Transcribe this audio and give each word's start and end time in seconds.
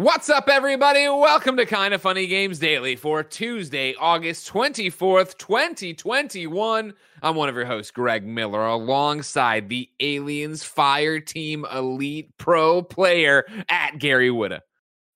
What's 0.00 0.30
up, 0.30 0.48
everybody? 0.48 1.06
Welcome 1.06 1.58
to 1.58 1.66
Kinda 1.66 1.98
Funny 1.98 2.26
Games 2.26 2.58
Daily 2.58 2.96
for 2.96 3.22
Tuesday, 3.22 3.94
August 3.96 4.50
24th, 4.50 5.36
2021. 5.36 6.94
I'm 7.22 7.36
one 7.36 7.50
of 7.50 7.54
your 7.54 7.66
hosts, 7.66 7.90
Greg 7.90 8.24
Miller, 8.24 8.64
alongside 8.64 9.68
the 9.68 9.90
Aliens 10.00 10.64
Fireteam 10.64 11.70
Elite 11.70 12.34
Pro 12.38 12.80
player 12.80 13.44
at 13.68 13.98
Gary 13.98 14.30
Whitta. 14.30 14.60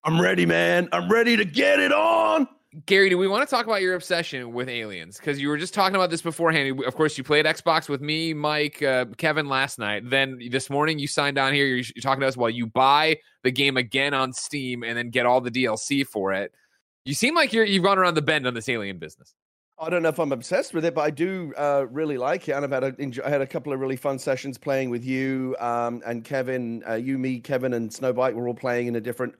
I'm 0.04 0.20
ready, 0.20 0.44
man. 0.44 0.90
I'm 0.92 1.10
ready 1.10 1.38
to 1.38 1.46
get 1.46 1.80
it 1.80 1.90
on. 1.90 2.46
Gary, 2.86 3.08
do 3.08 3.16
we 3.16 3.28
want 3.28 3.48
to 3.48 3.54
talk 3.54 3.66
about 3.66 3.82
your 3.82 3.94
obsession 3.94 4.52
with 4.52 4.68
aliens? 4.68 5.16
Because 5.16 5.40
you 5.40 5.48
were 5.48 5.56
just 5.56 5.74
talking 5.74 5.94
about 5.94 6.10
this 6.10 6.22
beforehand. 6.22 6.82
Of 6.84 6.94
course, 6.96 7.16
you 7.16 7.22
played 7.22 7.46
Xbox 7.46 7.88
with 7.88 8.00
me, 8.00 8.34
Mike, 8.34 8.82
uh, 8.82 9.04
Kevin 9.16 9.48
last 9.48 9.78
night. 9.78 10.08
Then 10.10 10.40
this 10.50 10.68
morning, 10.68 10.98
you 10.98 11.06
signed 11.06 11.38
on 11.38 11.52
here. 11.52 11.66
You're, 11.66 11.84
you're 11.94 12.02
talking 12.02 12.22
to 12.22 12.26
us 12.26 12.36
while 12.36 12.50
you 12.50 12.66
buy 12.66 13.18
the 13.44 13.52
game 13.52 13.76
again 13.76 14.12
on 14.12 14.32
Steam 14.32 14.82
and 14.82 14.98
then 14.98 15.10
get 15.10 15.24
all 15.24 15.40
the 15.40 15.52
DLC 15.52 16.04
for 16.04 16.32
it. 16.32 16.52
You 17.04 17.14
seem 17.14 17.36
like 17.36 17.52
you're, 17.52 17.64
you've 17.64 17.84
gone 17.84 17.98
around 17.98 18.14
the 18.14 18.22
bend 18.22 18.46
on 18.46 18.54
this 18.54 18.68
alien 18.68 18.98
business. 18.98 19.34
I 19.78 19.90
don't 19.90 20.02
know 20.02 20.08
if 20.08 20.18
I'm 20.18 20.32
obsessed 20.32 20.74
with 20.74 20.84
it, 20.84 20.94
but 20.94 21.02
I 21.02 21.10
do 21.10 21.52
uh, 21.56 21.86
really 21.90 22.18
like 22.18 22.48
it. 22.48 22.52
And 22.52 22.64
I've 22.64 22.70
had 22.72 22.84
a, 22.84 22.94
enjoy, 22.98 23.22
I 23.24 23.28
had 23.28 23.40
a 23.40 23.46
couple 23.46 23.72
of 23.72 23.78
really 23.78 23.96
fun 23.96 24.18
sessions 24.18 24.58
playing 24.58 24.90
with 24.90 25.04
you 25.04 25.54
um, 25.60 26.02
and 26.06 26.24
Kevin. 26.24 26.82
Uh, 26.88 26.94
you, 26.94 27.18
me, 27.18 27.38
Kevin, 27.38 27.74
and 27.74 27.90
Snowbike 27.90 28.34
were 28.34 28.48
all 28.48 28.54
playing 28.54 28.86
in 28.88 28.96
a 28.96 29.00
different 29.00 29.34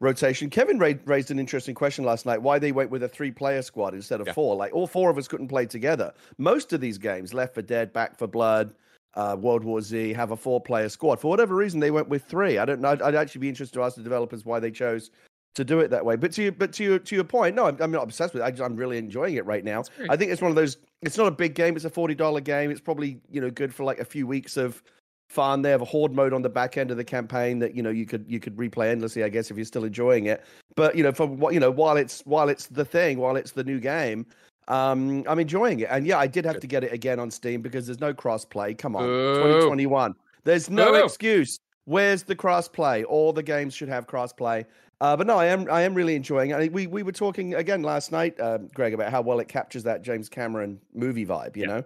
rotation. 0.00 0.50
Kevin 0.50 0.78
raised 0.78 1.30
an 1.30 1.38
interesting 1.38 1.74
question 1.74 2.04
last 2.04 2.26
night: 2.26 2.42
why 2.42 2.58
they 2.58 2.72
went 2.72 2.90
with 2.90 3.02
a 3.02 3.08
three-player 3.08 3.62
squad 3.62 3.94
instead 3.94 4.20
of 4.20 4.26
yeah. 4.26 4.32
four? 4.32 4.56
Like 4.56 4.74
all 4.74 4.86
four 4.86 5.10
of 5.10 5.18
us 5.18 5.28
couldn't 5.28 5.48
play 5.48 5.66
together. 5.66 6.12
Most 6.38 6.72
of 6.72 6.80
these 6.80 6.98
games, 6.98 7.32
Left 7.32 7.54
4 7.54 7.62
Dead, 7.62 7.92
Back 7.92 8.18
for 8.18 8.26
Blood, 8.26 8.74
uh, 9.14 9.36
World 9.38 9.62
War 9.62 9.80
Z, 9.80 10.12
have 10.14 10.32
a 10.32 10.36
four-player 10.36 10.88
squad. 10.88 11.20
For 11.20 11.28
whatever 11.28 11.54
reason, 11.54 11.80
they 11.80 11.90
went 11.90 12.08
with 12.08 12.24
three. 12.24 12.58
I 12.58 12.64
don't 12.64 12.80
know. 12.80 12.90
I'd, 12.90 13.02
I'd, 13.02 13.14
actually 13.14 13.42
be 13.42 13.48
interested 13.48 13.74
to 13.74 13.84
ask 13.84 13.96
the 13.96 14.02
developers 14.02 14.44
why 14.44 14.58
they 14.58 14.70
chose 14.70 15.10
to 15.54 15.64
do 15.64 15.80
it 15.80 15.88
that 15.88 16.04
way. 16.04 16.16
But 16.16 16.32
to 16.32 16.44
you, 16.44 16.52
but 16.52 16.72
to 16.74 16.84
your 16.84 16.98
to 16.98 17.14
your 17.14 17.24
point, 17.24 17.54
no, 17.54 17.66
I'm, 17.66 17.76
I'm 17.80 17.90
not 17.90 18.04
obsessed 18.04 18.34
with 18.34 18.42
it. 18.42 18.60
I, 18.60 18.64
am 18.64 18.76
really 18.76 18.98
enjoying 18.98 19.34
it 19.34 19.44
right 19.44 19.64
now. 19.64 19.84
I 20.08 20.16
think 20.16 20.30
it's 20.30 20.42
one 20.42 20.50
of 20.50 20.56
those. 20.56 20.78
It's 21.02 21.16
not 21.16 21.26
a 21.26 21.32
big 21.32 21.54
game. 21.54 21.76
It's 21.76 21.84
a 21.84 21.90
forty 21.90 22.14
dollar 22.14 22.40
game. 22.40 22.70
It's 22.70 22.80
probably 22.80 23.20
you 23.30 23.40
know 23.40 23.50
good 23.50 23.74
for 23.74 23.84
like 23.84 23.98
a 23.98 24.04
few 24.04 24.26
weeks 24.26 24.56
of 24.56 24.82
fun. 25.30 25.62
They 25.62 25.70
have 25.70 25.80
a 25.80 25.86
horde 25.86 26.12
mode 26.12 26.32
on 26.32 26.42
the 26.42 26.48
back 26.48 26.76
end 26.76 26.90
of 26.90 26.96
the 26.96 27.04
campaign 27.04 27.60
that 27.60 27.74
you 27.74 27.82
know 27.82 27.90
you 27.90 28.04
could 28.04 28.24
you 28.28 28.40
could 28.40 28.56
replay 28.56 28.90
endlessly, 28.90 29.24
I 29.24 29.28
guess, 29.28 29.50
if 29.50 29.56
you're 29.56 29.64
still 29.64 29.84
enjoying 29.84 30.26
it. 30.26 30.44
But 30.74 30.96
you 30.96 31.02
know, 31.02 31.12
for 31.12 31.26
what 31.26 31.54
you 31.54 31.60
know, 31.60 31.70
while 31.70 31.96
it's 31.96 32.20
while 32.22 32.48
it's 32.48 32.66
the 32.66 32.84
thing, 32.84 33.18
while 33.18 33.36
it's 33.36 33.52
the 33.52 33.64
new 33.64 33.80
game, 33.80 34.26
um, 34.68 35.24
I'm 35.26 35.38
enjoying 35.38 35.80
it. 35.80 35.88
And 35.90 36.06
yeah, 36.06 36.18
I 36.18 36.26
did 36.26 36.44
have 36.44 36.60
to 36.60 36.66
get 36.66 36.84
it 36.84 36.92
again 36.92 37.18
on 37.18 37.30
Steam 37.30 37.62
because 37.62 37.86
there's 37.86 38.00
no 38.00 38.12
crossplay. 38.12 38.76
Come 38.76 38.96
on, 38.96 39.04
2021. 39.04 40.14
There's 40.44 40.68
no 40.68 40.94
excuse. 40.94 41.58
Where's 41.84 42.22
the 42.22 42.36
crossplay? 42.36 43.04
All 43.08 43.32
the 43.32 43.42
games 43.42 43.74
should 43.74 43.88
have 43.88 44.06
crossplay. 44.06 44.64
Uh, 45.00 45.16
but 45.16 45.26
no, 45.26 45.38
I 45.38 45.46
am 45.46 45.70
I 45.70 45.82
am 45.82 45.94
really 45.94 46.14
enjoying 46.14 46.50
it. 46.50 46.72
We 46.72 46.86
we 46.86 47.02
were 47.02 47.12
talking 47.12 47.54
again 47.54 47.82
last 47.82 48.12
night, 48.12 48.38
uh, 48.38 48.58
Greg, 48.74 48.92
about 48.92 49.10
how 49.10 49.22
well 49.22 49.40
it 49.40 49.48
captures 49.48 49.82
that 49.84 50.02
James 50.02 50.28
Cameron 50.28 50.80
movie 50.92 51.24
vibe. 51.24 51.56
You 51.56 51.62
yeah. 51.62 51.68
know. 51.68 51.84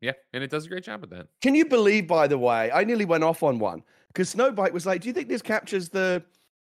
Yeah, 0.00 0.12
and 0.32 0.44
it 0.44 0.50
does 0.50 0.66
a 0.66 0.68
great 0.68 0.84
job 0.84 1.00
with 1.00 1.10
that. 1.10 1.26
Can 1.42 1.54
you 1.54 1.64
believe, 1.64 2.06
by 2.06 2.26
the 2.28 2.38
way, 2.38 2.70
I 2.72 2.84
nearly 2.84 3.04
went 3.04 3.24
off 3.24 3.42
on 3.42 3.58
one 3.58 3.82
because 4.08 4.32
Snowbike 4.34 4.72
was 4.72 4.86
like, 4.86 5.00
"Do 5.00 5.08
you 5.08 5.14
think 5.14 5.28
this 5.28 5.42
captures 5.42 5.88
the 5.88 6.22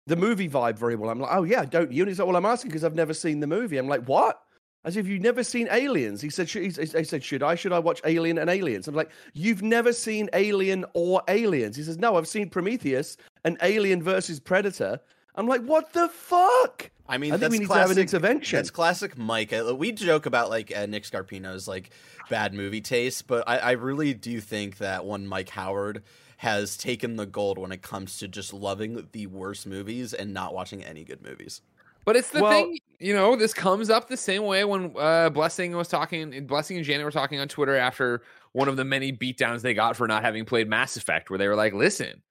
the 0.06 0.16
movie 0.16 0.50
vibe 0.50 0.78
very 0.78 0.96
well?" 0.96 1.10
I'm 1.10 1.20
like, 1.20 1.36
"Oh 1.36 1.44
yeah, 1.44 1.66
don't 1.66 1.92
you?" 1.92 2.04
And 2.04 2.10
he's 2.10 2.20
like, 2.20 2.28
"Well, 2.28 2.38
I'm 2.38 2.46
asking 2.46 2.70
because 2.70 2.84
I've 2.84 2.96
never 2.96 3.14
seen 3.14 3.40
the 3.40 3.48
movie." 3.48 3.78
I'm 3.78 3.88
like, 3.88 4.06
"What?" 4.06 4.42
As 4.86 4.96
if 4.96 5.06
you've 5.06 5.22
never 5.22 5.44
seen 5.44 5.68
Aliens. 5.70 6.22
He 6.22 6.30
said, 6.30 6.50
he 6.50 6.70
said, 6.72 7.22
should 7.22 7.44
I? 7.44 7.56
Should 7.56 7.74
I 7.74 7.80
watch 7.80 8.00
Alien 8.06 8.38
and 8.38 8.50
Aliens? 8.50 8.88
I'm 8.88 8.96
like, 8.96 9.12
you've 9.34 9.62
never 9.62 9.92
seen 9.92 10.30
Alien 10.32 10.86
or 10.94 11.22
Aliens. 11.28 11.76
He 11.76 11.84
says, 11.84 11.98
no, 11.98 12.16
I've 12.16 12.28
seen 12.28 12.50
Prometheus 12.50 13.18
and 13.44 13.58
Alien 13.64 14.02
versus 14.02 14.40
Predator. 14.40 14.98
I'm 15.36 15.46
like, 15.46 15.62
what 15.64 15.92
the 15.92 16.08
fuck? 16.08 16.90
I 17.10 17.18
mean, 17.18 17.34
I 17.34 17.38
think 17.38 17.52
we 17.52 17.60
need 17.60 17.68
classic, 17.68 17.84
to 17.84 17.88
have 17.88 17.98
an 17.98 18.02
intervention. 18.02 18.58
That's 18.58 18.70
classic 18.70 19.18
Mike. 19.18 19.54
We 19.76 19.92
joke 19.92 20.26
about 20.26 20.50
like 20.50 20.76
uh, 20.76 20.86
Nick 20.86 21.04
Scarpino's 21.04 21.68
like 21.68 21.92
bad 22.30 22.54
movie 22.54 22.82
taste, 22.82 23.28
but 23.28 23.44
I, 23.48 23.58
I 23.58 23.72
really 23.72 24.14
do 24.14 24.40
think 24.42 24.78
that 24.78 25.06
one 25.06 25.28
Mike 25.28 25.50
Howard 25.50 26.04
has 26.38 26.78
taken 26.78 27.16
the 27.16 27.26
gold 27.26 27.58
when 27.58 27.72
it 27.72 27.82
comes 27.82 28.18
to 28.20 28.28
just 28.28 28.54
loving 28.54 29.08
the 29.12 29.28
worst 29.28 29.66
movies 29.66 30.14
and 30.14 30.34
not 30.34 30.54
watching 30.54 30.84
any 30.84 31.04
good 31.04 31.24
movies. 31.24 31.62
But 32.06 32.16
it's 32.16 32.30
the 32.30 32.42
well, 32.42 32.52
thing, 32.52 32.80
you 33.00 33.14
know, 33.14 33.36
this 33.36 33.54
comes 33.54 33.90
up 33.90 34.08
the 34.08 34.16
same 34.16 34.44
way 34.44 34.64
when 34.64 34.94
uh, 34.98 35.30
Blessing 35.30 35.76
was 35.76 35.88
talking, 35.88 36.46
Blessing 36.46 36.78
and 36.78 36.86
Janet 36.86 37.04
were 37.04 37.12
talking 37.12 37.40
on 37.40 37.48
Twitter 37.48 37.76
after 37.76 38.22
one 38.54 38.68
of 38.68 38.78
the 38.78 38.86
many 38.86 39.12
beatdowns 39.12 39.62
they 39.62 39.74
got 39.74 39.98
for 39.98 40.08
not 40.08 40.24
having 40.24 40.46
played 40.46 40.70
Mass 40.70 40.96
Effect, 40.96 41.30
where 41.30 41.38
they 41.38 41.48
were 41.48 41.56
like, 41.56 41.74
listen, 41.74 42.22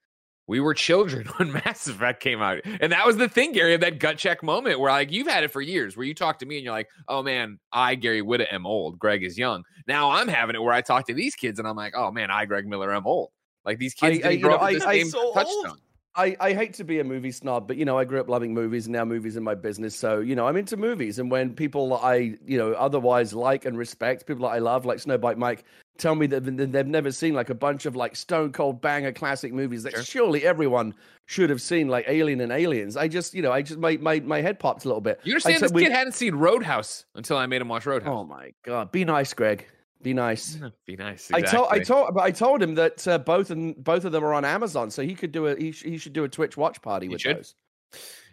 we 0.47 0.61
were 0.61 0.75
children 0.75 1.27
when 1.37 1.53
Mass 1.53 1.87
Effect 1.87 2.21
came 2.21 2.41
out. 2.41 2.61
And 2.65 2.93
that 2.93 3.07
was 3.07 3.17
the 3.17 3.29
thing, 3.29 3.53
Gary, 3.53 3.75
of 3.75 3.81
that 3.81 3.99
gut 3.99 4.19
check 4.19 4.43
moment 4.43 4.81
where 4.81 4.91
like 4.91 5.11
you've 5.11 5.27
had 5.27 5.45
it 5.45 5.51
for 5.51 5.61
years 5.61 5.97
where 5.97 6.07
you 6.07 6.15
talk 6.15 6.39
to 6.41 6.47
me 6.47 6.57
and 6.57 6.65
you're 6.65 6.73
like, 6.73 6.89
oh 7.09 7.23
man, 7.23 7.59
I, 7.73 7.95
Gary 7.95 8.23
Whitta, 8.23 8.53
am 8.53 8.67
old. 8.67 8.99
Greg 8.99 9.23
is 9.25 9.37
young. 9.39 9.65
Now 9.87 10.11
I'm 10.11 10.29
having 10.29 10.57
it 10.57 10.63
where 10.63 10.75
I 10.75 10.81
talk 10.81 11.07
to 11.07 11.15
these 11.15 11.35
kids 11.35 11.59
and 11.59 11.67
I'm 11.67 11.77
like, 11.77 11.95
oh 11.97 12.11
man, 12.11 12.31
I, 12.31 12.45
Greg 12.45 12.67
Miller, 12.67 12.93
am 12.95 13.07
old. 13.07 13.31
Like 13.65 13.79
these 13.79 13.95
kids 13.95 14.25
I, 14.25 14.29
I, 14.31 14.37
grow 14.37 14.51
know, 14.51 14.57
up 14.57 14.63
with 14.63 14.75
this 14.75 14.85
I, 14.85 14.99
same 14.99 15.11
so 15.11 15.33
touchstone. 15.33 15.71
Old. 15.71 15.81
I, 16.19 16.35
I 16.41 16.55
hate 16.55 16.73
to 16.75 16.85
be 16.85 17.01
a 17.01 17.05
movie 17.05 17.31
snob, 17.31 17.69
but 17.69 17.77
you 17.77 17.85
know, 17.85 17.99
I 17.99 18.05
grew 18.05 18.19
up 18.19 18.29
loving 18.29 18.55
movies 18.55 18.87
and 18.87 18.95
now 18.95 19.05
movies 19.05 19.37
in 19.37 19.45
my 19.45 19.55
business. 19.55 19.95
So, 19.95 20.21
you 20.21 20.35
know, 20.35 20.49
I'm 20.49 20.57
into 20.57 20.77
movies. 20.79 21.19
And 21.19 21.31
when 21.31 21.53
people 21.53 21.95
I, 21.99 22.37
you 22.47 22.57
know, 22.57 22.73
otherwise 22.73 23.35
like 23.35 23.67
and 23.67 23.77
respect, 23.77 24.27
people 24.27 24.49
that 24.49 24.55
I 24.55 24.59
love, 24.61 24.87
like 24.87 24.97
Snowbike 24.99 25.37
Mike, 25.37 25.65
tell 25.99 26.15
me 26.15 26.27
that 26.29 26.41
they've 26.45 26.87
never 26.87 27.11
seen 27.13 27.35
like 27.35 27.51
a 27.51 27.55
bunch 27.55 27.87
of 27.87 27.97
like 27.97 28.17
stone 28.17 28.53
cold 28.53 28.81
banger 28.81 29.13
classic 29.13 29.53
movies 29.53 29.83
that 29.85 29.93
sure. 29.93 30.03
surely 30.03 30.45
everyone 30.45 30.95
should 31.27 31.51
have 31.51 31.61
seen, 31.61 31.89
like 31.89 32.05
Alien 32.09 32.41
and 32.41 32.53
Aliens. 32.53 32.97
I 32.97 33.09
just, 33.09 33.35
you 33.35 33.43
know, 33.43 33.53
I 33.53 33.63
just 33.63 33.79
my 33.79 33.97
my, 33.97 34.21
my 34.21 34.41
head 34.41 34.59
popped 34.59 34.85
a 34.85 34.89
little 34.89 35.01
bit. 35.01 35.21
You 35.25 35.33
understand 35.33 35.63
this 35.63 35.73
we, 35.73 35.83
kid 35.83 35.93
hadn't 35.93 36.13
seen 36.13 36.35
Roadhouse 36.35 37.05
until 37.15 37.37
I 37.37 37.47
made 37.47 37.61
him 37.61 37.69
watch 37.69 37.87
Roadhouse. 37.87 38.13
Oh 38.13 38.25
my 38.25 38.53
god. 38.65 38.93
Be 38.93 39.05
nice, 39.05 39.33
Greg. 39.35 39.67
Be 40.03 40.15
nice. 40.15 40.59
Be 40.85 40.97
nice. 40.97 41.31
Exactly. 41.31 41.49
I 41.49 41.51
told 41.51 41.69
I 41.71 41.79
told 41.81 42.15
but 42.15 42.23
I 42.23 42.31
told 42.31 42.63
him 42.63 42.75
that 42.77 43.09
uh, 43.09 43.19
both 43.19 43.51
and 43.51 43.83
both 43.83 44.05
of 44.05 44.13
them 44.13 44.25
are 44.25 44.35
on 44.35 44.45
Amazon, 44.45 44.91
so 44.91 45.03
he 45.03 45.15
could 45.15 45.33
do 45.33 45.47
a 45.47 45.57
he, 45.57 45.73
sh- 45.73 45.85
he 45.85 45.99
should 45.99 46.13
do 46.13 46.25
a 46.25 46.29
Twitch 46.29 46.57
watch 46.57 46.81
party 46.83 47.07
he 47.07 47.13
with 47.13 47.23
should. 47.23 47.39
those 47.39 47.55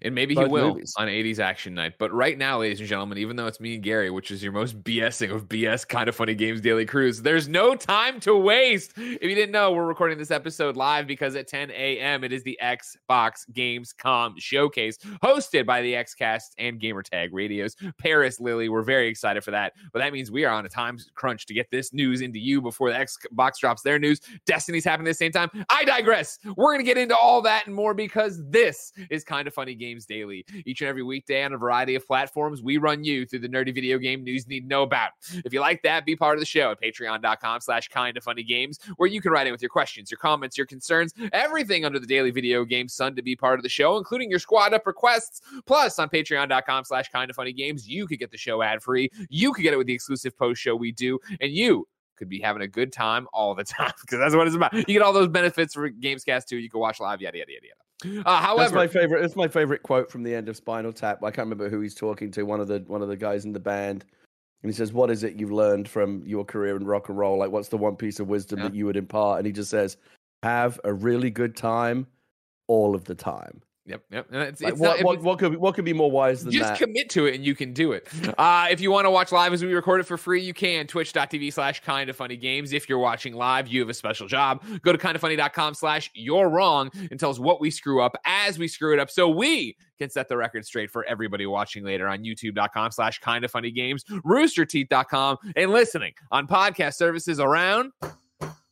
and 0.03 0.13
maybe 0.13 0.35
he 0.35 0.43
will 0.43 0.73
movies. 0.73 0.93
on 0.97 1.07
80s 1.07 1.39
action 1.39 1.73
night. 1.73 1.93
But 1.97 2.11
right 2.13 2.37
now, 2.37 2.59
ladies 2.59 2.79
and 2.79 2.89
gentlemen, 2.89 3.17
even 3.17 3.35
though 3.35 3.47
it's 3.47 3.59
me 3.59 3.75
and 3.75 3.83
Gary, 3.83 4.09
which 4.09 4.31
is 4.31 4.43
your 4.43 4.51
most 4.51 4.83
BSing 4.83 5.33
of 5.33 5.47
BS 5.47 5.87
kinda 5.87 6.11
funny 6.11 6.35
games 6.35 6.61
daily 6.61 6.85
cruise, 6.85 7.21
there's 7.21 7.47
no 7.47 7.75
time 7.75 8.19
to 8.21 8.35
waste. 8.35 8.93
If 8.97 9.23
you 9.23 9.35
didn't 9.35 9.51
know, 9.51 9.71
we're 9.71 9.85
recording 9.85 10.17
this 10.17 10.31
episode 10.31 10.75
live 10.75 11.07
because 11.07 11.35
at 11.35 11.47
10 11.47 11.71
a.m. 11.71 12.23
it 12.23 12.33
is 12.33 12.43
the 12.43 12.57
Xbox 12.61 13.49
Gamescom 13.53 14.33
showcase 14.39 14.97
hosted 15.23 15.65
by 15.65 15.81
the 15.81 15.93
XCast 15.93 16.51
and 16.57 16.79
Gamertag 16.79 17.29
Radios. 17.31 17.75
Paris 17.97 18.39
Lilly, 18.39 18.69
we're 18.69 18.81
very 18.81 19.07
excited 19.07 19.43
for 19.43 19.51
that. 19.51 19.73
But 19.91 19.99
that 19.99 20.13
means 20.13 20.31
we 20.31 20.45
are 20.45 20.53
on 20.53 20.65
a 20.65 20.69
time 20.69 20.97
crunch 21.15 21.45
to 21.45 21.53
get 21.53 21.69
this 21.71 21.93
news 21.93 22.21
into 22.21 22.39
you 22.39 22.61
before 22.61 22.91
the 22.91 22.97
Xbox 22.97 23.59
drops 23.59 23.81
their 23.81 23.99
news. 23.99 24.21
Destiny's 24.45 24.85
happening 24.85 25.07
at 25.07 25.11
the 25.11 25.15
same 25.15 25.31
time. 25.31 25.49
I 25.69 25.83
digress. 25.83 26.39
We're 26.55 26.73
going 26.73 26.79
to 26.79 26.85
get 26.85 26.97
into 26.97 27.15
all 27.15 27.41
that 27.43 27.67
and 27.67 27.75
more 27.75 27.93
because 27.93 28.41
this 28.49 28.91
is 29.09 29.23
kind 29.23 29.47
of 29.47 29.53
funny 29.53 29.75
games 29.75 29.92
Games 29.93 30.05
Daily. 30.05 30.43
Each 30.65 30.81
and 30.81 30.87
every 30.89 31.03
weekday 31.03 31.43
on 31.43 31.53
a 31.53 31.57
variety 31.57 31.93
of 31.93 32.05
platforms, 32.07 32.63
we 32.63 32.77
run 32.77 33.03
you 33.03 33.25
through 33.27 33.39
the 33.39 33.49
nerdy 33.49 33.73
video 33.73 33.99
game 33.99 34.23
news 34.23 34.45
you 34.47 34.55
need 34.55 34.61
to 34.61 34.67
know 34.67 34.81
about. 34.81 35.11
If 35.45 35.53
you 35.53 35.59
like 35.61 35.83
that, 35.83 36.03
be 36.03 36.15
part 36.15 36.35
of 36.35 36.39
the 36.39 36.47
show 36.47 36.71
at 36.71 36.81
patreon.com 36.81 37.61
slash 37.61 37.89
kinda 37.89 38.19
funny 38.21 38.41
games, 38.43 38.79
where 38.97 39.07
you 39.07 39.21
can 39.21 39.31
write 39.31 39.45
in 39.45 39.53
with 39.53 39.61
your 39.61 39.69
questions, 39.69 40.09
your 40.09 40.17
comments, 40.17 40.57
your 40.57 40.65
concerns, 40.65 41.13
everything 41.31 41.85
under 41.85 41.99
the 41.99 42.07
daily 42.07 42.31
video 42.31 42.65
game 42.65 42.87
sun 42.87 43.15
to 43.15 43.21
be 43.21 43.35
part 43.35 43.59
of 43.59 43.63
the 43.63 43.69
show, 43.69 43.97
including 43.97 44.31
your 44.31 44.39
squad 44.39 44.73
up 44.73 44.87
requests. 44.87 45.41
Plus, 45.67 45.99
on 45.99 46.09
patreon.com 46.09 46.85
slash 46.85 47.09
kinda 47.09 47.33
funny 47.35 47.53
games, 47.53 47.87
you 47.87 48.07
could 48.07 48.17
get 48.17 48.31
the 48.31 48.37
show 48.37 48.63
ad 48.63 48.81
free. 48.81 49.11
You 49.29 49.53
could 49.53 49.61
get 49.61 49.73
it 49.73 49.77
with 49.77 49.87
the 49.87 49.93
exclusive 49.93 50.35
post 50.35 50.59
show 50.59 50.75
we 50.75 50.91
do, 50.91 51.19
and 51.39 51.51
you 51.51 51.87
could 52.15 52.29
be 52.29 52.39
having 52.39 52.63
a 52.63 52.67
good 52.67 52.91
time 52.91 53.27
all 53.31 53.53
the 53.53 53.63
time 53.63 53.91
because 54.01 54.17
that's 54.17 54.35
what 54.35 54.47
it's 54.47 54.55
about. 54.55 54.73
You 54.73 54.83
get 54.85 55.03
all 55.03 55.13
those 55.13 55.27
benefits 55.27 55.75
for 55.75 55.89
Gamescast 55.91 56.45
too. 56.45 56.57
You 56.57 56.69
can 56.69 56.79
watch 56.79 56.99
live, 56.99 57.21
yada 57.21 57.37
yada 57.37 57.51
yada 57.51 57.67
yada. 57.67 57.79
Uh, 58.25 58.41
however, 58.41 58.61
that's 58.61 58.73
my 58.73 58.87
favorite. 58.87 59.23
It's 59.23 59.35
my 59.35 59.47
favorite 59.47 59.83
quote 59.83 60.11
from 60.11 60.23
the 60.23 60.33
end 60.33 60.49
of 60.49 60.55
Spinal 60.55 60.93
Tap. 60.93 61.23
I 61.23 61.31
can't 61.31 61.45
remember 61.45 61.69
who 61.69 61.81
he's 61.81 61.95
talking 61.95 62.31
to. 62.31 62.43
One 62.43 62.59
of 62.59 62.67
the 62.67 62.83
one 62.87 63.01
of 63.01 63.07
the 63.07 63.17
guys 63.17 63.45
in 63.45 63.53
the 63.53 63.59
band, 63.59 64.05
and 64.61 64.71
he 64.71 64.75
says, 64.75 64.93
"What 64.93 65.11
is 65.11 65.23
it 65.23 65.35
you've 65.35 65.51
learned 65.51 65.87
from 65.87 66.23
your 66.25 66.45
career 66.45 66.75
in 66.75 66.85
rock 66.85 67.09
and 67.09 67.17
roll? 67.17 67.37
Like, 67.37 67.51
what's 67.51 67.69
the 67.69 67.77
one 67.77 67.95
piece 67.95 68.19
of 68.19 68.27
wisdom 68.27 68.59
yeah. 68.59 68.65
that 68.65 68.75
you 68.75 68.85
would 68.85 68.97
impart?" 68.97 69.39
And 69.39 69.45
he 69.45 69.51
just 69.51 69.69
says, 69.69 69.97
"Have 70.43 70.79
a 70.83 70.93
really 70.93 71.29
good 71.29 71.55
time, 71.55 72.07
all 72.67 72.95
of 72.95 73.05
the 73.05 73.15
time." 73.15 73.61
Yep, 73.85 74.01
yep. 74.11 74.27
It's, 74.31 74.61
like, 74.61 74.73
it's 74.73 74.79
what, 74.79 74.97
not, 74.97 75.05
what, 75.05 75.21
what, 75.23 75.39
could 75.39 75.57
what 75.57 75.75
could 75.75 75.83
be 75.83 75.91
more 75.91 76.09
wise 76.09 76.43
than 76.43 76.53
that? 76.53 76.57
just 76.57 76.79
that? 76.79 76.79
commit 76.79 77.09
to 77.11 77.25
it 77.25 77.35
and 77.35 77.45
you 77.45 77.53
can 77.53 77.73
do 77.73 77.91
it. 77.91 78.07
Uh, 78.37 78.67
if 78.71 78.79
you 78.79 78.89
want 78.91 79.05
to 79.05 79.11
watch 79.11 79.31
live 79.31 79.51
as 79.51 79.63
we 79.63 79.73
record 79.73 79.99
it 79.99 80.05
for 80.05 80.17
free, 80.17 80.41
you 80.41 80.53
can 80.53 80.87
twitch.tv 80.87 81.51
slash 81.51 81.81
kinda 81.81 82.13
funny 82.13 82.37
games. 82.37 82.71
If 82.71 82.87
you're 82.87 82.99
watching 82.99 83.33
live, 83.33 83.67
you 83.67 83.81
have 83.81 83.89
a 83.89 83.93
special 83.93 84.27
job. 84.27 84.63
Go 84.81 84.93
to 84.93 84.97
kindafunny.com 84.97 85.73
slash 85.73 86.09
you're 86.13 86.49
wrong 86.49 86.91
and 87.11 87.19
tell 87.19 87.29
us 87.29 87.39
what 87.39 87.59
we 87.59 87.69
screw 87.69 88.01
up 88.01 88.15
as 88.25 88.57
we 88.57 88.69
screw 88.69 88.93
it 88.93 88.99
up 88.99 89.09
so 89.09 89.29
we 89.29 89.75
can 89.99 90.09
set 90.09 90.29
the 90.29 90.37
record 90.37 90.65
straight 90.65 90.89
for 90.89 91.03
everybody 91.05 91.45
watching 91.45 91.83
later 91.83 92.07
on 92.07 92.23
youtube.com 92.23 92.91
slash 92.91 93.19
kinda 93.19 93.49
funny 93.49 93.71
games, 93.71 94.05
roosterteeth.com, 94.25 95.37
and 95.57 95.71
listening 95.71 96.13
on 96.31 96.47
podcast 96.47 96.93
services 96.93 97.39
around 97.39 97.91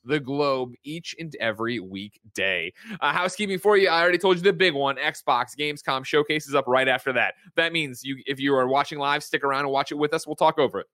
the 0.03 0.19
globe 0.19 0.73
each 0.83 1.15
and 1.19 1.35
every 1.39 1.79
weekday. 1.79 2.71
Uh, 2.99 3.11
housekeeping 3.11 3.59
for 3.59 3.77
you. 3.77 3.89
I 3.89 4.01
already 4.01 4.17
told 4.17 4.37
you 4.37 4.43
the 4.43 4.53
big 4.53 4.73
one 4.73 4.97
Xbox 4.97 5.55
Gamescom 5.57 6.05
showcases 6.05 6.55
up 6.55 6.67
right 6.67 6.87
after 6.87 7.13
that. 7.13 7.35
That 7.55 7.73
means 7.73 8.03
you, 8.03 8.21
if 8.25 8.39
you 8.39 8.55
are 8.55 8.67
watching 8.67 8.99
live, 8.99 9.23
stick 9.23 9.43
around 9.43 9.61
and 9.61 9.71
watch 9.71 9.91
it 9.91 9.95
with 9.95 10.13
us. 10.13 10.25
We'll 10.25 10.35
talk 10.35 10.59
over 10.59 10.79
it. 10.79 10.87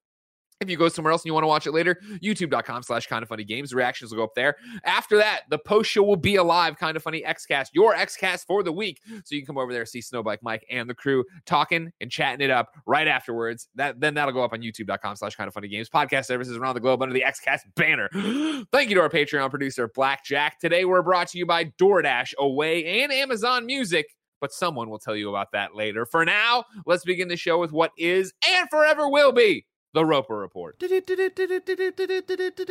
If 0.59 0.71
you 0.71 0.77
go 0.77 0.89
somewhere 0.89 1.11
else 1.11 1.21
and 1.21 1.27
you 1.27 1.35
want 1.35 1.43
to 1.43 1.47
watch 1.47 1.67
it 1.67 1.71
later, 1.71 2.01
youtube.com 2.23 2.81
slash 2.81 3.05
kinda 3.05 3.27
funny 3.27 3.43
games. 3.43 3.75
reactions 3.75 4.09
will 4.09 4.17
go 4.17 4.23
up 4.23 4.33
there. 4.35 4.55
After 4.83 5.17
that, 5.17 5.41
the 5.51 5.59
post 5.59 5.91
show 5.91 6.01
will 6.01 6.15
be 6.15 6.35
alive, 6.35 6.79
kinda 6.79 6.99
funny 6.99 7.21
Xcast, 7.21 7.67
your 7.73 7.93
Xcast 7.93 8.47
for 8.47 8.63
the 8.63 8.71
week. 8.71 8.99
So 9.23 9.35
you 9.35 9.41
can 9.41 9.45
come 9.45 9.59
over 9.59 9.71
there, 9.71 9.85
see 9.85 9.99
Snowbike 9.99 10.39
Mike 10.41 10.65
and 10.71 10.89
the 10.89 10.95
crew 10.95 11.23
talking 11.45 11.91
and 12.01 12.09
chatting 12.09 12.43
it 12.43 12.49
up 12.49 12.71
right 12.87 13.07
afterwards. 13.07 13.67
That 13.75 13.99
then 13.99 14.15
that'll 14.15 14.33
go 14.33 14.43
up 14.43 14.51
on 14.51 14.61
youtube.com 14.61 15.17
slash 15.17 15.35
kinda 15.35 15.51
funny 15.51 15.67
games. 15.67 15.89
Podcast 15.89 16.25
services 16.25 16.57
around 16.57 16.73
the 16.73 16.81
globe 16.81 17.03
under 17.03 17.13
the 17.13 17.23
Xcast 17.23 17.59
banner. 17.75 18.09
Thank 18.71 18.89
you 18.89 18.95
to 18.95 19.01
our 19.01 19.09
Patreon 19.09 19.51
producer, 19.51 19.87
Blackjack. 19.93 20.59
Today 20.59 20.85
we're 20.85 21.03
brought 21.03 21.27
to 21.29 21.37
you 21.37 21.45
by 21.45 21.65
DoorDash, 21.65 22.33
Away, 22.39 23.03
and 23.03 23.11
Amazon 23.11 23.65
Music 23.65 24.07
but 24.39 24.53
someone 24.53 24.87
will 24.87 24.99
tell 24.99 25.15
you 25.15 25.29
about 25.29 25.51
that 25.51 25.73
later. 25.73 26.05
For 26.05 26.23
now, 26.23 26.63
let's 26.85 27.03
begin 27.03 27.27
the 27.27 27.35
show 27.35 27.57
with 27.57 27.71
what 27.71 27.91
is 27.97 28.31
and 28.47 28.69
forever 28.69 29.09
will 29.09 29.31
be 29.31 29.65
the 29.97 30.05
Roper 30.05 30.37
Report. 30.37 30.79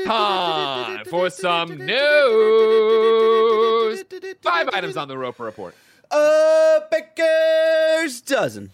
Time 0.04 1.04
for 1.06 1.28
some 1.28 1.76
news. 1.76 1.94
Five 4.42 4.68
items 4.72 4.96
on 4.96 5.08
the 5.08 5.18
Roper 5.18 5.42
Report. 5.42 5.74
A 6.12 6.82
baker's 6.88 8.20
dozen. 8.20 8.70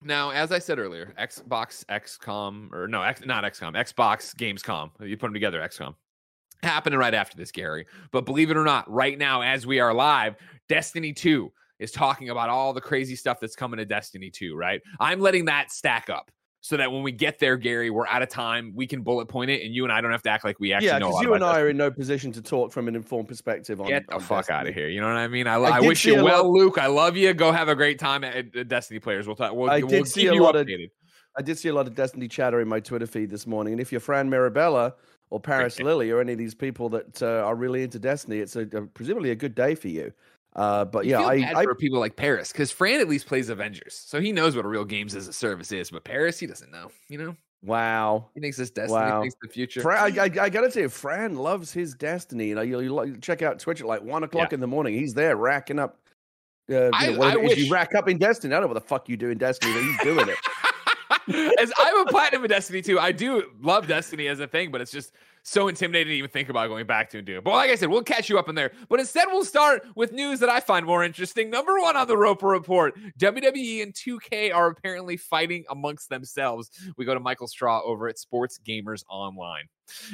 Now, 0.00 0.30
as 0.30 0.52
I 0.52 0.60
said 0.60 0.78
earlier, 0.78 1.12
Xbox 1.18 1.84
XCOM, 1.86 2.72
or 2.72 2.86
no, 2.86 3.02
X, 3.02 3.22
not 3.26 3.42
XCOM, 3.42 3.74
Xbox 3.74 4.32
Gamescom. 4.36 4.92
You 5.00 5.16
put 5.16 5.26
them 5.26 5.34
together, 5.34 5.58
XCOM. 5.60 5.96
Happening 6.62 7.00
right 7.00 7.12
after 7.12 7.36
this, 7.36 7.50
Gary. 7.50 7.86
But 8.12 8.24
believe 8.24 8.52
it 8.52 8.56
or 8.56 8.62
not, 8.62 8.88
right 8.88 9.18
now, 9.18 9.42
as 9.42 9.66
we 9.66 9.80
are 9.80 9.92
live, 9.92 10.36
Destiny 10.68 11.12
2 11.12 11.50
is 11.80 11.90
talking 11.90 12.30
about 12.30 12.50
all 12.50 12.72
the 12.72 12.80
crazy 12.80 13.16
stuff 13.16 13.40
that's 13.40 13.56
coming 13.56 13.78
to 13.78 13.84
Destiny 13.84 14.30
2, 14.30 14.54
right? 14.54 14.80
I'm 15.00 15.18
letting 15.18 15.46
that 15.46 15.72
stack 15.72 16.08
up 16.08 16.30
so 16.62 16.76
that 16.76 16.92
when 16.92 17.02
we 17.02 17.10
get 17.10 17.38
there, 17.38 17.56
Gary, 17.56 17.88
we're 17.88 18.06
out 18.06 18.22
of 18.22 18.28
time. 18.28 18.72
We 18.74 18.86
can 18.86 19.02
bullet 19.02 19.26
point 19.26 19.50
it, 19.50 19.64
and 19.64 19.74
you 19.74 19.84
and 19.84 19.92
I 19.92 20.00
don't 20.00 20.12
have 20.12 20.22
to 20.24 20.30
act 20.30 20.44
like 20.44 20.60
we 20.60 20.72
actually 20.72 20.88
yeah, 20.88 20.98
know. 20.98 21.10
Yeah, 21.14 21.22
you 21.22 21.34
and 21.34 21.42
I 21.42 21.60
are 21.60 21.70
in 21.70 21.76
no 21.78 21.90
position 21.90 22.32
to 22.32 22.42
talk 22.42 22.70
from 22.70 22.86
an 22.86 22.94
informed 22.94 23.28
perspective. 23.28 23.80
On, 23.80 23.88
get 23.88 24.06
the 24.06 24.16
on 24.16 24.20
fuck 24.20 24.38
Destiny. 24.46 24.58
out 24.58 24.66
of 24.68 24.74
here. 24.74 24.88
You 24.88 25.00
know 25.00 25.08
what 25.08 25.16
I 25.16 25.28
mean? 25.28 25.46
I, 25.46 25.54
I, 25.54 25.78
I 25.78 25.80
wish 25.80 26.04
you 26.04 26.22
well, 26.22 26.44
lot... 26.44 26.50
Luke. 26.50 26.78
I 26.78 26.86
love 26.86 27.16
you. 27.16 27.32
Go 27.32 27.50
have 27.50 27.68
a 27.68 27.74
great 27.74 27.98
time 27.98 28.24
at, 28.24 28.54
at 28.54 28.68
Destiny 28.68 29.00
players. 29.00 29.26
We'll 29.26 29.36
talk. 29.36 29.54
We'll, 29.54 29.70
I 29.70 29.78
we'll 29.78 29.88
did 29.88 30.08
see 30.08 30.26
a 30.26 30.34
lot 30.34 30.54
updated. 30.54 30.84
of. 30.84 30.90
I 31.38 31.42
did 31.42 31.58
see 31.58 31.68
a 31.68 31.74
lot 31.74 31.86
of 31.86 31.94
Destiny 31.94 32.28
chatter 32.28 32.60
in 32.60 32.68
my 32.68 32.80
Twitter 32.80 33.06
feed 33.06 33.30
this 33.30 33.46
morning, 33.46 33.72
and 33.72 33.80
if 33.80 33.92
you're 33.92 34.00
Fran 34.00 34.28
Mirabella 34.28 34.94
or 35.30 35.40
Paris 35.40 35.78
Lilly 35.80 36.10
or 36.10 36.20
any 36.20 36.32
of 36.32 36.38
these 36.38 36.54
people 36.54 36.88
that 36.90 37.22
uh, 37.22 37.46
are 37.46 37.54
really 37.54 37.84
into 37.84 37.98
Destiny, 37.98 38.38
it's 38.38 38.56
a, 38.56 38.62
a, 38.62 38.82
presumably 38.82 39.30
a 39.30 39.36
good 39.36 39.54
day 39.54 39.74
for 39.74 39.88
you. 39.88 40.12
Uh, 40.56 40.84
but 40.84 41.06
yeah, 41.06 41.20
I, 41.20 41.52
I 41.54 41.64
for 41.64 41.74
people 41.74 42.00
like 42.00 42.16
Paris 42.16 42.50
because 42.50 42.72
Fran 42.72 43.00
at 43.00 43.08
least 43.08 43.26
plays 43.26 43.48
Avengers, 43.48 43.94
so 43.94 44.20
he 44.20 44.32
knows 44.32 44.56
what 44.56 44.64
a 44.64 44.68
real 44.68 44.84
games 44.84 45.14
as 45.14 45.28
a 45.28 45.32
service 45.32 45.70
is. 45.70 45.90
But 45.90 46.02
Paris, 46.02 46.40
he 46.40 46.46
doesn't 46.46 46.72
know. 46.72 46.90
You 47.08 47.18
know. 47.18 47.36
Wow, 47.62 48.30
he 48.34 48.40
thinks 48.40 48.56
this 48.56 48.70
Destiny 48.70 49.00
wow. 49.00 49.20
thinks 49.20 49.36
the 49.42 49.48
future. 49.48 49.82
Fran, 49.82 50.18
I, 50.18 50.22
I, 50.22 50.44
I, 50.44 50.48
gotta 50.48 50.70
say, 50.70 50.86
Fran 50.88 51.36
loves 51.36 51.72
his 51.72 51.94
Destiny. 51.94 52.48
You 52.48 52.54
know, 52.54 52.62
you, 52.62 52.80
you 52.80 53.16
check 53.18 53.42
out 53.42 53.58
Twitch 53.58 53.80
at 53.80 53.86
like 53.86 54.02
one 54.02 54.24
o'clock 54.24 54.50
yeah. 54.50 54.56
in 54.56 54.60
the 54.60 54.66
morning. 54.66 54.94
He's 54.94 55.14
there 55.14 55.36
racking 55.36 55.78
up. 55.78 55.98
Uh, 56.72 56.90
I, 56.94 57.12
know, 57.12 57.40
wish... 57.40 57.58
you 57.58 57.70
rack 57.70 57.94
up 57.94 58.08
in 58.08 58.16
Destiny. 58.16 58.54
I 58.54 58.56
don't 58.56 58.62
know 58.62 58.74
what 58.74 58.82
the 58.82 58.88
fuck 58.88 59.08
you 59.08 59.16
do 59.16 59.28
in 59.28 59.38
Destiny, 59.38 59.72
but 59.74 59.82
he's 59.82 60.00
doing 60.00 60.28
it. 60.28 61.58
as 61.60 61.72
I'm 61.78 62.00
a 62.00 62.10
platinum 62.10 62.44
in 62.44 62.48
Destiny 62.50 62.80
too, 62.80 62.98
I 62.98 63.12
do 63.12 63.50
love 63.60 63.86
Destiny 63.86 64.26
as 64.28 64.40
a 64.40 64.46
thing, 64.46 64.70
but 64.70 64.80
it's 64.80 64.90
just 64.90 65.12
so 65.50 65.66
intimidated 65.66 66.12
to 66.12 66.14
even 66.14 66.30
think 66.30 66.48
about 66.48 66.68
going 66.68 66.86
back 66.86 67.10
to 67.10 67.18
and 67.18 67.26
doing. 67.26 67.40
But 67.42 67.50
like 67.50 67.70
I 67.70 67.74
said, 67.74 67.88
we'll 67.88 68.04
catch 68.04 68.28
you 68.28 68.38
up 68.38 68.48
in 68.48 68.54
there. 68.54 68.70
But 68.88 69.00
instead, 69.00 69.26
we'll 69.30 69.44
start 69.44 69.84
with 69.96 70.12
news 70.12 70.38
that 70.40 70.48
I 70.48 70.60
find 70.60 70.86
more 70.86 71.02
interesting. 71.02 71.50
Number 71.50 71.80
one 71.80 71.96
on 71.96 72.06
the 72.06 72.16
Roper 72.16 72.46
Report 72.46 72.96
WWE 73.18 73.82
and 73.82 73.92
2K 73.92 74.54
are 74.54 74.68
apparently 74.68 75.16
fighting 75.16 75.64
amongst 75.68 76.08
themselves. 76.08 76.70
We 76.96 77.04
go 77.04 77.14
to 77.14 77.20
Michael 77.20 77.48
Straw 77.48 77.82
over 77.84 78.08
at 78.08 78.18
Sports 78.18 78.60
Gamers 78.64 79.02
Online. 79.08 79.64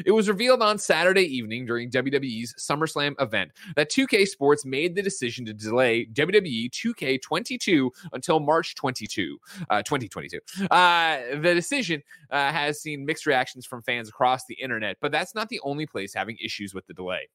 It 0.04 0.12
was 0.12 0.28
revealed 0.28 0.62
on 0.62 0.78
Saturday 0.78 1.24
evening 1.24 1.66
during 1.66 1.90
WWE's 1.90 2.54
SummerSlam 2.54 3.14
event 3.20 3.52
that 3.74 3.90
2K 3.90 4.26
Sports 4.26 4.64
made 4.64 4.94
the 4.94 5.02
decision 5.02 5.44
to 5.46 5.54
delay 5.54 6.06
WWE 6.06 6.70
2K22 6.70 7.90
until 8.12 8.40
March 8.40 8.74
22, 8.74 9.38
uh, 9.70 9.82
2022. 9.82 10.38
Uh, 10.70 11.18
the 11.40 11.54
decision 11.54 12.02
uh, 12.30 12.50
has 12.52 12.80
seen 12.80 13.04
mixed 13.04 13.26
reactions 13.26 13.66
from 13.66 13.82
fans 13.82 14.08
across 14.08 14.46
the 14.46 14.54
internet, 14.54 14.96
but 15.00 15.12
that's 15.12 15.25
not 15.34 15.48
the 15.48 15.60
only 15.62 15.86
place 15.86 16.14
having 16.14 16.36
issues 16.42 16.74
with 16.74 16.86
the 16.86 16.94
delay. 16.94 17.28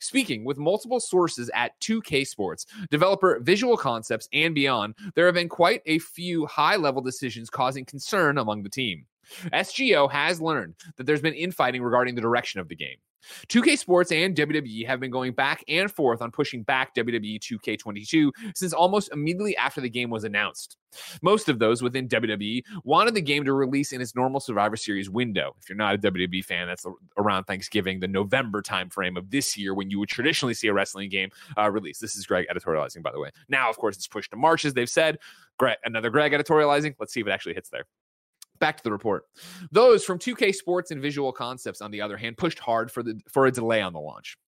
Speaking 0.00 0.44
with 0.44 0.58
multiple 0.58 1.00
sources 1.00 1.50
at 1.54 1.78
2K 1.80 2.26
Sports, 2.26 2.66
developer 2.90 3.40
Visual 3.40 3.76
Concepts, 3.76 4.28
and 4.32 4.54
beyond, 4.54 4.94
there 5.14 5.26
have 5.26 5.34
been 5.34 5.48
quite 5.48 5.82
a 5.86 5.98
few 5.98 6.46
high 6.46 6.76
level 6.76 7.02
decisions 7.02 7.50
causing 7.50 7.84
concern 7.84 8.38
among 8.38 8.62
the 8.62 8.68
team. 8.68 9.06
SGO 9.52 10.10
has 10.10 10.40
learned 10.40 10.74
that 10.96 11.04
there's 11.04 11.22
been 11.22 11.34
infighting 11.34 11.82
regarding 11.82 12.14
the 12.14 12.20
direction 12.20 12.60
of 12.60 12.68
the 12.68 12.76
game. 12.76 12.96
2K 13.48 13.78
Sports 13.78 14.12
and 14.12 14.36
WWE 14.36 14.86
have 14.86 15.00
been 15.00 15.10
going 15.10 15.32
back 15.32 15.64
and 15.68 15.90
forth 15.90 16.22
on 16.22 16.30
pushing 16.30 16.62
back 16.62 16.94
WWE 16.94 17.38
2K22 17.38 18.30
since 18.54 18.72
almost 18.72 19.10
immediately 19.12 19.56
after 19.56 19.80
the 19.80 19.88
game 19.88 20.10
was 20.10 20.24
announced. 20.24 20.76
Most 21.22 21.48
of 21.48 21.58
those 21.58 21.82
within 21.82 22.08
WWE 22.08 22.62
wanted 22.84 23.14
the 23.14 23.20
game 23.20 23.44
to 23.44 23.52
release 23.52 23.92
in 23.92 24.00
its 24.00 24.14
normal 24.14 24.40
Survivor 24.40 24.76
Series 24.76 25.10
window. 25.10 25.54
If 25.60 25.68
you're 25.68 25.76
not 25.76 25.96
a 25.96 25.98
WWE 25.98 26.44
fan, 26.44 26.68
that's 26.68 26.86
around 27.16 27.44
Thanksgiving, 27.44 28.00
the 28.00 28.08
November 28.08 28.62
timeframe 28.62 29.16
of 29.16 29.30
this 29.30 29.56
year 29.56 29.74
when 29.74 29.90
you 29.90 29.98
would 29.98 30.08
traditionally 30.08 30.54
see 30.54 30.68
a 30.68 30.72
wrestling 30.72 31.10
game 31.10 31.30
uh, 31.58 31.70
release. 31.70 31.98
This 31.98 32.16
is 32.16 32.26
Greg 32.26 32.46
editorializing, 32.48 33.02
by 33.02 33.10
the 33.10 33.20
way. 33.20 33.30
Now, 33.48 33.70
of 33.70 33.76
course, 33.76 33.96
it's 33.96 34.06
pushed 34.06 34.30
to 34.30 34.36
March, 34.36 34.64
as 34.64 34.74
they've 34.74 34.88
said. 34.88 35.18
Greg, 35.58 35.78
another 35.84 36.10
Greg 36.10 36.32
editorializing. 36.32 36.94
Let's 36.98 37.12
see 37.12 37.20
if 37.20 37.26
it 37.26 37.30
actually 37.30 37.54
hits 37.54 37.70
there. 37.70 37.86
Back 38.64 38.78
to 38.78 38.82
the 38.82 38.92
report. 38.92 39.24
Those 39.72 40.06
from 40.06 40.18
2K 40.18 40.54
Sports 40.54 40.90
and 40.90 41.02
Visual 41.02 41.30
Concepts, 41.32 41.82
on 41.82 41.90
the 41.90 42.00
other 42.00 42.16
hand, 42.16 42.38
pushed 42.38 42.58
hard 42.58 42.90
for 42.90 43.02
the 43.02 43.20
for 43.28 43.44
a 43.44 43.50
delay 43.50 43.82
on 43.82 43.92
the 43.92 44.00
launch. 44.00 44.38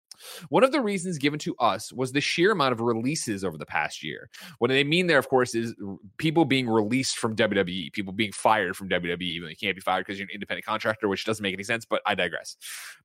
One 0.48 0.64
of 0.64 0.72
the 0.72 0.80
reasons 0.80 1.18
given 1.18 1.38
to 1.40 1.54
us 1.56 1.92
was 1.92 2.12
the 2.12 2.20
sheer 2.20 2.52
amount 2.52 2.72
of 2.72 2.80
releases 2.80 3.44
over 3.44 3.58
the 3.58 3.66
past 3.66 4.02
year. 4.02 4.30
What 4.58 4.68
they 4.68 4.84
mean 4.84 5.06
there, 5.06 5.18
of 5.18 5.28
course, 5.28 5.54
is 5.54 5.74
people 6.18 6.44
being 6.44 6.68
released 6.68 7.18
from 7.18 7.36
WWE, 7.36 7.92
people 7.92 8.12
being 8.12 8.32
fired 8.32 8.76
from 8.76 8.88
WWE, 8.88 9.22
even 9.22 9.50
you 9.50 9.56
can't 9.56 9.76
be 9.76 9.80
fired 9.80 10.06
because 10.06 10.18
you're 10.18 10.28
an 10.28 10.34
independent 10.34 10.64
contractor, 10.66 11.08
which 11.08 11.24
doesn't 11.24 11.42
make 11.42 11.54
any 11.54 11.64
sense, 11.64 11.84
but 11.84 12.02
I 12.06 12.14
digress. 12.14 12.56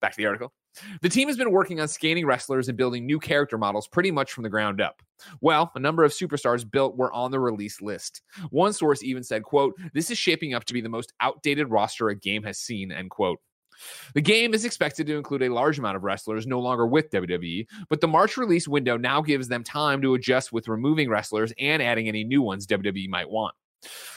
Back 0.02 0.12
to 0.12 0.18
the 0.18 0.26
article. 0.26 0.54
The 1.02 1.10
team 1.10 1.28
has 1.28 1.36
been 1.38 1.52
working 1.52 1.82
on 1.82 1.88
scanning 1.88 2.26
wrestlers 2.26 2.70
and 2.70 2.78
building 2.78 3.06
new 3.06 3.20
character 3.20 3.58
models 3.58 3.88
pretty 3.88 4.10
much 4.12 4.32
from 4.32 4.44
the 4.44 4.50
ground 4.50 4.80
up. 4.80 5.02
Well, 5.42 5.72
a 5.76 5.80
number 5.80 6.04
of 6.04 6.14
superstars 6.14 6.70
built 6.70 6.98
were 6.98 7.12
on 7.12 7.32
the 7.32 7.40
release 7.40 7.82
list. 7.82 8.22
One 8.50 8.74
source 8.74 9.04
even 9.04 9.24
said, 9.24 9.44
quote, 9.44 9.78
this 9.94 10.10
is 10.10 10.18
shaping 10.18 10.54
up 10.54 10.64
to 10.66 10.74
be 10.74 10.82
the 10.82 10.90
most 10.90 11.14
outdated 11.20 11.70
roster 11.70 12.10
a 12.10 12.16
game 12.16 12.44
has 12.44 12.58
seen, 12.58 12.92
end 12.92 13.10
quote. 13.10 13.40
The 14.14 14.22
game 14.22 14.54
is 14.54 14.66
expected 14.66 15.08
to 15.08 15.18
include 15.18 15.44
a 15.44 15.54
large 15.54 15.80
amount 15.80 15.98
of 15.98 16.04
wrestlers 16.04 16.48
no 16.48 16.60
longer 16.60 16.86
with 16.86 17.10
WWE, 17.12 17.68
but 17.90 18.02
the 18.02 18.08
March 18.08 18.38
release 18.38 18.68
window 18.68 18.98
now 18.98 19.22
gives 19.22 19.48
them 19.48 19.64
time 19.64 20.02
to 20.02 20.14
adjust 20.14 20.52
with 20.52 20.68
removing 20.68 21.10
wrestlers 21.10 21.54
and 21.60 21.82
adding 21.82 22.08
any 22.08 22.24
new 22.24 22.42
ones 22.42 22.68
WWE 22.68 23.10
might 23.10 23.30
want. 23.30 23.56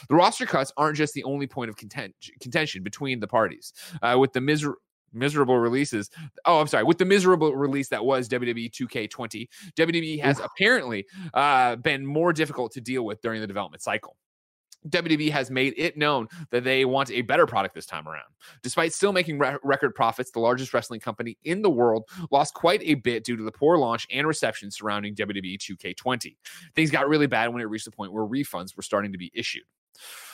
The 0.09 0.15
roster 0.15 0.45
cuts 0.45 0.71
aren't 0.77 0.97
just 0.97 1.13
the 1.13 1.23
only 1.23 1.47
point 1.47 1.69
of 1.69 1.75
contention 1.75 2.83
between 2.83 3.19
the 3.19 3.27
parties. 3.27 3.73
Uh, 4.01 4.17
with 4.19 4.33
the 4.33 4.41
miser- 4.41 4.75
miserable 5.15 5.57
releases. 5.57 6.09
Oh, 6.45 6.59
I'm 6.59 6.67
sorry. 6.67 6.83
With 6.83 6.97
the 6.97 7.05
miserable 7.05 7.55
release 7.55 7.89
that 7.89 8.05
was 8.05 8.29
WWE 8.29 8.69
2K20, 8.71 9.47
WWE 9.75 10.21
has 10.21 10.39
apparently 10.39 11.05
uh, 11.33 11.77
been 11.77 12.05
more 12.05 12.33
difficult 12.33 12.73
to 12.73 12.81
deal 12.81 13.05
with 13.05 13.21
during 13.21 13.41
the 13.41 13.47
development 13.47 13.81
cycle. 13.81 14.17
WWE 14.89 15.31
has 15.31 15.49
made 15.49 15.73
it 15.77 15.97
known 15.97 16.27
that 16.51 16.63
they 16.63 16.85
want 16.85 17.11
a 17.11 17.21
better 17.21 17.45
product 17.45 17.75
this 17.75 17.85
time 17.85 18.07
around. 18.07 18.23
Despite 18.61 18.93
still 18.93 19.13
making 19.13 19.39
re- 19.39 19.57
record 19.63 19.95
profits, 19.95 20.31
the 20.31 20.39
largest 20.39 20.73
wrestling 20.73 20.99
company 20.99 21.37
in 21.43 21.61
the 21.61 21.69
world 21.69 22.03
lost 22.31 22.53
quite 22.53 22.81
a 22.83 22.95
bit 22.95 23.23
due 23.23 23.35
to 23.37 23.43
the 23.43 23.51
poor 23.51 23.77
launch 23.77 24.07
and 24.11 24.27
reception 24.27 24.71
surrounding 24.71 25.15
WWE 25.15 25.57
2K20. 25.57 26.35
Things 26.75 26.91
got 26.91 27.07
really 27.07 27.27
bad 27.27 27.51
when 27.53 27.61
it 27.61 27.65
reached 27.65 27.85
the 27.85 27.91
point 27.91 28.13
where 28.13 28.25
refunds 28.25 28.75
were 28.75 28.83
starting 28.83 29.11
to 29.11 29.17
be 29.17 29.31
issued. 29.33 29.63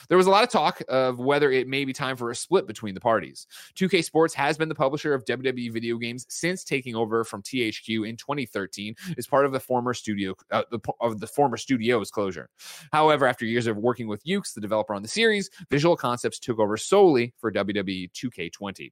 There 0.08 0.18
was 0.18 0.26
a 0.26 0.30
lot 0.30 0.44
of 0.44 0.50
talk 0.50 0.82
of 0.88 1.18
whether 1.18 1.50
it 1.50 1.68
may 1.68 1.84
be 1.84 1.92
time 1.92 2.16
for 2.16 2.30
a 2.30 2.36
split 2.36 2.66
between 2.66 2.94
the 2.94 3.00
parties. 3.00 3.46
2K 3.76 4.04
Sports 4.04 4.34
has 4.34 4.58
been 4.58 4.68
the 4.68 4.74
publisher 4.74 5.14
of 5.14 5.24
WWE 5.24 5.72
video 5.72 5.96
games 5.96 6.26
since 6.28 6.64
taking 6.64 6.94
over 6.94 7.24
from 7.24 7.42
THQ 7.42 8.08
in 8.08 8.16
2013 8.16 8.94
as 9.16 9.26
part 9.26 9.46
of 9.46 9.52
the 9.52 9.60
former 9.60 9.94
studio 9.94 10.34
uh, 10.50 10.64
the, 10.70 10.80
of 11.00 11.20
the 11.20 11.26
former 11.26 11.56
studio's 11.56 12.10
closure. 12.10 12.48
However, 12.92 13.26
after 13.26 13.46
years 13.46 13.66
of 13.66 13.76
working 13.76 14.08
with 14.08 14.24
Yuke's, 14.24 14.52
the 14.52 14.60
developer 14.60 14.94
on 14.94 15.02
the 15.02 15.08
series, 15.08 15.50
Visual 15.70 15.96
Concepts 15.96 16.38
took 16.38 16.58
over 16.58 16.76
solely 16.76 17.32
for 17.38 17.52
WWE 17.52 18.10
2K20. 18.12 18.90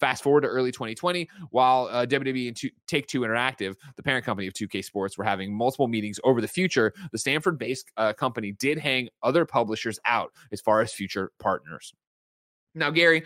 Fast 0.00 0.22
forward 0.22 0.42
to 0.42 0.48
early 0.48 0.72
2020, 0.72 1.28
while 1.50 1.88
uh, 1.90 2.06
WWE 2.06 2.48
and 2.48 2.72
Take 2.86 3.06
Two 3.06 3.20
Interactive, 3.20 3.76
the 3.96 4.02
parent 4.02 4.24
company 4.24 4.46
of 4.46 4.54
2K 4.54 4.84
Sports, 4.84 5.18
were 5.18 5.24
having 5.24 5.54
multiple 5.54 5.88
meetings 5.88 6.18
over 6.24 6.40
the 6.40 6.48
future, 6.48 6.92
the 7.12 7.18
Stamford 7.18 7.58
based 7.58 7.90
uh, 7.96 8.12
company 8.12 8.52
did 8.52 8.78
hang 8.78 9.08
other 9.22 9.44
publishers 9.44 9.98
out 10.08 10.32
as 10.52 10.60
far 10.60 10.80
as 10.80 10.92
future 10.92 11.30
partners. 11.38 11.92
Now, 12.74 12.90
Gary, 12.90 13.24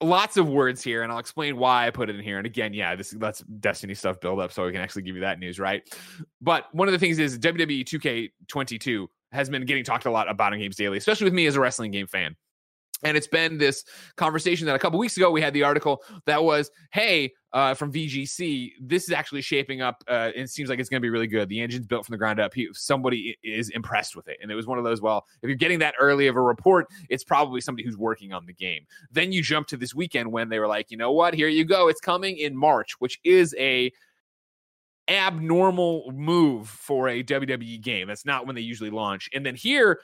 lots 0.00 0.36
of 0.36 0.48
words 0.48 0.82
here, 0.82 1.02
and 1.02 1.10
I'll 1.10 1.18
explain 1.18 1.56
why 1.56 1.86
I 1.86 1.90
put 1.90 2.10
it 2.10 2.16
in 2.16 2.22
here. 2.22 2.38
And 2.38 2.46
again, 2.46 2.72
yeah, 2.72 2.94
this 2.94 3.14
lets 3.14 3.40
Destiny 3.40 3.94
stuff 3.94 4.20
build 4.20 4.40
up 4.40 4.52
so 4.52 4.64
we 4.64 4.72
can 4.72 4.80
actually 4.80 5.02
give 5.02 5.14
you 5.14 5.22
that 5.22 5.38
news, 5.38 5.58
right? 5.58 5.82
But 6.40 6.72
one 6.72 6.88
of 6.88 6.92
the 6.92 6.98
things 6.98 7.18
is 7.18 7.38
WWE 7.38 7.84
2K22 7.84 9.06
has 9.32 9.50
been 9.50 9.64
getting 9.66 9.84
talked 9.84 10.06
a 10.06 10.10
lot 10.10 10.30
about 10.30 10.52
in 10.52 10.60
Games 10.60 10.76
Daily, 10.76 10.98
especially 10.98 11.24
with 11.24 11.34
me 11.34 11.46
as 11.46 11.56
a 11.56 11.60
wrestling 11.60 11.90
game 11.90 12.06
fan. 12.06 12.36
And 13.04 13.16
it's 13.16 13.28
been 13.28 13.58
this 13.58 13.84
conversation 14.16 14.66
that 14.66 14.74
a 14.74 14.78
couple 14.78 14.98
weeks 14.98 15.16
ago 15.16 15.30
we 15.30 15.40
had 15.40 15.54
the 15.54 15.62
article 15.62 16.02
that 16.26 16.42
was, 16.42 16.70
hey, 16.92 17.32
uh, 17.52 17.72
from 17.74 17.92
VGC, 17.92 18.72
this 18.80 19.04
is 19.04 19.12
actually 19.12 19.40
shaping 19.40 19.80
up. 19.80 20.02
Uh, 20.08 20.30
and 20.34 20.44
it 20.44 20.50
seems 20.50 20.68
like 20.68 20.78
it's 20.78 20.88
going 20.88 21.00
to 21.00 21.04
be 21.04 21.10
really 21.10 21.26
good. 21.26 21.48
The 21.48 21.60
engine's 21.60 21.86
built 21.86 22.04
from 22.04 22.12
the 22.12 22.18
ground 22.18 22.40
up. 22.40 22.52
Somebody 22.72 23.38
is 23.42 23.70
impressed 23.70 24.16
with 24.16 24.28
it. 24.28 24.38
And 24.42 24.50
it 24.50 24.54
was 24.54 24.66
one 24.66 24.78
of 24.78 24.84
those, 24.84 25.00
well, 25.00 25.24
if 25.42 25.48
you're 25.48 25.56
getting 25.56 25.78
that 25.78 25.94
early 26.00 26.26
of 26.26 26.36
a 26.36 26.42
report, 26.42 26.86
it's 27.08 27.24
probably 27.24 27.60
somebody 27.60 27.84
who's 27.84 27.96
working 27.96 28.32
on 28.32 28.46
the 28.46 28.52
game. 28.52 28.84
Then 29.10 29.32
you 29.32 29.42
jump 29.42 29.68
to 29.68 29.76
this 29.76 29.94
weekend 29.94 30.30
when 30.30 30.48
they 30.48 30.58
were 30.58 30.66
like, 30.66 30.90
you 30.90 30.96
know 30.96 31.12
what? 31.12 31.34
Here 31.34 31.48
you 31.48 31.64
go. 31.64 31.88
It's 31.88 32.00
coming 32.00 32.36
in 32.38 32.56
March, 32.56 32.96
which 32.98 33.18
is 33.24 33.54
a 33.58 33.92
abnormal 35.08 36.12
move 36.12 36.68
for 36.68 37.08
a 37.08 37.22
WWE 37.22 37.80
game. 37.80 38.08
That's 38.08 38.26
not 38.26 38.46
when 38.46 38.54
they 38.54 38.60
usually 38.60 38.90
launch. 38.90 39.28
And 39.32 39.44
then 39.44 39.54
here, 39.54 40.00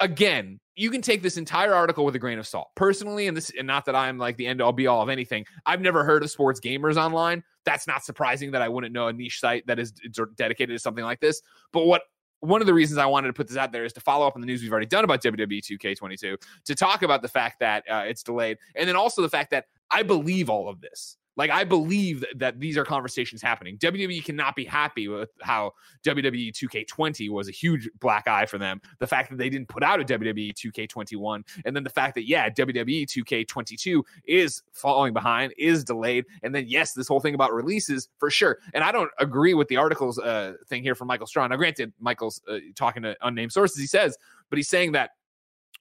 again, 0.00 0.60
you 0.74 0.90
can 0.90 1.00
take 1.00 1.22
this 1.22 1.36
entire 1.36 1.74
article 1.74 2.04
with 2.04 2.14
a 2.14 2.18
grain 2.18 2.38
of 2.38 2.46
salt. 2.46 2.68
Personally, 2.74 3.26
and 3.26 3.36
this, 3.36 3.50
and 3.58 3.66
not 3.66 3.86
that 3.86 3.94
I'm 3.94 4.18
like 4.18 4.36
the 4.36 4.46
end 4.46 4.60
all 4.60 4.72
be 4.72 4.86
all 4.86 5.02
of 5.02 5.08
anything. 5.08 5.46
I've 5.64 5.80
never 5.80 6.04
heard 6.04 6.22
of 6.22 6.30
sports 6.30 6.60
gamers 6.60 6.96
online. 6.96 7.42
That's 7.64 7.86
not 7.86 8.04
surprising 8.04 8.50
that 8.52 8.62
I 8.62 8.68
wouldn't 8.68 8.92
know 8.92 9.08
a 9.08 9.12
niche 9.12 9.40
site 9.40 9.66
that 9.66 9.78
is 9.78 9.92
dedicated 10.36 10.74
to 10.74 10.78
something 10.78 11.04
like 11.04 11.20
this. 11.20 11.40
But 11.72 11.86
what 11.86 12.02
one 12.40 12.60
of 12.60 12.66
the 12.66 12.74
reasons 12.74 12.98
I 12.98 13.06
wanted 13.06 13.28
to 13.28 13.32
put 13.32 13.48
this 13.48 13.56
out 13.56 13.72
there 13.72 13.84
is 13.84 13.94
to 13.94 14.00
follow 14.00 14.26
up 14.26 14.34
on 14.34 14.42
the 14.42 14.46
news 14.46 14.62
we've 14.62 14.70
already 14.70 14.86
done 14.86 15.04
about 15.04 15.22
WWE 15.22 15.62
2K22 15.62 16.36
to 16.66 16.74
talk 16.74 17.02
about 17.02 17.22
the 17.22 17.28
fact 17.28 17.60
that 17.60 17.82
uh, 17.90 18.04
it's 18.06 18.22
delayed, 18.22 18.58
and 18.74 18.86
then 18.88 18.96
also 18.96 19.22
the 19.22 19.28
fact 19.30 19.50
that 19.50 19.64
I 19.90 20.02
believe 20.02 20.50
all 20.50 20.68
of 20.68 20.80
this. 20.80 21.16
Like 21.36 21.50
I 21.50 21.64
believe 21.64 22.24
that 22.36 22.60
these 22.60 22.76
are 22.76 22.84
conversations 22.84 23.42
happening. 23.42 23.76
WWE 23.78 24.24
cannot 24.24 24.56
be 24.56 24.64
happy 24.64 25.08
with 25.08 25.30
how 25.42 25.72
WWE 26.02 26.52
2K20 26.52 27.30
was 27.30 27.48
a 27.48 27.52
huge 27.52 27.88
black 28.00 28.26
eye 28.26 28.46
for 28.46 28.58
them. 28.58 28.80
The 28.98 29.06
fact 29.06 29.30
that 29.30 29.38
they 29.38 29.50
didn't 29.50 29.68
put 29.68 29.82
out 29.82 30.00
a 30.00 30.04
WWE 30.04 30.52
2K21, 30.54 31.42
and 31.64 31.76
then 31.76 31.84
the 31.84 31.90
fact 31.90 32.14
that 32.14 32.26
yeah, 32.26 32.48
WWE 32.48 33.06
2K22 33.06 34.02
is 34.26 34.62
falling 34.72 35.12
behind, 35.12 35.52
is 35.58 35.84
delayed, 35.84 36.24
and 36.42 36.54
then 36.54 36.64
yes, 36.68 36.92
this 36.92 37.08
whole 37.08 37.20
thing 37.20 37.34
about 37.34 37.52
releases 37.52 38.08
for 38.18 38.30
sure. 38.30 38.58
And 38.74 38.82
I 38.82 38.92
don't 38.92 39.10
agree 39.18 39.54
with 39.54 39.68
the 39.68 39.76
articles 39.76 40.18
uh, 40.18 40.54
thing 40.68 40.82
here 40.82 40.94
from 40.94 41.08
Michael 41.08 41.26
Strawn. 41.26 41.50
Now, 41.50 41.56
granted, 41.56 41.92
Michael's 42.00 42.40
uh, 42.48 42.58
talking 42.74 43.02
to 43.02 43.16
unnamed 43.22 43.52
sources. 43.52 43.78
He 43.78 43.86
says, 43.86 44.16
but 44.48 44.58
he's 44.58 44.68
saying 44.68 44.92
that 44.92 45.10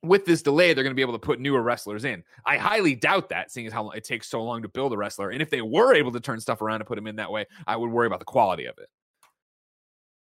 with 0.08 0.26
this 0.26 0.42
delay, 0.42 0.74
they're 0.74 0.84
going 0.84 0.92
to 0.92 0.96
be 0.96 1.02
able 1.02 1.14
to 1.14 1.20
put 1.20 1.40
newer 1.40 1.62
wrestlers 1.62 2.06
in. 2.06 2.24
I 2.46 2.58
highly 2.58 2.96
doubt 2.96 3.30
that, 3.30 3.52
seeing 3.52 3.68
as 3.68 3.74
how 3.74 3.90
it 3.92 4.04
takes 4.04 4.28
so 4.28 4.44
long 4.44 4.62
to 4.62 4.70
build 4.70 4.94
a 4.94 4.98
wrestler. 4.98 5.30
And 5.30 5.42
if 5.42 5.50
they 5.50 5.62
were 5.62 5.94
able 5.94 6.12
to 6.12 6.20
turn 6.20 6.40
stuff 6.40 6.62
around 6.62 6.82
and 6.82 6.88
put 6.88 6.98
him 6.98 7.08
in 7.08 7.16
that 7.18 7.32
way, 7.32 7.46
I 7.68 7.76
would 7.76 7.92
worry 7.92 8.08
about 8.08 8.20
the 8.20 8.26
quality 8.26 8.66
of 8.66 8.78
it. 8.78 8.90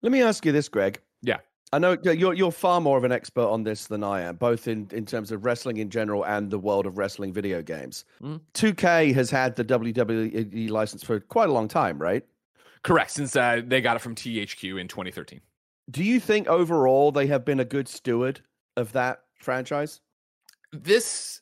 Let 0.01 0.11
me 0.11 0.21
ask 0.21 0.45
you 0.45 0.51
this, 0.51 0.69
Greg. 0.69 1.01
Yeah. 1.21 1.37
I 1.73 1.79
know 1.79 1.97
you're 2.03 2.33
you're 2.33 2.51
far 2.51 2.79
more 2.79 2.97
of 2.97 3.03
an 3.03 3.11
expert 3.11 3.47
on 3.47 3.63
this 3.63 3.87
than 3.87 4.01
I 4.01 4.21
am, 4.21 4.37
both 4.37 4.69
in, 4.69 4.87
in 4.93 5.05
terms 5.05 5.33
of 5.33 5.43
wrestling 5.43 5.77
in 5.77 5.89
general 5.89 6.25
and 6.25 6.49
the 6.49 6.59
world 6.59 6.85
of 6.85 6.97
wrestling 6.97 7.33
video 7.33 7.61
games. 7.61 8.05
Mm. 8.21 8.39
2K 8.53 9.13
has 9.13 9.29
had 9.29 9.55
the 9.57 9.65
WWE 9.65 10.69
license 10.69 11.03
for 11.03 11.19
quite 11.19 11.49
a 11.49 11.51
long 11.51 11.67
time, 11.67 12.01
right? 12.01 12.23
Correct, 12.83 13.11
since 13.11 13.35
uh, 13.35 13.61
they 13.65 13.81
got 13.81 13.97
it 13.97 13.99
from 13.99 14.15
THQ 14.15 14.79
in 14.79 14.87
2013. 14.87 15.41
Do 15.91 16.03
you 16.03 16.21
think 16.21 16.47
overall 16.47 17.11
they 17.11 17.27
have 17.27 17.43
been 17.43 17.59
a 17.59 17.65
good 17.65 17.89
steward 17.89 18.39
of 18.77 18.93
that 18.93 19.23
franchise? 19.37 20.01
This 20.71 21.41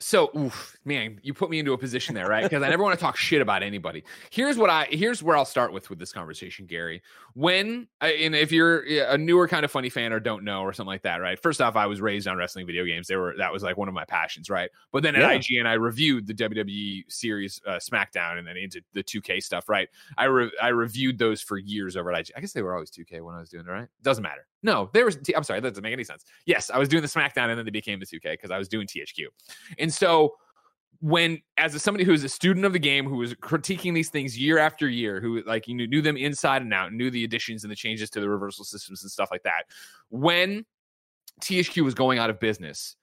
so, 0.00 0.30
oof, 0.36 0.76
man, 0.84 1.18
you 1.24 1.34
put 1.34 1.50
me 1.50 1.58
into 1.58 1.72
a 1.72 1.78
position 1.78 2.14
there, 2.14 2.26
right? 2.26 2.44
Because 2.44 2.62
I 2.62 2.68
never 2.68 2.84
want 2.84 2.96
to 2.96 3.02
talk 3.02 3.16
shit 3.16 3.42
about 3.42 3.64
anybody. 3.64 4.04
Here's 4.30 4.56
what 4.56 4.70
I 4.70 4.86
here's 4.90 5.24
where 5.24 5.36
I'll 5.36 5.44
start 5.44 5.72
with 5.72 5.90
with 5.90 5.98
this 5.98 6.12
conversation, 6.12 6.66
Gary. 6.66 7.02
When 7.34 7.88
and 8.00 8.36
if 8.36 8.52
you're 8.52 8.82
a 9.08 9.18
newer 9.18 9.48
kinda 9.48 9.66
funny 9.66 9.88
fan 9.88 10.12
or 10.12 10.20
don't 10.20 10.44
know 10.44 10.62
or 10.62 10.72
something 10.72 10.88
like 10.88 11.02
that, 11.02 11.16
right? 11.16 11.36
First 11.36 11.60
off, 11.60 11.74
I 11.74 11.86
was 11.86 12.00
raised 12.00 12.28
on 12.28 12.36
wrestling 12.36 12.64
video 12.64 12.84
games. 12.84 13.08
They 13.08 13.16
were 13.16 13.34
that 13.38 13.52
was 13.52 13.64
like 13.64 13.76
one 13.76 13.88
of 13.88 13.94
my 13.94 14.04
passions, 14.04 14.48
right? 14.48 14.70
But 14.92 15.02
then 15.02 15.16
at 15.16 15.22
yeah. 15.22 15.36
IGN, 15.36 15.66
I 15.66 15.72
reviewed 15.72 16.28
the 16.28 16.34
WWE 16.34 17.10
series 17.10 17.60
uh, 17.66 17.72
SmackDown 17.72 18.38
and 18.38 18.46
then 18.46 18.56
into 18.56 18.80
the 18.92 19.02
2K 19.02 19.42
stuff, 19.42 19.68
right? 19.68 19.88
I 20.16 20.26
re- 20.26 20.52
I 20.62 20.68
reviewed 20.68 21.18
those 21.18 21.42
for 21.42 21.58
years 21.58 21.96
over 21.96 22.12
at 22.12 22.24
IGN. 22.24 22.32
I 22.36 22.40
guess 22.40 22.52
they 22.52 22.62
were 22.62 22.74
always 22.74 22.92
2K 22.92 23.20
when 23.20 23.34
I 23.34 23.40
was 23.40 23.50
doing 23.50 23.66
it, 23.66 23.70
right? 23.70 23.88
Doesn't 24.02 24.22
matter. 24.22 24.46
No, 24.62 24.90
there 24.92 25.04
was. 25.04 25.18
I'm 25.36 25.44
sorry, 25.44 25.60
that 25.60 25.68
doesn't 25.68 25.82
make 25.82 25.92
any 25.92 26.04
sense. 26.04 26.24
Yes, 26.46 26.70
I 26.70 26.78
was 26.78 26.88
doing 26.88 27.02
the 27.02 27.08
SmackDown, 27.08 27.48
and 27.48 27.58
then 27.58 27.64
they 27.64 27.70
became 27.70 28.00
the 28.00 28.06
2K 28.06 28.32
because 28.32 28.50
I 28.50 28.58
was 28.58 28.68
doing 28.68 28.86
THQ. 28.86 29.26
And 29.78 29.92
so, 29.92 30.34
when 31.00 31.40
as 31.56 31.74
a, 31.74 31.78
somebody 31.78 32.04
who 32.04 32.12
is 32.12 32.24
a 32.24 32.28
student 32.28 32.66
of 32.66 32.72
the 32.72 32.78
game, 32.78 33.06
who 33.06 33.16
was 33.16 33.34
critiquing 33.34 33.94
these 33.94 34.10
things 34.10 34.36
year 34.36 34.58
after 34.58 34.88
year, 34.88 35.20
who 35.20 35.42
like 35.44 35.68
you 35.68 35.74
knew, 35.74 35.86
knew 35.86 36.02
them 36.02 36.16
inside 36.16 36.62
and 36.62 36.74
out, 36.74 36.92
knew 36.92 37.10
the 37.10 37.24
additions 37.24 37.62
and 37.62 37.70
the 37.70 37.76
changes 37.76 38.10
to 38.10 38.20
the 38.20 38.28
reversal 38.28 38.64
systems 38.64 39.02
and 39.02 39.10
stuff 39.10 39.28
like 39.30 39.44
that, 39.44 39.64
when 40.10 40.64
THQ 41.40 41.84
was 41.84 41.94
going 41.94 42.18
out 42.18 42.30
of 42.30 42.40
business, 42.40 42.96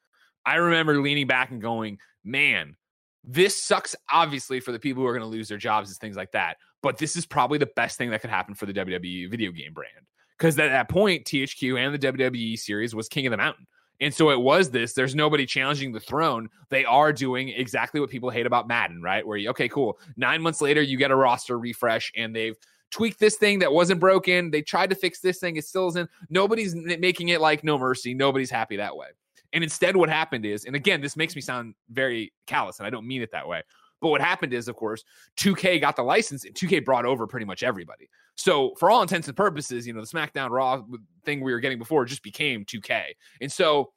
I 0.45 0.55
remember 0.55 1.01
leaning 1.01 1.27
back 1.27 1.51
and 1.51 1.61
going, 1.61 1.99
"Man, 2.25 2.75
this 3.23 3.61
sucks 3.61 3.95
obviously 4.11 4.59
for 4.59 4.71
the 4.73 4.79
people 4.79 5.01
who 5.01 5.07
are 5.07 5.17
going 5.17 5.21
to 5.21 5.37
lose 5.37 5.47
their 5.47 5.57
jobs 5.57 5.89
and 5.89 5.97
things 5.97 6.15
like 6.15 6.31
that 6.31 6.57
but 6.81 6.99
this 6.99 7.15
is 7.15 7.25
probably 7.25 7.57
the 7.57 7.69
best 7.75 7.97
thing 7.97 8.11
that 8.11 8.21
could 8.21 8.29
happen 8.29 8.53
for 8.53 8.67
the 8.67 8.73
WWE 8.73 9.29
video 9.31 9.51
game 9.51 9.73
brand 9.73 10.05
because 10.37 10.57
at 10.59 10.69
that 10.69 10.89
point, 10.89 11.25
THQ 11.25 11.79
and 11.79 11.93
the 11.93 11.99
WWE 11.99 12.57
series 12.57 12.93
was 12.93 13.07
King 13.07 13.27
of 13.27 13.31
the 13.31 13.37
Mountain. 13.37 13.67
And 14.01 14.13
so 14.13 14.29
it 14.29 14.39
was 14.39 14.69
this. 14.71 14.93
There's 14.93 15.15
nobody 15.15 15.45
challenging 15.45 15.93
the 15.93 16.01
throne. 16.01 16.49
They 16.69 16.83
are 16.83 17.13
doing 17.13 17.49
exactly 17.49 18.01
what 18.01 18.09
people 18.09 18.29
hate 18.29 18.45
about 18.45 18.67
Madden, 18.67 19.01
right? 19.01 19.25
Where 19.25 19.37
you, 19.37 19.49
okay, 19.51 19.69
cool. 19.69 19.97
Nine 20.17 20.41
months 20.41 20.59
later, 20.59 20.81
you 20.81 20.97
get 20.97 21.11
a 21.11 21.15
roster 21.15 21.57
refresh 21.57 22.11
and 22.15 22.35
they've 22.35 22.57
tweaked 22.91 23.19
this 23.19 23.35
thing 23.35 23.59
that 23.59 23.71
wasn't 23.71 23.99
broken. 23.99 24.51
They 24.51 24.61
tried 24.61 24.89
to 24.89 24.95
fix 24.95 25.21
this 25.21 25.39
thing. 25.39 25.55
It 25.55 25.65
still 25.65 25.87
isn't. 25.89 26.09
Nobody's 26.29 26.75
making 26.75 27.29
it 27.29 27.39
like 27.39 27.63
no 27.63 27.77
mercy. 27.77 28.13
Nobody's 28.13 28.51
happy 28.51 28.75
that 28.77 28.95
way. 28.95 29.07
And 29.53 29.63
instead, 29.63 29.95
what 29.95 30.09
happened 30.09 30.45
is, 30.45 30.65
and 30.65 30.75
again, 30.75 30.99
this 30.99 31.15
makes 31.15 31.35
me 31.35 31.41
sound 31.41 31.75
very 31.89 32.33
callous, 32.45 32.79
and 32.79 32.87
I 32.87 32.89
don't 32.89 33.07
mean 33.07 33.21
it 33.21 33.31
that 33.31 33.47
way. 33.47 33.63
But 34.01 34.09
what 34.09 34.21
happened 34.21 34.53
is, 34.53 34.67
of 34.67 34.75
course, 34.75 35.03
2K 35.37 35.79
got 35.81 35.95
the 35.95 36.03
license 36.03 36.45
and 36.45 36.53
2K 36.53 36.83
brought 36.83 37.05
over 37.05 37.25
pretty 37.25 37.45
much 37.45 37.63
everybody. 37.63 38.09
So 38.35 38.75
for 38.75 38.91
all 38.91 39.01
intents 39.01 39.27
and 39.27 39.37
purposes, 39.37 39.87
you 39.87 39.93
know, 39.93 40.01
the 40.01 40.07
SmackDown 40.07 40.49
Raw 40.49 40.83
thing 41.23 41.41
we 41.41 41.53
were 41.53 41.59
getting 41.59 41.79
before 41.79 42.05
just 42.05 42.21
became 42.21 42.65
2K. 42.65 43.13
And 43.41 43.51
so 43.51 43.93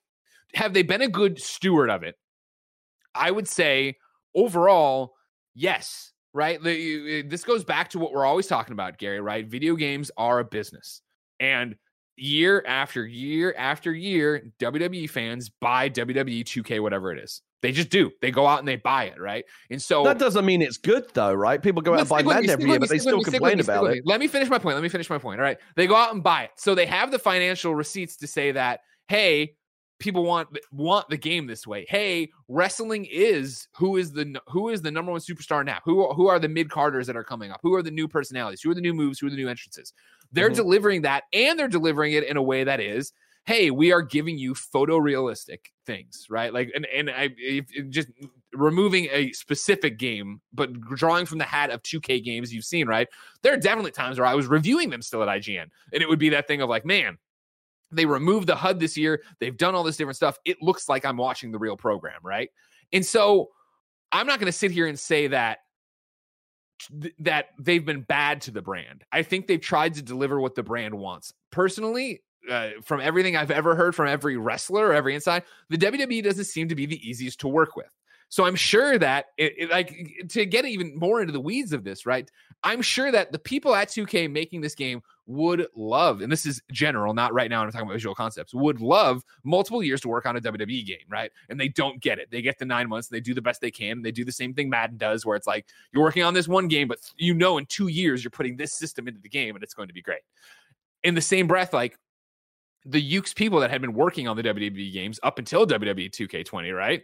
have 0.55 0.73
they 0.73 0.83
been 0.83 1.03
a 1.03 1.09
good 1.09 1.41
steward 1.41 1.91
of 1.91 2.05
it? 2.05 2.15
I 3.15 3.31
would 3.31 3.49
say 3.49 3.97
overall, 4.35 5.15
yes, 5.55 6.13
right? 6.33 6.63
This 6.63 7.45
goes 7.45 7.65
back 7.65 7.91
to 7.91 7.99
what 7.99 8.13
we're 8.13 8.25
always 8.25 8.47
talking 8.47 8.73
about, 8.73 8.99
Gary, 8.99 9.21
right? 9.21 9.47
Video 9.47 9.75
games 9.75 10.11
are 10.17 10.39
a 10.39 10.45
business. 10.45 11.03
And 11.41 11.75
year 12.17 12.65
after 12.67 13.05
year 13.05 13.55
after 13.59 13.93
year, 13.93 14.53
WWE 14.61 15.11
fans 15.11 15.51
buy 15.51 15.91
WWE 15.91 16.45
2K, 16.45 16.81
whatever 16.81 17.13
it 17.13 17.23
is. 17.23 17.43
They 17.61 17.73
just 17.73 17.91
do. 17.91 18.11
They 18.23 18.31
go 18.31 18.47
out 18.47 18.61
and 18.61 18.69
they 18.69 18.77
buy 18.77 19.05
it, 19.05 19.21
right? 19.21 19.45
And 19.71 19.83
so 19.83 20.05
that 20.05 20.19
doesn't 20.19 20.45
mean 20.45 20.63
it's 20.63 20.77
good, 20.77 21.07
though, 21.13 21.35
right? 21.35 21.61
People 21.61 21.83
go 21.83 21.95
out 21.95 22.01
and 22.01 22.09
buy 22.09 22.23
Madden 22.23 22.51
every 22.51 22.71
year, 22.71 22.79
but 22.79 22.89
they 22.89 22.99
still 22.99 23.23
complain 23.23 23.61
about 23.61 23.91
it. 23.91 24.03
Let 24.05 24.21
me 24.21 24.29
finish 24.29 24.49
my 24.49 24.59
point. 24.59 24.77
Let 24.77 24.83
me 24.83 24.89
finish 24.89 25.11
my 25.11 25.19
point. 25.19 25.41
All 25.41 25.45
right, 25.45 25.59
they 25.75 25.87
go 25.87 25.97
out 25.97 26.15
and 26.15 26.23
buy 26.23 26.45
it, 26.45 26.51
so 26.57 26.75
they 26.75 26.87
have 26.87 27.11
the 27.11 27.19
financial 27.19 27.75
receipts 27.75 28.17
to 28.19 28.27
say 28.27 28.53
that, 28.53 28.81
hey, 29.09 29.55
people 29.99 30.25
want 30.25 30.49
want 30.73 31.09
the 31.09 31.17
game 31.17 31.47
this 31.47 31.67
way. 31.67 31.85
Hey, 31.89 32.31
wrestling 32.49 33.07
is 33.11 33.67
who 33.77 33.97
is 33.97 34.13
the 34.13 34.41
who 34.49 34.69
is 34.69 34.83
the 34.83 34.91
number 34.91 35.13
one 35.13 35.21
superstar 35.21 35.65
now? 35.65 35.81
Who 35.85 36.13
who 36.15 36.29
are 36.29 36.39
the 36.39 36.49
mid 36.49 36.71
carders 36.71 37.07
that 37.07 37.17
are 37.17 37.25
coming 37.25 37.51
up? 37.51 37.61
Who 37.63 37.75
are 37.75 37.83
the 37.83 37.91
new 37.91 38.09
personalities? 38.09 38.61
Who 38.63 38.71
are 38.71 38.75
the 38.75 38.81
new 38.81 38.95
moves? 38.95 39.19
Who 39.19 39.27
are 39.27 39.31
the 39.31 39.37
new 39.37 39.49
entrances? 39.49 39.93
They're 40.33 40.49
mm-hmm. 40.49 40.57
delivering 40.57 41.03
that, 41.03 41.25
and 41.33 41.59
they're 41.59 41.69
delivering 41.69 42.13
it 42.13 42.25
in 42.25 42.37
a 42.37 42.43
way 42.43 42.65
that 42.65 42.81
is 42.81 43.13
hey, 43.49 43.71
we 43.71 43.93
are 43.93 44.03
giving 44.03 44.37
you 44.37 44.53
photorealistic 44.53 45.71
things, 45.87 46.27
right? 46.29 46.53
Like, 46.53 46.71
and 46.75 46.85
and 46.85 47.09
I 47.09 47.31
just 47.89 48.09
removing 48.53 49.09
a 49.11 49.33
specific 49.33 49.99
game, 49.99 50.43
but 50.53 50.79
drawing 50.81 51.25
from 51.25 51.39
the 51.39 51.45
hat 51.45 51.71
of 51.71 51.83
2K 51.83 52.23
games 52.23 52.53
you've 52.53 52.67
seen, 52.67 52.87
right? 52.87 53.09
There 53.41 53.55
are 53.55 53.57
definitely 53.57 53.93
times 53.93 54.19
where 54.19 54.29
I 54.29 54.35
was 54.35 54.49
reviewing 54.49 54.91
them 54.91 55.01
still 55.01 55.23
at 55.23 55.31
IGN, 55.31 55.65
and 55.95 56.03
it 56.03 56.07
would 56.07 56.19
be 56.19 56.29
that 56.29 56.47
thing 56.47 56.61
of 56.61 56.69
like, 56.69 56.85
man, 56.85 57.17
they 57.91 58.05
removed 58.05 58.49
the 58.49 58.55
HUD 58.55 58.81
this 58.81 58.99
year. 58.99 59.23
They've 59.41 59.57
done 59.57 59.75
all 59.75 59.83
this 59.83 59.97
different 59.97 60.17
stuff. 60.17 60.39
It 60.45 60.59
looks 60.61 60.87
like 60.87 61.07
I'm 61.07 61.17
watching 61.17 61.51
the 61.51 61.59
real 61.59 61.77
program, 61.79 62.21
right? 62.23 62.51
And 62.93 63.05
so 63.05 63.49
I'm 64.13 64.27
not 64.27 64.41
going 64.41 64.53
to 64.53 64.59
sit 64.59 64.73
here 64.73 64.87
and 64.87 64.99
say 64.99 65.27
that 65.29 65.61
that 67.19 67.47
they've 67.59 67.87
been 67.87 68.03
bad 68.03 68.43
to 68.43 68.51
the 68.51 68.63
brand. 68.63 69.05
I 69.11 69.23
think 69.23 69.47
they've 69.47 69.59
tried 69.59 69.95
to 69.95 70.03
deliver 70.03 70.39
what 70.39 70.55
the 70.55 70.63
brand 70.63 70.95
wants. 70.95 71.33
Personally, 71.51 72.21
uh, 72.51 72.71
from 72.83 73.01
everything 73.01 73.37
I've 73.37 73.51
ever 73.51 73.75
heard 73.75 73.95
from 73.95 74.09
every 74.09 74.37
wrestler, 74.37 74.89
or 74.89 74.95
every 74.95 75.15
inside, 75.15 75.45
the 75.69 75.79
WWE 75.79 76.23
doesn't 76.23 76.45
seem 76.45 76.69
to 76.69 76.75
be 76.75 76.87
the 76.87 77.09
easiest 77.09 77.41
to 77.41 77.49
work 77.49 77.77
with. 77.77 77.93
So 78.31 78.45
I'm 78.45 78.57
sure 78.57 78.99
that 78.99 79.27
it, 79.39 79.55
it, 79.57 79.71
like 79.71 80.27
to 80.31 80.45
get 80.45 80.67
even 80.67 80.97
more 80.99 81.21
into 81.21 81.33
the 81.33 81.41
weeds 81.41 81.73
of 81.73 81.83
this, 81.83 82.05
right? 82.05 82.31
I'm 82.63 82.83
sure 82.83 83.11
that 83.11 83.33
the 83.33 83.39
people 83.39 83.75
at 83.75 83.89
2K 83.89 84.31
making 84.31 84.61
this 84.61 84.75
game 84.75 85.03
would 85.27 85.67
love, 85.75 86.21
and 86.21 86.31
this 86.31 86.45
is 86.45 86.61
general, 86.73 87.15
not 87.15 87.33
right 87.33 87.51
now. 87.51 87.63
I'm 87.63 87.71
talking 87.71 87.87
about 87.87 87.95
visual 87.95 88.15
concepts. 88.15 88.53
Would 88.53 88.81
love 88.81 89.23
multiple 89.45 89.83
years 89.83 90.01
to 90.03 90.09
work 90.09 90.27
on 90.27 90.37
a 90.37 90.41
WWE 90.41 90.87
game, 90.87 91.07
right? 91.09 91.31
And 91.49 91.59
they 91.59 91.69
don't 91.69 92.01
get 92.01 92.19
it. 92.19 92.31
They 92.31 92.43
get 92.43 92.59
the 92.59 92.65
nine 92.65 92.89
months. 92.89 93.09
They 93.09 93.21
do 93.21 93.35
the 93.35 93.43
best 93.43 93.61
they 93.61 93.71
can. 93.71 94.03
They 94.03 94.11
do 94.11 94.25
the 94.25 94.33
same 94.33 94.53
thing 94.53 94.69
Madden 94.69 94.99
does, 94.99 95.25
where 95.25 95.37
it's 95.37 95.47
like 95.47 95.67
you're 95.93 96.03
working 96.03 96.23
on 96.23 96.35
this 96.35 96.49
one 96.49 96.69
game, 96.69 96.89
but 96.89 96.99
you 97.17 97.35
know 97.35 97.59
in 97.59 97.67
two 97.67 97.89
years 97.89 98.25
you're 98.25 98.31
putting 98.31 98.57
this 98.57 98.75
system 98.75 99.09
into 99.09 99.21
the 99.21 99.29
game, 99.29 99.55
and 99.55 99.63
it's 99.63 99.75
going 99.75 99.89
to 99.89 99.95
be 99.95 100.03
great. 100.03 100.23
In 101.05 101.15
the 101.15 101.21
same 101.21 101.47
breath, 101.47 101.73
like 101.73 101.99
the 102.85 103.03
Yuke's 103.03 103.35
people 103.35 103.61
that 103.61 103.71
had 103.71 103.81
been 103.81 103.95
working 103.95 104.29
on 104.29 104.37
the 104.37 104.43
WWE 104.43 104.93
games 104.93 105.21
up 105.23 105.39
until 105.39 105.67
WWE 105.67 106.11
2K20, 106.11 106.75
right? 106.75 107.03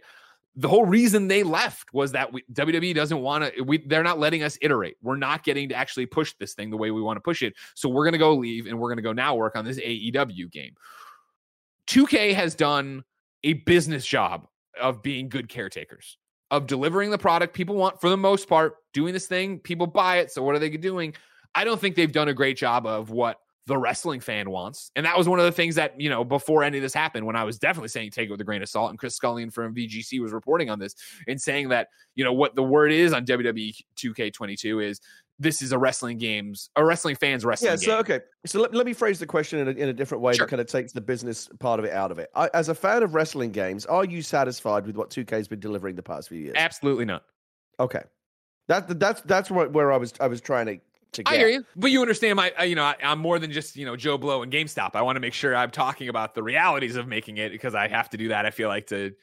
the 0.57 0.69
whole 0.69 0.85
reason 0.85 1.27
they 1.27 1.43
left 1.43 1.93
was 1.93 2.13
that 2.13 2.31
we, 2.31 2.43
WWE 2.53 2.95
doesn't 2.95 3.19
want 3.19 3.53
to. 3.53 3.61
We 3.61 3.79
they're 3.79 4.03
not 4.03 4.19
letting 4.19 4.41
us 4.41 4.57
iterate. 4.61 4.95
We're 5.01 5.17
not 5.17 5.43
getting 5.43 5.69
to 5.69 5.75
actually 5.75 6.05
push 6.05 6.33
this 6.39 6.53
thing 6.53 6.69
the 6.69 6.77
way 6.77 6.91
we 6.91 7.01
want 7.01 7.17
to 7.17 7.21
push 7.21 7.41
it. 7.41 7.53
So 7.73 7.89
we're 7.89 8.05
gonna 8.05 8.17
go 8.17 8.33
leave 8.35 8.65
and 8.65 8.79
we're 8.79 8.89
gonna 8.89 9.01
go 9.01 9.13
now 9.13 9.35
work 9.35 9.55
on 9.55 9.65
this 9.65 9.79
AEW 9.79 10.51
game. 10.51 10.73
2K 11.87 12.33
has 12.33 12.55
done 12.55 13.03
a 13.43 13.53
business 13.53 14.05
job 14.05 14.47
of 14.81 15.03
being 15.03 15.29
good 15.29 15.49
caretakers, 15.49 16.17
of 16.51 16.67
delivering 16.67 17.11
the 17.11 17.17
product 17.17 17.53
people 17.53 17.75
want 17.75 17.99
for 17.99 18.09
the 18.09 18.17
most 18.17 18.47
part, 18.47 18.77
doing 18.93 19.13
this 19.13 19.27
thing, 19.27 19.59
people 19.59 19.87
buy 19.87 20.17
it. 20.17 20.31
So 20.31 20.41
what 20.41 20.55
are 20.55 20.59
they 20.59 20.69
doing? 20.69 21.13
I 21.53 21.63
don't 21.63 21.79
think 21.79 21.95
they've 21.95 22.11
done 22.11 22.29
a 22.29 22.33
great 22.33 22.57
job 22.57 22.85
of 22.85 23.09
what 23.09 23.39
the 23.67 23.77
wrestling 23.77 24.19
fan 24.19 24.49
wants. 24.49 24.91
And 24.95 25.05
that 25.05 25.17
was 25.17 25.27
one 25.27 25.39
of 25.39 25.45
the 25.45 25.51
things 25.51 25.75
that, 25.75 25.99
you 25.99 26.09
know, 26.09 26.23
before 26.23 26.63
any 26.63 26.77
of 26.77 26.83
this 26.83 26.93
happened, 26.93 27.25
when 27.25 27.35
I 27.35 27.43
was 27.43 27.57
definitely 27.57 27.89
saying 27.89 28.11
take 28.11 28.27
it 28.27 28.31
with 28.31 28.41
a 28.41 28.43
grain 28.43 28.61
of 28.61 28.69
salt, 28.69 28.91
and 28.91 28.99
Chris 28.99 29.15
Scullion 29.15 29.51
from 29.51 29.73
VGC 29.73 30.21
was 30.21 30.31
reporting 30.31 30.69
on 30.69 30.79
this 30.79 30.95
and 31.27 31.41
saying 31.41 31.69
that, 31.69 31.89
you 32.13 32.23
know, 32.23 32.33
what 32.33 32.55
the 32.55 32.63
word 32.63 32.91
is 32.91 33.11
on 33.13 33.25
WWE 33.25 33.75
2K22 33.97 34.83
is 34.83 35.01
this 35.39 35.61
is 35.61 35.71
a 35.71 35.77
wrestling 35.77 36.17
games, 36.17 36.69
a 36.75 36.85
wrestling 36.85 37.15
fans 37.15 37.43
wrestling. 37.43 37.71
Yeah. 37.71 37.75
So 37.77 37.85
game. 37.87 37.97
okay. 37.97 38.19
So 38.45 38.59
let, 38.61 38.73
let 38.73 38.85
me 38.85 38.93
phrase 38.93 39.19
the 39.19 39.25
question 39.25 39.59
in 39.59 39.67
a, 39.67 39.71
in 39.71 39.89
a 39.89 39.93
different 39.93 40.21
way 40.21 40.33
sure. 40.33 40.45
that 40.45 40.49
kind 40.49 40.61
of 40.61 40.67
takes 40.67 40.93
the 40.93 41.01
business 41.01 41.49
part 41.59 41.79
of 41.79 41.85
it 41.85 41.91
out 41.91 42.11
of 42.11 42.19
it. 42.19 42.29
I, 42.35 42.49
as 42.53 42.69
a 42.69 42.75
fan 42.75 43.03
of 43.03 43.15
wrestling 43.15 43.51
games, 43.51 43.85
are 43.85 44.05
you 44.05 44.21
satisfied 44.21 44.85
with 44.85 44.95
what 44.95 45.09
2K 45.09 45.31
has 45.31 45.47
been 45.47 45.59
delivering 45.59 45.95
the 45.95 46.03
past 46.03 46.29
few 46.29 46.39
years? 46.39 46.53
Absolutely 46.55 47.05
not. 47.05 47.23
Okay. 47.79 48.03
That 48.67 48.99
that's 48.99 49.21
that's 49.21 49.51
what 49.51 49.73
where 49.73 49.91
I 49.91 49.97
was 49.97 50.13
I 50.19 50.27
was 50.27 50.41
trying 50.41 50.65
to 50.65 50.79
I 51.25 51.37
hear 51.37 51.47
you, 51.47 51.65
but 51.75 51.91
you 51.91 52.01
understand 52.01 52.37
my, 52.37 52.51
you 52.63 52.75
know, 52.75 52.83
I, 52.83 52.95
am 53.01 53.19
more 53.19 53.39
than 53.39 53.51
just 53.51 53.75
you 53.75 53.85
know 53.85 53.95
Joe 53.95 54.17
Blow 54.17 54.43
and 54.43 54.51
GameStop. 54.51 54.91
I 54.95 55.01
want 55.01 55.15
to 55.15 55.19
make 55.19 55.33
sure 55.33 55.55
I'm 55.55 55.71
talking 55.71 56.09
about 56.09 56.35
the 56.35 56.43
realities 56.43 56.95
of 56.95 57.07
making 57.07 57.37
it 57.37 57.51
because 57.51 57.75
I 57.75 57.87
have 57.87 58.09
to 58.11 58.17
do 58.17 58.29
that. 58.29 58.45
I 58.45 58.51
feel 58.51 58.69
like 58.69 58.87
to 58.87 59.13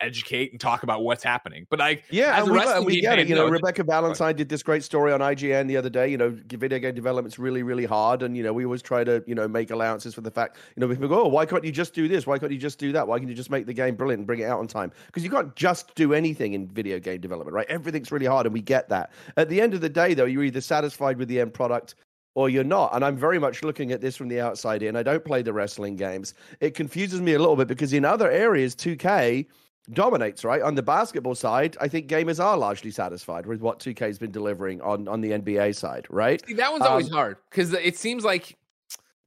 educate 0.00 0.52
and 0.52 0.60
talk 0.60 0.82
about 0.82 1.02
what's 1.02 1.22
happening. 1.22 1.66
But 1.70 1.78
like, 1.78 2.04
yeah, 2.10 2.42
we, 2.42 2.58
uh, 2.58 2.82
we 2.82 3.00
get 3.00 3.18
it. 3.18 3.28
You 3.28 3.34
know, 3.34 3.48
Rebecca 3.48 3.84
Valentine 3.84 4.36
did 4.36 4.48
this 4.48 4.62
great 4.62 4.84
story 4.84 5.12
on 5.12 5.20
IGN 5.20 5.68
the 5.68 5.76
other 5.76 5.90
day. 5.90 6.08
You 6.08 6.16
know, 6.16 6.36
video 6.46 6.78
game 6.78 6.94
development's 6.94 7.38
really, 7.38 7.62
really 7.62 7.84
hard, 7.84 8.22
and 8.22 8.36
you 8.36 8.42
know, 8.42 8.52
we 8.52 8.64
always 8.64 8.82
try 8.82 9.04
to 9.04 9.22
you 9.26 9.34
know 9.34 9.48
make 9.48 9.70
allowances 9.70 10.14
for 10.14 10.20
the 10.20 10.30
fact 10.30 10.56
you 10.76 10.80
know 10.80 10.88
people 10.88 11.08
go, 11.08 11.24
oh, 11.24 11.28
why 11.28 11.46
can't 11.46 11.64
you 11.64 11.72
just 11.72 11.94
do 11.94 12.08
this? 12.08 12.26
Why 12.26 12.38
can't 12.38 12.52
you 12.52 12.58
just 12.58 12.78
do 12.78 12.92
that? 12.92 13.06
Why 13.06 13.18
can't 13.18 13.28
you 13.28 13.34
just 13.34 13.50
make 13.50 13.66
the 13.66 13.74
game 13.74 13.96
brilliant 13.96 14.20
and 14.20 14.26
bring 14.26 14.40
it 14.40 14.44
out 14.44 14.58
on 14.58 14.66
time? 14.66 14.92
Because 15.06 15.24
you 15.24 15.30
can't 15.30 15.54
just 15.56 15.94
do 15.94 16.14
anything 16.14 16.54
in 16.54 16.68
video 16.68 16.98
game 16.98 17.20
development, 17.20 17.54
right? 17.54 17.66
Everything's 17.68 18.12
really 18.12 18.26
hard, 18.26 18.46
and 18.46 18.52
we 18.52 18.62
get 18.62 18.88
that. 18.88 19.12
At 19.36 19.48
the 19.48 19.60
end 19.60 19.74
of 19.74 19.80
the 19.80 19.88
day, 19.88 20.14
though, 20.14 20.24
you're 20.24 20.44
either 20.44 20.60
satisfied 20.60 21.18
with 21.18 21.28
the 21.28 21.40
end 21.40 21.54
product 21.54 21.94
or 22.36 22.50
you're 22.50 22.64
not. 22.64 22.94
And 22.94 23.02
I'm 23.02 23.16
very 23.16 23.38
much 23.38 23.62
looking 23.64 23.92
at 23.92 24.02
this 24.02 24.14
from 24.14 24.28
the 24.28 24.40
outside 24.40 24.82
in. 24.82 24.94
I 24.94 25.02
don't 25.02 25.24
play 25.24 25.40
the 25.40 25.54
wrestling 25.54 25.96
games. 25.96 26.34
It 26.60 26.74
confuses 26.74 27.22
me 27.22 27.32
a 27.32 27.38
little 27.38 27.56
bit 27.56 27.66
because 27.66 27.94
in 27.94 28.04
other 28.04 28.30
areas, 28.30 28.76
2K 28.76 29.46
dominates, 29.92 30.44
right? 30.44 30.62
On 30.62 30.74
the 30.74 30.82
basketball 30.82 31.34
side, 31.34 31.76
I 31.80 31.88
think 31.88 32.08
gamers 32.08 32.42
are 32.42 32.56
largely 32.56 32.90
satisfied 32.90 33.46
with 33.46 33.60
what 33.60 33.78
2K's 33.78 34.18
been 34.18 34.32
delivering 34.32 34.80
on 34.80 35.08
on 35.08 35.20
the 35.20 35.30
NBA 35.30 35.74
side, 35.76 36.06
right? 36.10 36.44
See, 36.46 36.54
that 36.54 36.72
one's 36.72 36.84
um, 36.84 36.92
always 36.92 37.08
hard 37.08 37.36
because 37.50 37.72
it 37.72 37.96
seems 37.96 38.24
like 38.24 38.56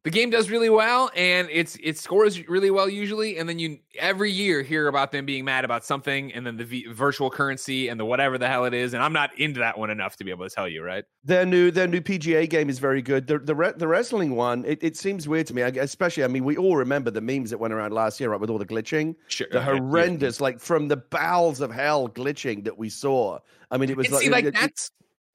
the 0.04 0.10
game 0.10 0.30
does 0.30 0.50
really 0.50 0.70
well 0.70 1.12
and 1.16 1.50
it's 1.52 1.78
it 1.84 1.98
scores 1.98 2.48
really 2.48 2.72
well 2.72 2.90
usually 2.90 3.38
and 3.38 3.50
then 3.50 3.60
you 3.60 3.78
every 3.98 4.32
year 4.32 4.62
hear 4.62 4.88
about 4.88 5.12
them 5.12 5.26
being 5.26 5.44
mad 5.44 5.66
about 5.66 5.84
something 5.84 6.34
and 6.34 6.46
then 6.46 6.58
the 6.58 6.64
v- 6.64 6.88
virtual 6.88 7.30
currency 7.30 7.90
and 7.90 8.00
the 8.00 8.06
whatever 8.06 8.38
the 8.38 8.48
hell 8.48 8.66
it 8.66 8.74
is 8.74 8.94
and 8.94 9.04
I'm 9.04 9.14
not 9.14 9.38
into 9.38 9.60
that 9.60 9.78
one 9.78 9.90
enough 9.90 10.16
to 10.18 10.24
be 10.24 10.32
able 10.32 10.48
to 10.48 10.54
tell 10.54 10.68
you 10.68 10.84
right 10.84 11.04
their 11.24 11.46
new 11.46 11.70
their 11.72 11.88
new 11.88 12.02
PGA 12.02 12.50
game 12.50 12.70
is 12.70 12.80
very 12.80 13.02
good 13.02 13.28
the 13.28 13.40
the, 13.40 13.56
re- 13.56 13.74
the 13.76 13.88
wrestling 13.88 14.36
one 14.36 14.64
it, 14.66 14.80
it 14.82 14.96
seems 14.96 15.28
weird 15.28 15.48
to 15.48 15.54
me 15.54 15.62
especially 15.62 16.24
I 16.24 16.28
mean 16.28 16.46
we 16.46 16.56
all 16.58 16.78
remember 16.78 17.12
the 17.12 17.22
memes 17.22 17.50
that 17.50 17.58
went 17.58 17.74
around 17.74 17.94
last 17.94 18.20
year 18.20 18.32
right 18.32 18.40
with 18.40 18.50
all 18.50 18.58
the 18.58 18.66
glitching 18.66 19.16
sure. 19.28 19.48
the 19.52 19.62
horrendous 19.62 20.40
yeah. 20.40 20.44
like 20.44 20.60
from 20.60 20.88
the 20.88 20.98
bowels 20.98 21.60
of 21.60 21.72
hell 21.72 22.08
glitching 22.08 22.64
that 22.64 22.78
we 22.78 22.90
saw 22.90 23.40
I 23.70 23.78
mean 23.78 23.90
it 23.90 23.98
was 23.98 24.08
and 24.08 24.16
like, 24.16 24.24
see, 24.24 24.30
like 24.30 24.46
it, 24.46 24.54
that's 24.54 24.92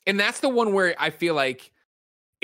and 0.06 0.18
that's 0.18 0.40
the 0.40 0.48
one 0.48 0.72
where 0.72 0.94
I 0.98 1.10
feel 1.10 1.34
like 1.34 1.70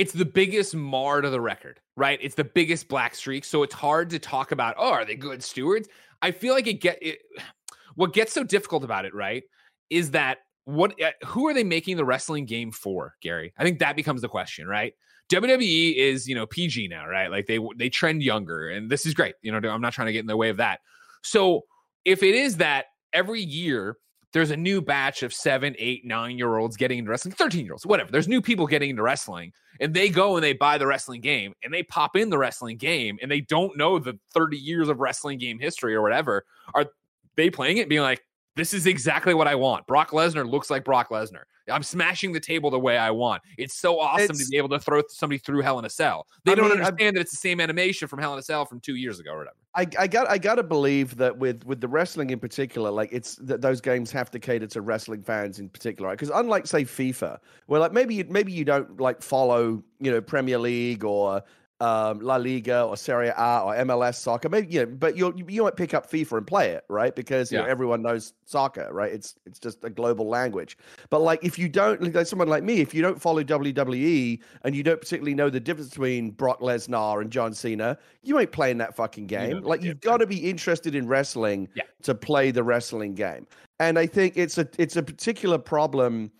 it's 0.00 0.12
the 0.12 0.24
biggest 0.24 0.74
mar 0.74 1.20
to 1.20 1.28
the 1.28 1.42
record, 1.42 1.78
right? 1.94 2.18
It's 2.22 2.34
the 2.34 2.42
biggest 2.42 2.88
black 2.88 3.14
streak. 3.14 3.44
So 3.44 3.62
it's 3.62 3.74
hard 3.74 4.08
to 4.10 4.18
talk 4.18 4.50
about, 4.50 4.76
oh, 4.78 4.92
are 4.92 5.04
they 5.04 5.14
good 5.14 5.42
stewards? 5.42 5.90
I 6.22 6.30
feel 6.30 6.54
like 6.54 6.66
it 6.66 6.80
get 6.80 6.98
it 7.02 7.18
what 7.96 8.14
gets 8.14 8.32
so 8.32 8.42
difficult 8.42 8.82
about 8.82 9.04
it, 9.04 9.14
right? 9.14 9.42
Is 9.90 10.12
that 10.12 10.38
what 10.64 10.98
uh, 11.02 11.10
who 11.26 11.46
are 11.48 11.52
they 11.52 11.64
making 11.64 11.98
the 11.98 12.06
wrestling 12.06 12.46
game 12.46 12.72
for, 12.72 13.14
Gary? 13.20 13.52
I 13.58 13.62
think 13.62 13.78
that 13.80 13.94
becomes 13.94 14.22
the 14.22 14.28
question, 14.28 14.66
right? 14.66 14.94
WWE 15.28 15.94
is, 15.96 16.26
you 16.26 16.34
know, 16.34 16.46
PG 16.46 16.88
now, 16.88 17.06
right? 17.06 17.30
Like 17.30 17.46
they 17.46 17.58
they 17.76 17.90
trend 17.90 18.22
younger 18.22 18.70
and 18.70 18.88
this 18.88 19.04
is 19.04 19.12
great. 19.12 19.34
You 19.42 19.52
know, 19.52 19.68
I'm 19.68 19.82
not 19.82 19.92
trying 19.92 20.06
to 20.06 20.14
get 20.14 20.20
in 20.20 20.26
the 20.26 20.36
way 20.36 20.48
of 20.48 20.56
that. 20.56 20.80
So 21.22 21.66
if 22.06 22.22
it 22.22 22.34
is 22.34 22.56
that 22.56 22.86
every 23.12 23.42
year 23.42 23.98
there's 24.32 24.50
a 24.50 24.56
new 24.56 24.80
batch 24.80 25.22
of 25.22 25.32
seven, 25.32 25.74
eight, 25.78 26.04
nine 26.04 26.38
year 26.38 26.56
olds 26.56 26.76
getting 26.76 26.98
into 26.98 27.10
wrestling, 27.10 27.34
13 27.34 27.64
year 27.64 27.74
olds, 27.74 27.86
whatever. 27.86 28.10
There's 28.10 28.28
new 28.28 28.40
people 28.40 28.66
getting 28.66 28.90
into 28.90 29.02
wrestling, 29.02 29.52
and 29.80 29.94
they 29.94 30.08
go 30.08 30.36
and 30.36 30.44
they 30.44 30.52
buy 30.52 30.78
the 30.78 30.86
wrestling 30.86 31.20
game 31.20 31.54
and 31.64 31.72
they 31.72 31.82
pop 31.82 32.16
in 32.16 32.30
the 32.30 32.38
wrestling 32.38 32.76
game 32.76 33.18
and 33.22 33.30
they 33.30 33.40
don't 33.40 33.76
know 33.76 33.98
the 33.98 34.18
30 34.34 34.56
years 34.56 34.88
of 34.88 35.00
wrestling 35.00 35.38
game 35.38 35.58
history 35.58 35.94
or 35.94 36.02
whatever. 36.02 36.44
Are 36.74 36.86
they 37.36 37.50
playing 37.50 37.78
it 37.78 37.88
being 37.88 38.02
like, 38.02 38.22
this 38.56 38.74
is 38.74 38.86
exactly 38.86 39.34
what 39.34 39.48
I 39.48 39.54
want? 39.54 39.86
Brock 39.86 40.10
Lesnar 40.10 40.48
looks 40.48 40.70
like 40.70 40.84
Brock 40.84 41.08
Lesnar. 41.10 41.44
I'm 41.70 41.82
smashing 41.82 42.32
the 42.32 42.40
table 42.40 42.70
the 42.70 42.78
way 42.78 42.98
I 42.98 43.10
want. 43.10 43.42
It's 43.58 43.74
so 43.74 43.98
awesome 44.00 44.30
it's, 44.30 44.44
to 44.44 44.50
be 44.50 44.56
able 44.56 44.68
to 44.70 44.78
throw 44.78 45.02
somebody 45.08 45.38
through 45.38 45.62
Hell 45.62 45.78
in 45.78 45.84
a 45.84 45.90
Cell. 45.90 46.26
They 46.44 46.52
I 46.52 46.54
don't 46.54 46.64
mean, 46.66 46.80
understand 46.80 47.08
I'm, 47.08 47.14
that 47.14 47.20
it's 47.20 47.30
the 47.32 47.36
same 47.36 47.60
animation 47.60 48.08
from 48.08 48.18
Hell 48.18 48.32
in 48.32 48.38
a 48.38 48.42
Cell 48.42 48.64
from 48.64 48.80
two 48.80 48.96
years 48.96 49.20
ago 49.20 49.32
or 49.32 49.38
whatever. 49.38 49.56
I, 49.74 49.86
I 49.98 50.06
got 50.08 50.28
I 50.28 50.38
got 50.38 50.56
to 50.56 50.64
believe 50.64 51.16
that 51.16 51.36
with 51.36 51.64
with 51.64 51.80
the 51.80 51.86
wrestling 51.86 52.30
in 52.30 52.40
particular, 52.40 52.90
like 52.90 53.10
it's 53.12 53.36
that 53.36 53.60
those 53.60 53.80
games 53.80 54.10
have 54.10 54.30
to 54.32 54.40
cater 54.40 54.66
to 54.66 54.80
wrestling 54.80 55.22
fans 55.22 55.60
in 55.60 55.68
particular, 55.68 56.08
right? 56.08 56.18
Because 56.18 56.30
unlike 56.34 56.66
say 56.66 56.84
FIFA, 56.84 57.38
where 57.66 57.78
like 57.78 57.92
maybe 57.92 58.16
you, 58.16 58.24
maybe 58.28 58.52
you 58.52 58.64
don't 58.64 59.00
like 59.00 59.22
follow 59.22 59.82
you 60.00 60.10
know 60.10 60.20
Premier 60.20 60.58
League 60.58 61.04
or 61.04 61.42
um, 61.80 62.20
La 62.20 62.36
Liga 62.36 62.82
or 62.82 62.96
Serie 62.96 63.32
A 63.36 63.62
or 63.64 63.74
MLS 63.74 64.16
soccer. 64.16 64.48
Maybe 64.48 64.72
you 64.72 64.80
know, 64.80 64.86
but 64.86 65.16
you 65.16 65.34
you 65.48 65.62
might 65.62 65.76
pick 65.76 65.94
up 65.94 66.10
FIFA 66.10 66.38
and 66.38 66.46
play 66.46 66.70
it, 66.70 66.84
right? 66.88 67.14
Because 67.14 67.50
you 67.50 67.58
yeah. 67.58 67.64
know 67.64 67.70
everyone 67.70 68.02
knows 68.02 68.34
soccer, 68.44 68.88
right? 68.92 69.12
It's 69.12 69.36
it's 69.46 69.58
just 69.58 69.82
a 69.84 69.90
global 69.90 70.28
language. 70.28 70.76
But 71.08 71.20
like 71.20 71.42
if 71.42 71.58
you 71.58 71.68
don't, 71.68 72.14
like 72.14 72.26
someone 72.26 72.48
like 72.48 72.62
me, 72.62 72.80
if 72.80 72.92
you 72.92 73.02
don't 73.02 73.20
follow 73.20 73.42
WWE 73.42 74.40
and 74.64 74.76
you 74.76 74.82
don't 74.82 75.00
particularly 75.00 75.34
know 75.34 75.48
the 75.48 75.60
difference 75.60 75.90
between 75.90 76.30
Brock 76.30 76.60
Lesnar 76.60 77.22
and 77.22 77.30
John 77.30 77.54
Cena, 77.54 77.96
you 78.22 78.38
ain't 78.38 78.52
playing 78.52 78.78
that 78.78 78.94
fucking 78.94 79.26
game. 79.26 79.50
You 79.50 79.60
know, 79.60 79.68
like 79.68 79.82
you've 79.82 80.00
got 80.00 80.18
to 80.18 80.26
be 80.26 80.50
interested 80.50 80.94
in 80.94 81.08
wrestling 81.08 81.68
yeah. 81.74 81.84
to 82.02 82.14
play 82.14 82.50
the 82.50 82.62
wrestling 82.62 83.14
game. 83.14 83.46
And 83.78 83.98
I 83.98 84.06
think 84.06 84.36
it's 84.36 84.58
a 84.58 84.68
it's 84.76 84.96
a 84.96 85.02
particular 85.02 85.56
problem 85.56 86.30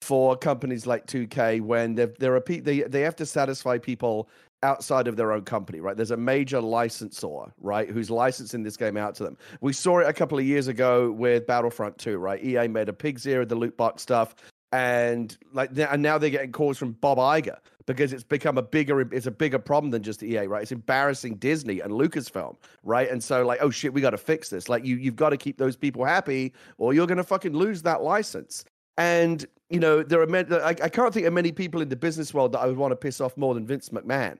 for 0.00 0.36
companies 0.36 0.86
like 0.86 1.06
2K 1.06 1.60
when 1.60 1.94
there 1.94 2.34
are 2.34 2.40
they 2.40 2.80
they 2.80 3.00
have 3.02 3.16
to 3.16 3.26
satisfy 3.26 3.78
people 3.78 4.28
outside 4.62 5.08
of 5.08 5.16
their 5.16 5.32
own 5.32 5.42
company, 5.42 5.80
right? 5.80 5.96
There's 5.96 6.10
a 6.10 6.16
major 6.16 6.60
licensor, 6.60 7.52
right, 7.60 7.88
who's 7.88 8.10
licensing 8.10 8.62
this 8.62 8.76
game 8.76 8.96
out 8.96 9.14
to 9.16 9.24
them. 9.24 9.36
We 9.60 9.72
saw 9.72 10.00
it 10.00 10.06
a 10.06 10.12
couple 10.12 10.38
of 10.38 10.44
years 10.44 10.68
ago 10.68 11.10
with 11.10 11.46
Battlefront 11.46 11.98
2, 11.98 12.18
right? 12.18 12.42
EA 12.42 12.68
made 12.68 12.88
a 12.88 12.92
pig's 12.92 13.26
ear 13.26 13.42
of 13.42 13.48
the 13.48 13.54
loot 13.54 13.76
box 13.76 14.02
stuff, 14.02 14.34
and 14.72 15.36
like, 15.52 15.70
and 15.76 16.02
now 16.02 16.18
they're 16.18 16.30
getting 16.30 16.52
calls 16.52 16.78
from 16.78 16.92
Bob 16.92 17.18
Iger 17.18 17.56
because 17.86 18.12
it's 18.12 18.22
become 18.22 18.56
a 18.56 18.62
bigger, 18.62 19.00
it's 19.00 19.26
a 19.26 19.30
bigger 19.32 19.58
problem 19.58 19.90
than 19.90 20.02
just 20.02 20.22
EA, 20.22 20.46
right? 20.46 20.62
It's 20.62 20.72
embarrassing 20.72 21.36
Disney 21.36 21.80
and 21.80 21.92
Lucasfilm, 21.92 22.54
right? 22.84 23.10
And 23.10 23.24
so, 23.24 23.44
like, 23.44 23.58
oh 23.62 23.70
shit, 23.70 23.92
we 23.92 24.00
got 24.00 24.10
to 24.10 24.18
fix 24.18 24.48
this. 24.48 24.68
Like, 24.68 24.84
you 24.84 24.96
you've 24.96 25.16
got 25.16 25.30
to 25.30 25.36
keep 25.36 25.58
those 25.58 25.76
people 25.76 26.04
happy, 26.04 26.52
or 26.78 26.94
you're 26.94 27.06
gonna 27.06 27.24
fucking 27.24 27.54
lose 27.54 27.82
that 27.82 28.02
license. 28.02 28.64
And 28.96 29.44
you 29.70 29.80
know, 29.80 30.02
there 30.02 30.20
are 30.20 30.26
many, 30.26 30.54
I, 30.56 30.68
I 30.68 30.88
can't 30.88 31.14
think 31.14 31.26
of 31.26 31.32
many 31.32 31.52
people 31.52 31.80
in 31.80 31.88
the 31.88 31.96
business 31.96 32.34
world 32.34 32.52
that 32.52 32.58
I 32.58 32.66
would 32.66 32.76
want 32.76 32.92
to 32.92 32.96
piss 32.96 33.20
off 33.20 33.36
more 33.36 33.54
than 33.54 33.66
Vince 33.66 33.88
McMahon 33.88 34.36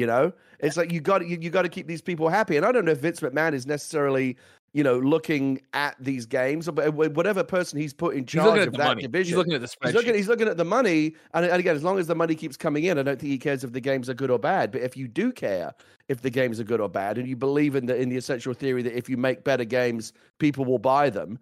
you 0.00 0.06
know, 0.06 0.32
it's 0.60 0.78
like 0.78 0.90
you 0.90 1.00
got 1.00 1.26
you, 1.28 1.36
you 1.38 1.50
got 1.50 1.62
to 1.62 1.68
keep 1.68 1.86
these 1.86 2.00
people 2.00 2.30
happy. 2.30 2.56
And 2.56 2.64
I 2.64 2.72
don't 2.72 2.86
know 2.86 2.92
if 2.92 3.00
Vince 3.00 3.20
McMahon 3.20 3.52
is 3.52 3.66
necessarily 3.66 4.38
you 4.72 4.82
know 4.82 4.98
looking 4.98 5.60
at 5.74 5.94
these 6.00 6.24
games, 6.24 6.70
but 6.70 6.94
whatever 6.94 7.44
person 7.44 7.78
he's 7.78 7.92
put 7.92 8.16
in 8.16 8.24
charge 8.24 8.66
of 8.66 8.72
that 8.72 8.78
money. 8.78 9.02
division, 9.02 9.32
he's 9.32 9.36
looking 9.36 9.52
at 9.52 9.60
the 9.60 9.66
spreadsheet. 9.66 9.86
He's 9.86 9.94
looking, 9.94 10.14
he's 10.14 10.28
looking 10.28 10.48
at 10.48 10.56
the 10.56 10.64
money, 10.64 11.14
and, 11.34 11.44
and 11.44 11.60
again, 11.60 11.76
as 11.76 11.84
long 11.84 11.98
as 11.98 12.06
the 12.06 12.14
money 12.14 12.34
keeps 12.34 12.56
coming 12.56 12.84
in, 12.84 12.98
I 12.98 13.02
don't 13.02 13.20
think 13.20 13.30
he 13.30 13.36
cares 13.36 13.62
if 13.62 13.72
the 13.72 13.80
games 13.80 14.08
are 14.08 14.14
good 14.14 14.30
or 14.30 14.38
bad. 14.38 14.72
But 14.72 14.80
if 14.80 14.96
you 14.96 15.06
do 15.06 15.32
care 15.32 15.74
if 16.08 16.22
the 16.22 16.30
games 16.30 16.58
are 16.58 16.64
good 16.64 16.80
or 16.80 16.88
bad, 16.88 17.18
and 17.18 17.28
you 17.28 17.36
believe 17.36 17.76
in 17.76 17.84
the 17.84 17.94
in 17.94 18.08
the 18.08 18.16
essential 18.16 18.54
theory 18.54 18.82
that 18.82 18.96
if 18.96 19.10
you 19.10 19.18
make 19.18 19.44
better 19.44 19.66
games, 19.66 20.14
people 20.38 20.64
will 20.64 20.78
buy 20.78 21.10
them. 21.10 21.38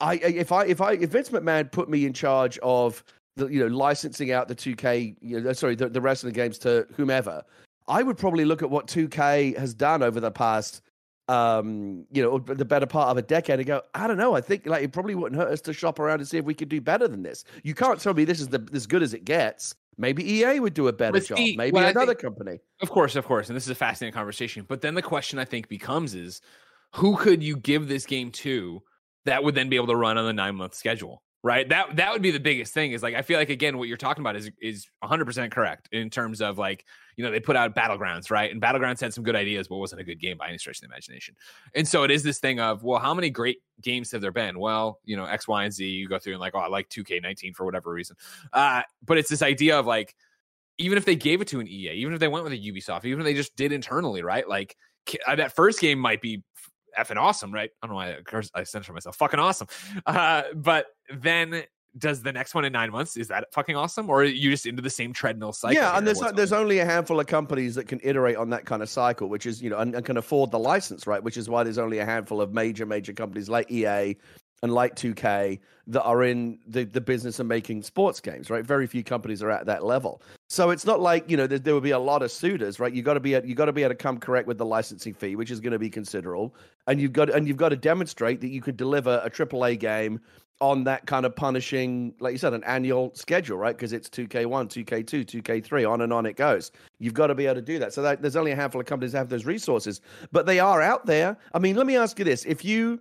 I 0.00 0.16
if 0.16 0.52
I 0.52 0.66
if 0.66 0.82
I 0.82 0.92
if 0.92 1.08
Vince 1.08 1.30
McMahon 1.30 1.72
put 1.72 1.88
me 1.88 2.04
in 2.04 2.12
charge 2.12 2.58
of 2.62 3.02
the, 3.36 3.46
you 3.46 3.60
know 3.60 3.74
licensing 3.74 4.32
out 4.32 4.48
the 4.48 4.54
2K 4.54 5.16
you 5.20 5.40
know, 5.40 5.52
sorry 5.52 5.74
the, 5.74 5.88
the 5.88 6.00
rest 6.00 6.22
of 6.22 6.28
the 6.28 6.34
games 6.34 6.58
to 6.58 6.86
whomever 6.94 7.42
I 7.86 8.02
would 8.02 8.16
probably 8.16 8.44
look 8.44 8.62
at 8.62 8.70
what 8.70 8.86
2K 8.86 9.56
has 9.58 9.74
done 9.74 10.02
over 10.02 10.20
the 10.20 10.30
past 10.30 10.80
um, 11.28 12.04
you 12.10 12.22
know, 12.22 12.38
the 12.38 12.64
better 12.64 12.86
part 12.86 13.08
of 13.08 13.16
a 13.16 13.22
decade 13.22 13.58
and 13.58 13.66
go, 13.66 13.82
I 13.94 14.06
don't 14.06 14.18
know. 14.18 14.34
I 14.34 14.40
think 14.40 14.66
like 14.66 14.82
it 14.82 14.92
probably 14.92 15.14
wouldn't 15.14 15.40
hurt 15.40 15.50
us 15.50 15.60
to 15.62 15.72
shop 15.72 15.98
around 15.98 16.20
and 16.20 16.28
see 16.28 16.38
if 16.38 16.44
we 16.44 16.54
could 16.54 16.68
do 16.68 16.80
better 16.80 17.08
than 17.08 17.22
this. 17.22 17.44
You 17.62 17.74
can't 17.74 17.98
tell 18.00 18.14
me 18.14 18.24
this 18.24 18.40
is 18.40 18.48
the 18.48 18.66
as 18.74 18.86
good 18.86 19.02
as 19.02 19.14
it 19.14 19.24
gets. 19.24 19.74
Maybe 19.96 20.28
EA 20.28 20.60
would 20.60 20.74
do 20.74 20.88
a 20.88 20.92
better 20.92 21.20
job. 21.20 21.38
Maybe 21.38 21.78
another 21.78 22.06
think, 22.08 22.18
company. 22.18 22.58
Of 22.82 22.90
course, 22.90 23.16
of 23.16 23.24
course. 23.24 23.48
And 23.48 23.56
this 23.56 23.64
is 23.64 23.70
a 23.70 23.76
fascinating 23.76 24.12
conversation. 24.12 24.64
But 24.68 24.80
then 24.80 24.94
the 24.94 25.02
question 25.02 25.38
I 25.38 25.44
think 25.44 25.68
becomes 25.68 26.14
is 26.14 26.40
who 26.94 27.16
could 27.16 27.42
you 27.42 27.56
give 27.56 27.88
this 27.88 28.04
game 28.04 28.30
to 28.32 28.82
that 29.24 29.44
would 29.44 29.54
then 29.54 29.68
be 29.68 29.76
able 29.76 29.86
to 29.86 29.96
run 29.96 30.18
on 30.18 30.26
the 30.26 30.32
nine 30.32 30.56
month 30.56 30.74
schedule? 30.74 31.22
Right. 31.44 31.68
That 31.68 31.96
that 31.96 32.10
would 32.10 32.22
be 32.22 32.30
the 32.30 32.40
biggest 32.40 32.72
thing. 32.72 32.92
Is 32.92 33.02
like 33.02 33.14
I 33.14 33.20
feel 33.20 33.38
like 33.38 33.50
again 33.50 33.76
what 33.76 33.86
you're 33.86 33.98
talking 33.98 34.22
about 34.22 34.34
is 34.34 34.50
is 34.62 34.88
100 35.00 35.26
percent 35.26 35.52
correct 35.52 35.90
in 35.92 36.08
terms 36.08 36.40
of 36.40 36.56
like 36.56 36.86
you 37.16 37.24
know, 37.24 37.30
they 37.30 37.38
put 37.38 37.54
out 37.54 37.76
Battlegrounds, 37.76 38.30
right? 38.30 38.50
And 38.50 38.60
Battlegrounds 38.60 38.98
had 38.98 39.12
some 39.12 39.22
good 39.24 39.36
ideas, 39.36 39.68
but 39.68 39.76
wasn't 39.76 40.00
a 40.00 40.04
good 40.04 40.18
game 40.18 40.38
by 40.38 40.48
any 40.48 40.56
stretch 40.58 40.78
of 40.78 40.80
the 40.80 40.86
imagination. 40.86 41.36
And 41.74 41.86
so 41.86 42.02
it 42.02 42.10
is 42.10 42.22
this 42.22 42.38
thing 42.38 42.60
of, 42.60 42.82
well, 42.82 42.98
how 42.98 43.14
many 43.14 43.30
great 43.30 43.58
games 43.82 44.10
have 44.12 44.20
there 44.20 44.32
been? 44.32 44.58
Well, 44.58 45.00
you 45.04 45.16
know, 45.16 45.24
X, 45.24 45.46
Y, 45.46 45.64
and 45.64 45.72
Z. 45.72 45.86
You 45.86 46.08
go 46.08 46.18
through 46.18 46.32
and 46.32 46.40
like, 46.40 46.54
oh, 46.54 46.60
I 46.60 46.68
like 46.68 46.88
2K19 46.88 47.54
for 47.54 47.64
whatever 47.64 47.92
reason. 47.92 48.16
Uh, 48.52 48.82
but 49.04 49.18
it's 49.18 49.28
this 49.28 49.42
idea 49.42 49.78
of 49.78 49.86
like, 49.86 50.14
even 50.78 50.98
if 50.98 51.04
they 51.04 51.14
gave 51.14 51.40
it 51.40 51.48
to 51.48 51.60
an 51.60 51.68
EA, 51.68 51.92
even 51.92 52.14
if 52.14 52.20
they 52.20 52.26
went 52.26 52.42
with 52.42 52.52
a 52.52 52.58
Ubisoft, 52.58 53.04
even 53.04 53.20
if 53.20 53.24
they 53.24 53.34
just 53.34 53.54
did 53.54 53.70
internally, 53.70 54.22
right? 54.22 54.48
Like 54.48 54.76
uh, 55.26 55.36
that 55.36 55.54
first 55.54 55.78
game 55.78 55.98
might 56.00 56.20
be 56.20 56.42
effing 56.98 57.16
awesome, 57.16 57.52
right? 57.52 57.70
I 57.82 57.86
don't 57.86 57.94
know 57.94 57.96
why 57.96 58.12
I, 58.12 58.60
I 58.60 58.62
censor 58.64 58.92
myself. 58.92 59.16
Fucking 59.16 59.40
awesome. 59.40 59.68
Uh, 60.06 60.42
but 60.54 60.86
then 61.14 61.64
does 61.96 62.22
the 62.22 62.32
next 62.32 62.54
one 62.54 62.64
in 62.64 62.72
nine 62.72 62.90
months 62.90 63.16
is 63.16 63.28
that 63.28 63.52
fucking 63.52 63.76
awesome 63.76 64.10
or 64.10 64.22
are 64.22 64.24
you 64.24 64.50
just 64.50 64.66
into 64.66 64.82
the 64.82 64.90
same 64.90 65.12
treadmill 65.12 65.52
cycle 65.52 65.80
yeah 65.80 65.96
and 65.96 66.06
there's 66.06 66.20
there's 66.34 66.52
only 66.52 66.80
a 66.80 66.84
handful 66.84 67.20
of 67.20 67.26
companies 67.26 67.76
that 67.76 67.86
can 67.86 68.00
iterate 68.02 68.36
on 68.36 68.50
that 68.50 68.64
kind 68.64 68.82
of 68.82 68.88
cycle 68.88 69.28
which 69.28 69.46
is 69.46 69.62
you 69.62 69.70
know 69.70 69.78
and, 69.78 69.94
and, 69.94 70.04
can 70.04 70.16
afford 70.16 70.50
the 70.50 70.58
license 70.58 71.06
right 71.06 71.22
which 71.22 71.36
is 71.36 71.48
why 71.48 71.62
there's 71.62 71.78
only 71.78 71.98
a 71.98 72.04
handful 72.04 72.40
of 72.40 72.52
major 72.52 72.84
major 72.84 73.12
companies 73.12 73.48
like 73.48 73.70
ea 73.70 74.16
and 74.64 74.72
like 74.72 74.96
2k 74.96 75.60
that 75.86 76.02
are 76.02 76.24
in 76.24 76.58
the, 76.66 76.84
the 76.84 77.00
business 77.00 77.38
of 77.38 77.46
making 77.46 77.82
sports 77.82 78.18
games 78.18 78.48
right 78.48 78.64
very 78.64 78.86
few 78.86 79.04
companies 79.04 79.42
are 79.42 79.50
at 79.50 79.66
that 79.66 79.84
level 79.84 80.22
so 80.48 80.70
it's 80.70 80.86
not 80.86 81.00
like 81.00 81.28
you 81.30 81.36
know 81.36 81.46
there, 81.46 81.58
there 81.58 81.74
will 81.74 81.82
be 81.82 81.90
a 81.90 81.98
lot 81.98 82.22
of 82.22 82.32
suitors 82.32 82.80
right 82.80 82.94
you 82.94 83.02
got 83.02 83.14
to 83.14 83.20
be 83.20 83.30
you 83.44 83.54
got 83.54 83.66
to 83.66 83.72
be 83.72 83.82
able 83.82 83.90
to 83.90 83.94
come 83.94 84.18
correct 84.18 84.48
with 84.48 84.56
the 84.56 84.64
licensing 84.64 85.12
fee 85.12 85.36
which 85.36 85.50
is 85.50 85.60
going 85.60 85.72
to 85.72 85.78
be 85.78 85.90
considerable 85.90 86.54
and 86.86 86.98
you've 86.98 87.12
got 87.12 87.28
and 87.28 87.46
you've 87.46 87.58
got 87.58 87.68
to 87.68 87.76
demonstrate 87.76 88.40
that 88.40 88.48
you 88.48 88.62
could 88.62 88.78
deliver 88.78 89.20
a 89.22 89.28
triple 89.28 89.66
a 89.66 89.76
game 89.76 90.18
on 90.60 90.84
that 90.84 91.04
kind 91.04 91.26
of 91.26 91.34
punishing, 91.34 92.14
like 92.20 92.32
you 92.32 92.38
said, 92.38 92.54
an 92.54 92.62
annual 92.64 93.10
schedule, 93.14 93.58
right? 93.58 93.76
Because 93.76 93.92
it's 93.92 94.08
2K1, 94.08 94.68
2K2, 94.68 95.42
2K3, 95.42 95.90
on 95.90 96.02
and 96.02 96.12
on 96.12 96.26
it 96.26 96.36
goes. 96.36 96.70
You've 97.00 97.12
got 97.12 97.26
to 97.26 97.34
be 97.34 97.46
able 97.46 97.56
to 97.56 97.62
do 97.62 97.78
that. 97.80 97.92
So 97.92 98.02
that, 98.02 98.22
there's 98.22 98.36
only 98.36 98.52
a 98.52 98.56
handful 98.56 98.80
of 98.80 98.86
companies 98.86 99.12
that 99.12 99.18
have 99.18 99.28
those 99.28 99.46
resources, 99.46 100.00
but 100.30 100.46
they 100.46 100.60
are 100.60 100.80
out 100.80 101.06
there. 101.06 101.36
I 101.52 101.58
mean, 101.58 101.76
let 101.76 101.86
me 101.86 101.96
ask 101.96 102.18
you 102.18 102.24
this: 102.24 102.44
if 102.44 102.64
you 102.64 103.00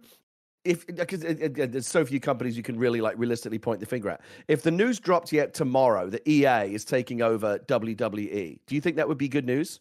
if 0.65 0.87
because 0.87 1.23
uh, 1.23 1.35
uh, 1.41 1.63
uh, 1.63 1.67
there's 1.69 1.87
so 1.87 2.05
few 2.05 2.19
companies 2.19 2.55
you 2.55 2.63
can 2.63 2.77
really 2.77 3.01
like 3.01 3.17
realistically 3.17 3.59
point 3.59 3.79
the 3.79 3.85
finger 3.85 4.09
at. 4.09 4.21
If 4.47 4.61
the 4.61 4.71
news 4.71 4.99
dropped 4.99 5.31
yet 5.31 5.53
tomorrow 5.53 6.09
that 6.09 6.27
EA 6.27 6.73
is 6.73 6.85
taking 6.85 7.21
over 7.21 7.59
WWE, 7.59 8.59
do 8.65 8.75
you 8.75 8.81
think 8.81 8.95
that 8.95 9.07
would 9.07 9.17
be 9.17 9.27
good 9.27 9.45
news? 9.45 9.79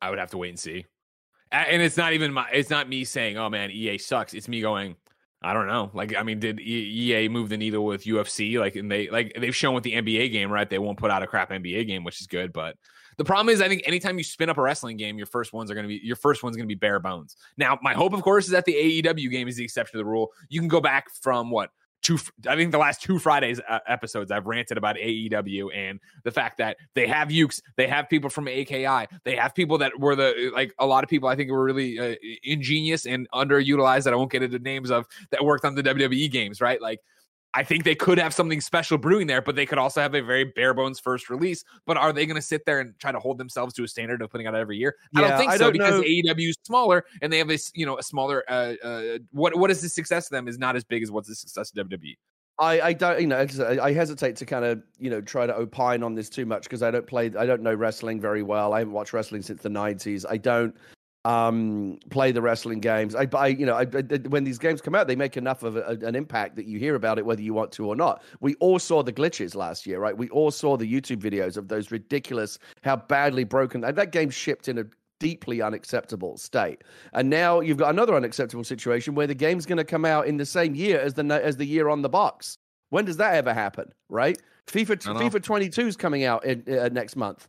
I 0.00 0.10
would 0.10 0.18
have 0.18 0.30
to 0.30 0.38
wait 0.38 0.50
and 0.50 0.58
see. 0.58 0.84
And 1.50 1.80
it's 1.80 1.96
not 1.96 2.12
even 2.12 2.32
my. 2.32 2.46
It's 2.52 2.70
not 2.70 2.88
me 2.88 3.04
saying, 3.04 3.38
"Oh 3.38 3.48
man, 3.48 3.70
EA 3.70 3.98
sucks." 3.98 4.34
It's 4.34 4.48
me 4.48 4.60
going, 4.60 4.96
I 5.42 5.52
don't 5.52 5.68
know. 5.68 5.90
Like, 5.94 6.16
I 6.16 6.22
mean, 6.22 6.40
did 6.40 6.60
EA 6.60 7.28
move 7.28 7.50
the 7.50 7.56
needle 7.56 7.84
with 7.84 8.04
UFC? 8.04 8.58
Like, 8.58 8.74
and 8.74 8.90
they 8.90 9.08
like 9.08 9.32
they've 9.38 9.54
shown 9.54 9.74
with 9.74 9.84
the 9.84 9.92
NBA 9.92 10.32
game, 10.32 10.50
right? 10.50 10.68
They 10.68 10.78
won't 10.78 10.98
put 10.98 11.10
out 11.10 11.22
a 11.22 11.26
crap 11.26 11.50
NBA 11.50 11.86
game, 11.86 12.02
which 12.04 12.20
is 12.20 12.26
good. 12.26 12.52
But 12.52 12.76
the 13.18 13.24
problem 13.24 13.52
is, 13.52 13.60
I 13.60 13.68
think 13.68 13.82
anytime 13.86 14.18
you 14.18 14.24
spin 14.24 14.50
up 14.50 14.58
a 14.58 14.62
wrestling 14.62 14.96
game, 14.96 15.16
your 15.16 15.26
first 15.26 15.52
ones 15.52 15.70
are 15.70 15.74
going 15.74 15.84
to 15.84 15.88
be 15.88 16.00
your 16.02 16.16
first 16.16 16.42
one's 16.42 16.56
going 16.56 16.68
to 16.68 16.74
be 16.74 16.78
bare 16.78 17.00
bones. 17.00 17.36
Now, 17.56 17.78
my 17.82 17.94
hope, 17.94 18.12
of 18.12 18.22
course, 18.22 18.44
is 18.44 18.50
that 18.50 18.64
the 18.64 18.74
AEW 18.74 19.30
game 19.30 19.48
is 19.48 19.56
the 19.56 19.64
exception 19.64 19.92
to 19.92 19.98
the 19.98 20.04
rule. 20.04 20.32
You 20.48 20.60
can 20.60 20.68
go 20.68 20.80
back 20.80 21.10
from 21.22 21.50
what 21.50 21.70
two 22.02 22.18
I 22.46 22.54
think 22.54 22.72
the 22.72 22.78
last 22.78 23.02
two 23.02 23.18
Fridays 23.18 23.60
uh, 23.68 23.80
episodes 23.88 24.30
I've 24.30 24.46
ranted 24.46 24.78
about 24.78 24.96
AEW 24.96 25.74
and 25.74 25.98
the 26.24 26.30
fact 26.30 26.58
that 26.58 26.76
they 26.94 27.06
have 27.06 27.28
Yuke's, 27.28 27.60
they 27.76 27.88
have 27.88 28.08
people 28.08 28.30
from 28.30 28.48
AKI, 28.48 29.06
they 29.24 29.34
have 29.34 29.54
people 29.54 29.78
that 29.78 29.98
were 29.98 30.14
the 30.14 30.50
like 30.54 30.72
a 30.78 30.86
lot 30.86 31.02
of 31.02 31.10
people 31.10 31.28
I 31.28 31.36
think 31.36 31.50
were 31.50 31.64
really 31.64 31.98
uh, 31.98 32.14
ingenious 32.44 33.06
and 33.06 33.28
underutilized 33.30 34.04
that 34.04 34.12
I 34.12 34.16
won't 34.16 34.30
get 34.30 34.42
into 34.42 34.58
names 34.58 34.90
of 34.90 35.06
that 35.30 35.44
worked 35.44 35.64
on 35.64 35.74
the 35.74 35.82
WWE 35.82 36.30
games, 36.30 36.60
right? 36.60 36.80
Like 36.80 37.00
I 37.56 37.64
think 37.64 37.84
they 37.84 37.94
could 37.94 38.18
have 38.18 38.34
something 38.34 38.60
special 38.60 38.98
brewing 38.98 39.26
there, 39.26 39.40
but 39.40 39.56
they 39.56 39.64
could 39.64 39.78
also 39.78 40.02
have 40.02 40.14
a 40.14 40.20
very 40.20 40.44
bare 40.44 40.74
bones 40.74 41.00
first 41.00 41.30
release. 41.30 41.64
But 41.86 41.96
are 41.96 42.12
they 42.12 42.26
going 42.26 42.36
to 42.36 42.42
sit 42.42 42.66
there 42.66 42.80
and 42.80 42.96
try 42.98 43.12
to 43.12 43.18
hold 43.18 43.38
themselves 43.38 43.72
to 43.74 43.84
a 43.84 43.88
standard 43.88 44.20
of 44.20 44.30
putting 44.30 44.46
out 44.46 44.54
every 44.54 44.76
year? 44.76 44.94
Yeah, 45.12 45.20
I 45.20 45.28
don't 45.28 45.38
think 45.38 45.50
I 45.52 45.56
so 45.56 45.64
don't 45.64 45.72
because 45.72 46.00
know. 46.00 46.06
AEW 46.06 46.50
is 46.50 46.58
smaller 46.64 47.06
and 47.22 47.32
they 47.32 47.38
have 47.38 47.48
this, 47.48 47.72
you 47.74 47.86
know, 47.86 47.98
a 47.98 48.02
smaller. 48.02 48.44
Uh, 48.46 48.74
uh, 48.84 49.18
what 49.32 49.56
what 49.56 49.70
is 49.70 49.80
the 49.80 49.88
success 49.88 50.26
of 50.26 50.32
them 50.32 50.48
is 50.48 50.58
not 50.58 50.76
as 50.76 50.84
big 50.84 51.02
as 51.02 51.10
what's 51.10 51.28
the 51.28 51.34
success 51.34 51.72
of 51.74 51.88
WWE. 51.88 52.16
I, 52.58 52.80
I 52.80 52.92
don't 52.92 53.20
you 53.20 53.26
know 53.26 53.46
I 53.82 53.92
hesitate 53.92 54.36
to 54.36 54.46
kind 54.46 54.64
of 54.64 54.82
you 54.98 55.10
know 55.10 55.20
try 55.20 55.46
to 55.46 55.54
opine 55.54 56.02
on 56.02 56.14
this 56.14 56.28
too 56.28 56.46
much 56.46 56.64
because 56.64 56.82
I 56.82 56.90
don't 56.90 57.06
play 57.06 57.26
I 57.38 57.44
don't 57.44 57.62
know 57.62 57.74
wrestling 57.74 58.18
very 58.18 58.42
well 58.42 58.72
I 58.72 58.78
haven't 58.78 58.94
watched 58.94 59.12
wrestling 59.12 59.42
since 59.42 59.60
the 59.60 59.68
90s 59.68 60.24
I 60.26 60.38
don't 60.38 60.74
um, 61.26 61.98
play 62.10 62.30
the 62.30 62.40
wrestling 62.40 62.78
games. 62.78 63.16
I, 63.16 63.26
I 63.34 63.48
you 63.48 63.66
know, 63.66 63.74
I, 63.74 63.80
I, 63.82 64.16
when 64.28 64.44
these 64.44 64.58
games 64.58 64.80
come 64.80 64.94
out, 64.94 65.08
they 65.08 65.16
make 65.16 65.36
enough 65.36 65.64
of 65.64 65.76
a, 65.76 65.98
an 66.02 66.14
impact 66.14 66.54
that 66.54 66.66
you 66.66 66.78
hear 66.78 66.94
about 66.94 67.18
it, 67.18 67.26
whether 67.26 67.42
you 67.42 67.52
want 67.52 67.72
to 67.72 67.86
or 67.86 67.96
not. 67.96 68.22
We 68.40 68.54
all 68.56 68.78
saw 68.78 69.02
the 69.02 69.12
glitches 69.12 69.56
last 69.56 69.86
year, 69.88 69.98
right? 69.98 70.16
We 70.16 70.28
all 70.28 70.52
saw 70.52 70.76
the 70.76 70.90
YouTube 70.90 71.20
videos 71.20 71.56
of 71.56 71.66
those 71.66 71.90
ridiculous, 71.90 72.60
how 72.82 72.96
badly 72.96 73.42
broken 73.42 73.80
that 73.80 74.12
game 74.12 74.30
shipped 74.30 74.68
in 74.68 74.78
a 74.78 74.84
deeply 75.18 75.60
unacceptable 75.60 76.36
state. 76.36 76.84
And 77.12 77.28
now 77.28 77.58
you've 77.58 77.78
got 77.78 77.90
another 77.90 78.14
unacceptable 78.14 78.64
situation 78.64 79.16
where 79.16 79.26
the 79.26 79.34
game's 79.34 79.66
going 79.66 79.78
to 79.78 79.84
come 79.84 80.04
out 80.04 80.28
in 80.28 80.36
the 80.36 80.46
same 80.46 80.76
year 80.76 81.00
as 81.00 81.14
the 81.14 81.24
as 81.42 81.56
the 81.56 81.66
year 81.66 81.88
on 81.88 82.02
the 82.02 82.08
box. 82.08 82.58
When 82.90 83.04
does 83.04 83.16
that 83.16 83.34
ever 83.34 83.52
happen, 83.52 83.92
right? 84.08 84.40
FIFA 84.68 84.98
FIFA 84.98 85.42
22 85.42 85.86
is 85.88 85.96
coming 85.96 86.24
out 86.24 86.44
in, 86.44 86.62
uh, 86.72 86.88
next 86.92 87.16
month. 87.16 87.48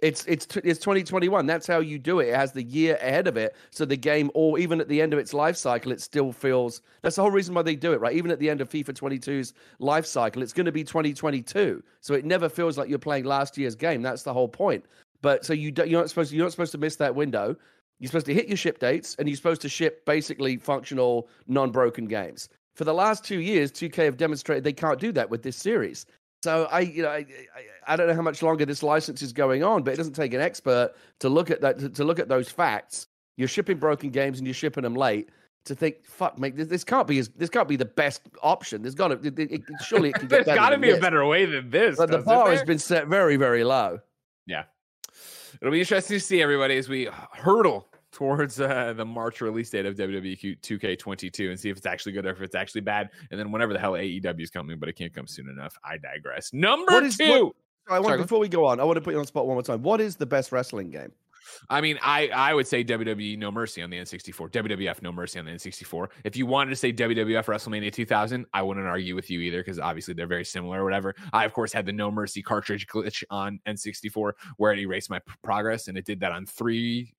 It's 0.00 0.24
it's 0.26 0.46
it's 0.56 0.80
2021. 0.80 1.46
That's 1.46 1.66
how 1.66 1.78
you 1.78 1.98
do 1.98 2.20
it. 2.20 2.28
It 2.28 2.34
has 2.34 2.52
the 2.52 2.64
year 2.64 2.96
ahead 2.96 3.28
of 3.28 3.36
it, 3.36 3.56
so 3.70 3.84
the 3.84 3.96
game, 3.96 4.30
or 4.34 4.58
even 4.58 4.80
at 4.80 4.88
the 4.88 5.00
end 5.00 5.12
of 5.12 5.18
its 5.18 5.32
life 5.32 5.56
cycle, 5.56 5.92
it 5.92 6.00
still 6.00 6.32
feels. 6.32 6.82
That's 7.02 7.16
the 7.16 7.22
whole 7.22 7.30
reason 7.30 7.54
why 7.54 7.62
they 7.62 7.76
do 7.76 7.92
it, 7.92 8.00
right? 8.00 8.14
Even 8.14 8.30
at 8.30 8.38
the 8.40 8.50
end 8.50 8.60
of 8.60 8.68
FIFA 8.68 8.90
22's 8.90 9.54
life 9.78 10.04
cycle, 10.04 10.42
it's 10.42 10.52
going 10.52 10.66
to 10.66 10.72
be 10.72 10.84
2022, 10.84 11.82
so 12.00 12.14
it 12.14 12.24
never 12.24 12.48
feels 12.48 12.76
like 12.76 12.88
you're 12.88 12.98
playing 12.98 13.24
last 13.24 13.56
year's 13.56 13.76
game. 13.76 14.02
That's 14.02 14.24
the 14.24 14.32
whole 14.32 14.48
point. 14.48 14.84
But 15.22 15.44
so 15.44 15.52
you 15.52 15.70
don't, 15.70 15.88
you're 15.88 16.00
not 16.00 16.10
supposed 16.10 16.30
to, 16.30 16.36
you're 16.36 16.44
not 16.44 16.52
supposed 16.52 16.72
to 16.72 16.78
miss 16.78 16.96
that 16.96 17.14
window. 17.14 17.56
You're 17.98 18.08
supposed 18.08 18.26
to 18.26 18.34
hit 18.34 18.48
your 18.48 18.56
ship 18.56 18.80
dates, 18.80 19.14
and 19.18 19.28
you're 19.28 19.36
supposed 19.36 19.62
to 19.62 19.68
ship 19.68 20.04
basically 20.04 20.56
functional, 20.56 21.28
non-broken 21.46 22.06
games. 22.06 22.48
For 22.74 22.84
the 22.84 22.92
last 22.92 23.24
two 23.24 23.38
years, 23.38 23.70
2K 23.70 24.04
have 24.04 24.16
demonstrated 24.16 24.64
they 24.64 24.72
can't 24.72 24.98
do 24.98 25.12
that 25.12 25.30
with 25.30 25.42
this 25.42 25.56
series. 25.56 26.04
So 26.44 26.68
I, 26.70 26.80
you 26.80 27.02
know, 27.02 27.08
I, 27.08 27.24
I, 27.86 27.96
don't 27.96 28.06
know 28.06 28.12
how 28.12 28.20
much 28.20 28.42
longer 28.42 28.66
this 28.66 28.82
license 28.82 29.22
is 29.22 29.32
going 29.32 29.64
on, 29.64 29.82
but 29.82 29.94
it 29.94 29.96
doesn't 29.96 30.12
take 30.12 30.34
an 30.34 30.42
expert 30.42 30.92
to 31.20 31.30
look 31.30 31.50
at 31.50 31.62
that 31.62 31.78
to, 31.78 31.88
to 31.88 32.04
look 32.04 32.18
at 32.18 32.28
those 32.28 32.50
facts. 32.50 33.06
You're 33.38 33.48
shipping 33.48 33.78
broken 33.78 34.10
games 34.10 34.40
and 34.40 34.46
you're 34.46 34.52
shipping 34.52 34.82
them 34.82 34.94
late 34.94 35.30
to 35.64 35.74
think, 35.74 36.04
fuck, 36.04 36.38
mate, 36.38 36.54
this, 36.54 36.68
this 36.68 36.84
can't 36.84 37.08
be 37.08 37.22
this 37.22 37.48
can't 37.48 37.66
be 37.66 37.76
the 37.76 37.86
best 37.86 38.28
option. 38.42 38.82
There's 38.82 38.94
got 38.94 39.08
to, 39.08 39.26
it, 39.26 39.38
it, 39.38 39.62
surely 39.86 40.10
it 40.10 40.16
can 40.16 40.28
get 40.28 40.28
There's 40.44 40.58
got 40.58 40.68
to 40.68 40.76
be 40.76 40.88
this. 40.88 40.98
a 40.98 41.00
better 41.00 41.24
way 41.24 41.46
than 41.46 41.70
this. 41.70 41.96
But 41.96 42.10
the 42.10 42.18
bar 42.18 42.50
has 42.50 42.62
been 42.62 42.78
set 42.78 43.06
very, 43.06 43.36
very 43.36 43.64
low. 43.64 44.00
Yeah, 44.46 44.64
it'll 45.62 45.72
be 45.72 45.80
interesting 45.80 46.18
to 46.18 46.20
see 46.20 46.42
everybody 46.42 46.76
as 46.76 46.90
we 46.90 47.08
hurdle 47.32 47.88
towards 48.14 48.60
uh, 48.60 48.94
the 48.96 49.04
March 49.04 49.40
release 49.40 49.70
date 49.70 49.86
of 49.86 49.96
WWE 49.96 50.60
2K22 50.60 51.50
and 51.50 51.58
see 51.58 51.68
if 51.68 51.76
it's 51.76 51.86
actually 51.86 52.12
good 52.12 52.24
or 52.24 52.30
if 52.30 52.40
it's 52.40 52.54
actually 52.54 52.80
bad. 52.80 53.10
And 53.30 53.38
then 53.38 53.50
whenever 53.52 53.72
the 53.72 53.78
hell 53.78 53.92
AEW 53.92 54.40
is 54.40 54.50
coming, 54.50 54.78
but 54.78 54.88
it 54.88 54.94
can't 54.94 55.12
come 55.12 55.26
soon 55.26 55.48
enough. 55.48 55.76
I 55.84 55.98
digress. 55.98 56.52
Number 56.52 57.02
is, 57.02 57.16
two. 57.16 57.46
What, 57.46 57.54
I 57.88 58.00
want, 58.00 58.12
Sorry, 58.12 58.22
before 58.22 58.38
we 58.38 58.48
go 58.48 58.64
on, 58.64 58.80
I 58.80 58.84
want 58.84 58.96
to 58.96 59.02
put 59.02 59.12
you 59.12 59.20
on 59.20 59.26
spot 59.26 59.46
one 59.46 59.56
more 59.56 59.62
time. 59.62 59.82
What 59.82 60.00
is 60.00 60.16
the 60.16 60.26
best 60.26 60.52
wrestling 60.52 60.90
game? 60.90 61.12
I 61.68 61.82
mean, 61.82 61.98
I 62.02 62.28
I 62.28 62.54
would 62.54 62.66
say 62.66 62.82
WWE 62.82 63.38
No 63.38 63.50
Mercy 63.50 63.82
on 63.82 63.90
the 63.90 63.98
N64, 63.98 64.50
WWF 64.50 65.02
No 65.02 65.12
Mercy 65.12 65.38
on 65.38 65.44
the 65.44 65.52
N64. 65.52 66.08
If 66.24 66.36
you 66.36 66.46
wanted 66.46 66.70
to 66.70 66.76
say 66.76 66.92
WWF 66.92 67.44
WrestleMania 67.44 67.92
2000, 67.92 68.46
I 68.54 68.62
wouldn't 68.62 68.86
argue 68.86 69.14
with 69.14 69.30
you 69.30 69.40
either 69.40 69.58
because 69.58 69.78
obviously 69.78 70.14
they're 70.14 70.26
very 70.26 70.44
similar 70.44 70.80
or 70.80 70.84
whatever. 70.84 71.14
I 71.34 71.44
of 71.44 71.52
course 71.52 71.72
had 71.72 71.84
the 71.84 71.92
No 71.92 72.10
Mercy 72.10 72.42
cartridge 72.42 72.86
glitch 72.86 73.22
on 73.28 73.60
N64 73.66 74.32
where 74.56 74.72
it 74.72 74.78
erased 74.78 75.10
my 75.10 75.20
progress, 75.42 75.88
and 75.88 75.98
it 75.98 76.06
did 76.06 76.20
that 76.20 76.32
on 76.32 76.46
three 76.46 77.12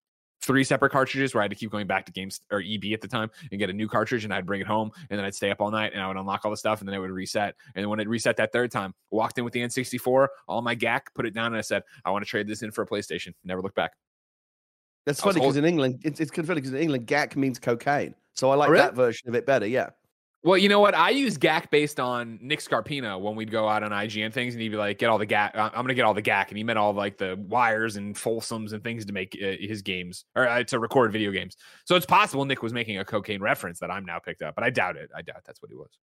three 0.46 0.64
separate 0.64 0.92
cartridges 0.92 1.34
where 1.34 1.42
I 1.42 1.46
had 1.46 1.52
to 1.52 1.56
keep 1.56 1.72
going 1.72 1.88
back 1.88 2.06
to 2.06 2.12
games 2.12 2.42
or 2.52 2.62
EB 2.62 2.94
at 2.94 3.02
the 3.02 3.08
time 3.08 3.32
and 3.52 3.60
get 3.60 3.70
a 3.70 3.74
new 3.74 3.88
cartridge 3.88 4.24
and 4.24 4.34
I'd 4.34 4.46
bring 4.46 4.62
it 4.62 4.68
home 4.68 4.92
and 5.10 5.18
then 5.18 5.26
I'd 5.26 5.36
stay 5.36 5.50
up 5.50 5.60
all 5.60 5.72
night 5.72 5.94
and 5.94 6.02
I 6.02 6.08
would 6.08 6.18
unlock 6.18 6.46
all 6.46 6.52
the 6.52 6.58
stuff 6.58 6.80
and 6.80 6.88
then 6.88 6.96
it 6.96 7.00
would 7.00 7.12
reset. 7.12 7.56
And 7.74 7.84
then 7.84 7.90
when 7.90 8.00
it 8.00 8.08
reset 8.08 8.38
that 8.38 8.52
third 8.52 8.72
time, 8.72 8.94
walked 9.10 9.38
in 9.38 9.44
with 9.44 9.54
the 9.54 9.62
N64, 9.62 10.28
all 10.48 10.62
my 10.62 10.76
GAC, 10.76 11.02
put 11.16 11.26
it 11.26 11.34
down 11.34 11.48
and 11.48 11.58
I 11.58 11.62
said, 11.62 11.84
I 12.06 12.12
want 12.12 12.24
to 12.24 12.30
trade 12.30 12.48
this 12.48 12.62
in 12.62 12.72
for 12.72 12.84
a 12.84 12.88
PlayStation. 12.88 13.34
Never 13.44 13.62
look 13.62 13.76
back. 13.76 13.94
That's 15.06 15.22
funny 15.22 15.40
because 15.40 15.58
in 15.58 15.66
England, 15.66 16.02
it's, 16.04 16.20
it's 16.20 16.32
funny 16.32 16.56
because 16.56 16.74
in 16.74 16.80
England, 16.80 17.08
GAC 17.08 17.36
means 17.36 17.60
cocaine. 17.60 18.16
So 18.34 18.50
I 18.50 18.56
like 18.56 18.70
oh, 18.70 18.72
really? 18.72 18.86
that 18.86 18.96
version 18.96 19.30
of 19.30 19.36
it 19.36 19.46
better. 19.46 19.68
Yeah. 19.68 19.90
Well, 20.46 20.60
you 20.60 20.70
know 20.70 20.80
what? 20.80 20.94
I 20.94 21.10
use 21.10 21.40
GAC 21.40 21.72
based 21.72 22.00
on 22.00 22.38
Nick 22.40 22.60
Scarpino 22.60 23.20
when 23.20 23.36
we'd 23.36 23.50
go 23.50 23.68
out 23.68 23.82
on 23.82 23.90
IGN 23.90 24.32
things, 24.32 24.54
and 24.54 24.62
he'd 24.62 24.70
be 24.70 24.78
like, 24.78 25.00
"Get 25.00 25.10
all 25.10 25.18
the 25.18 25.26
GAC. 25.26 25.50
I'm 25.56 25.72
going 25.72 25.88
to 25.88 25.96
get 25.96 26.06
all 26.06 26.14
the 26.14 26.22
GAC," 26.22 26.50
and 26.50 26.58
he 26.58 26.64
meant 26.64 26.78
all 26.78 26.94
like 26.94 27.18
the 27.18 27.36
wires 27.36 27.96
and 27.96 28.16
Folsoms 28.16 28.72
and 28.72 28.84
things 28.84 29.08
to 29.08 29.12
make 29.12 29.36
uh, 29.44 29.54
his 29.60 29.82
games 29.82 30.26
or 30.36 30.48
uh, 30.48 30.64
to 30.66 30.78
record 30.78 31.12
video 31.12 31.32
games. 31.32 31.58
So 31.86 31.96
it's 31.96 32.06
possible 32.06 32.46
Nick 32.46 32.62
was 32.62 32.74
making 32.74 33.00
a 33.00 33.06
cocaine 33.06 33.42
reference 33.42 33.80
that 33.80 33.90
I'm 33.90 34.06
now 34.06 34.20
picked 34.20 34.44
up, 34.44 34.54
but 34.54 34.64
I 34.64 34.70
doubt 34.70 34.98
it. 34.98 35.10
I 35.16 35.24
doubt 35.24 35.42
that's 35.48 35.64
what 35.64 35.72
he 35.72 35.76
was. 35.76 35.98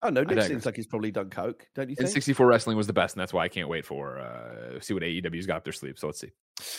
Oh 0.00 0.08
no, 0.08 0.22
Nick 0.22 0.42
seems 0.44 0.64
like 0.64 0.76
he's 0.76 0.86
probably 0.86 1.10
done 1.10 1.28
coke, 1.28 1.66
don't 1.74 1.90
you 1.90 1.96
think? 1.96 2.06
And 2.06 2.14
64 2.14 2.46
wrestling 2.46 2.78
was 2.78 2.86
the 2.86 2.94
best, 2.94 3.16
and 3.16 3.20
that's 3.20 3.34
why 3.34 3.44
I 3.44 3.48
can't 3.48 3.68
wait 3.68 3.84
for 3.84 4.18
uh 4.18 4.80
see 4.80 4.94
what 4.94 5.02
AEW's 5.02 5.46
got 5.46 5.58
up 5.58 5.64
their 5.64 5.74
sleeve. 5.74 5.98
So 5.98 6.06
let's 6.06 6.20
see. 6.20 6.32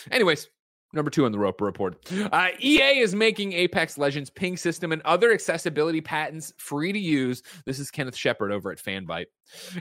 Anyways, 0.10 0.50
Number 0.94 1.12
two 1.12 1.26
on 1.26 1.34
the 1.34 1.40
Roper 1.40 1.66
Report. 1.66 1.98
Uh, 2.32 2.50
EA 2.62 3.00
is 3.00 3.14
making 3.14 3.52
Apex 3.52 3.98
Legends 3.98 4.30
ping 4.30 4.56
system 4.56 4.94
and 4.94 5.02
other 5.02 5.34
accessibility 5.34 6.00
patents 6.00 6.54
free 6.58 6.94
to 6.94 7.00
use. 7.00 7.44
This 7.66 7.78
is 7.78 7.92
Kenneth 7.92 8.16
Shepard 8.16 8.54
over 8.54 8.72
at 8.72 8.78
Fanbyte. 8.78 9.26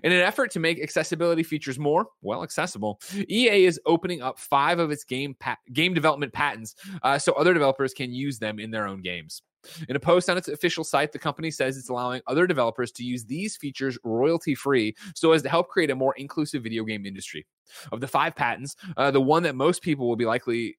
In 0.02 0.12
an 0.12 0.20
effort 0.20 0.50
to 0.52 0.60
make 0.60 0.82
accessibility 0.82 1.44
features 1.44 1.78
more 1.78 2.06
well 2.22 2.42
accessible, 2.42 3.00
EA 3.30 3.66
is 3.66 3.80
opening 3.86 4.20
up 4.20 4.38
five 4.38 4.80
of 4.80 4.90
its 4.90 5.04
game 5.04 5.36
pa- 5.38 5.58
game 5.72 5.94
development 5.94 6.32
patents 6.32 6.74
uh, 7.04 7.18
so 7.18 7.32
other 7.34 7.54
developers 7.54 7.94
can 7.94 8.12
use 8.12 8.38
them 8.38 8.58
in 8.58 8.72
their 8.72 8.88
own 8.88 9.00
games. 9.00 9.42
In 9.88 9.96
a 9.96 10.00
post 10.00 10.28
on 10.28 10.36
its 10.36 10.48
official 10.48 10.84
site, 10.84 11.12
the 11.12 11.18
company 11.18 11.50
says 11.50 11.76
it's 11.76 11.88
allowing 11.88 12.20
other 12.26 12.46
developers 12.46 12.92
to 12.92 13.04
use 13.04 13.24
these 13.24 13.56
features 13.56 13.98
royalty 14.04 14.54
free 14.54 14.94
so 15.14 15.32
as 15.32 15.42
to 15.42 15.48
help 15.48 15.68
create 15.68 15.90
a 15.90 15.96
more 15.96 16.14
inclusive 16.16 16.62
video 16.62 16.84
game 16.84 17.06
industry. 17.06 17.46
Of 17.90 18.00
the 18.00 18.06
five 18.06 18.36
patents, 18.36 18.76
uh, 18.96 19.10
the 19.10 19.20
one 19.20 19.42
that 19.42 19.56
most 19.56 19.82
people 19.82 20.08
will 20.08 20.16
be 20.16 20.24
likely 20.24 20.76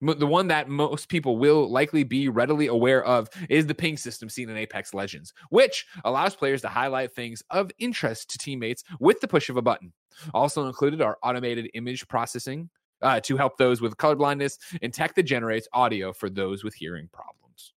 the 0.00 0.26
one 0.26 0.48
that 0.48 0.68
most 0.68 1.08
people 1.08 1.38
will 1.38 1.68
likely 1.68 2.04
be 2.04 2.28
readily 2.28 2.68
aware 2.68 3.04
of 3.04 3.28
is 3.48 3.66
the 3.66 3.74
ping 3.74 3.96
system 3.96 4.28
seen 4.28 4.48
in 4.48 4.56
Apex 4.56 4.94
Legends, 4.94 5.34
which 5.50 5.86
allows 6.04 6.36
players 6.36 6.62
to 6.62 6.68
highlight 6.68 7.12
things 7.12 7.42
of 7.50 7.70
interest 7.78 8.30
to 8.30 8.38
teammates 8.38 8.84
with 9.00 9.20
the 9.20 9.28
push 9.28 9.48
of 9.48 9.56
a 9.56 9.62
button. 9.62 9.92
Also 10.34 10.66
included 10.66 11.02
are 11.02 11.18
automated 11.22 11.70
image 11.74 12.06
processing 12.08 12.68
uh, 13.02 13.20
to 13.20 13.36
help 13.36 13.56
those 13.56 13.80
with 13.80 13.96
colorblindness 13.96 14.58
and 14.82 14.92
tech 14.92 15.14
that 15.14 15.24
generates 15.24 15.68
audio 15.72 16.12
for 16.12 16.30
those 16.30 16.64
with 16.64 16.74
hearing 16.74 17.08
problems. 17.12 17.74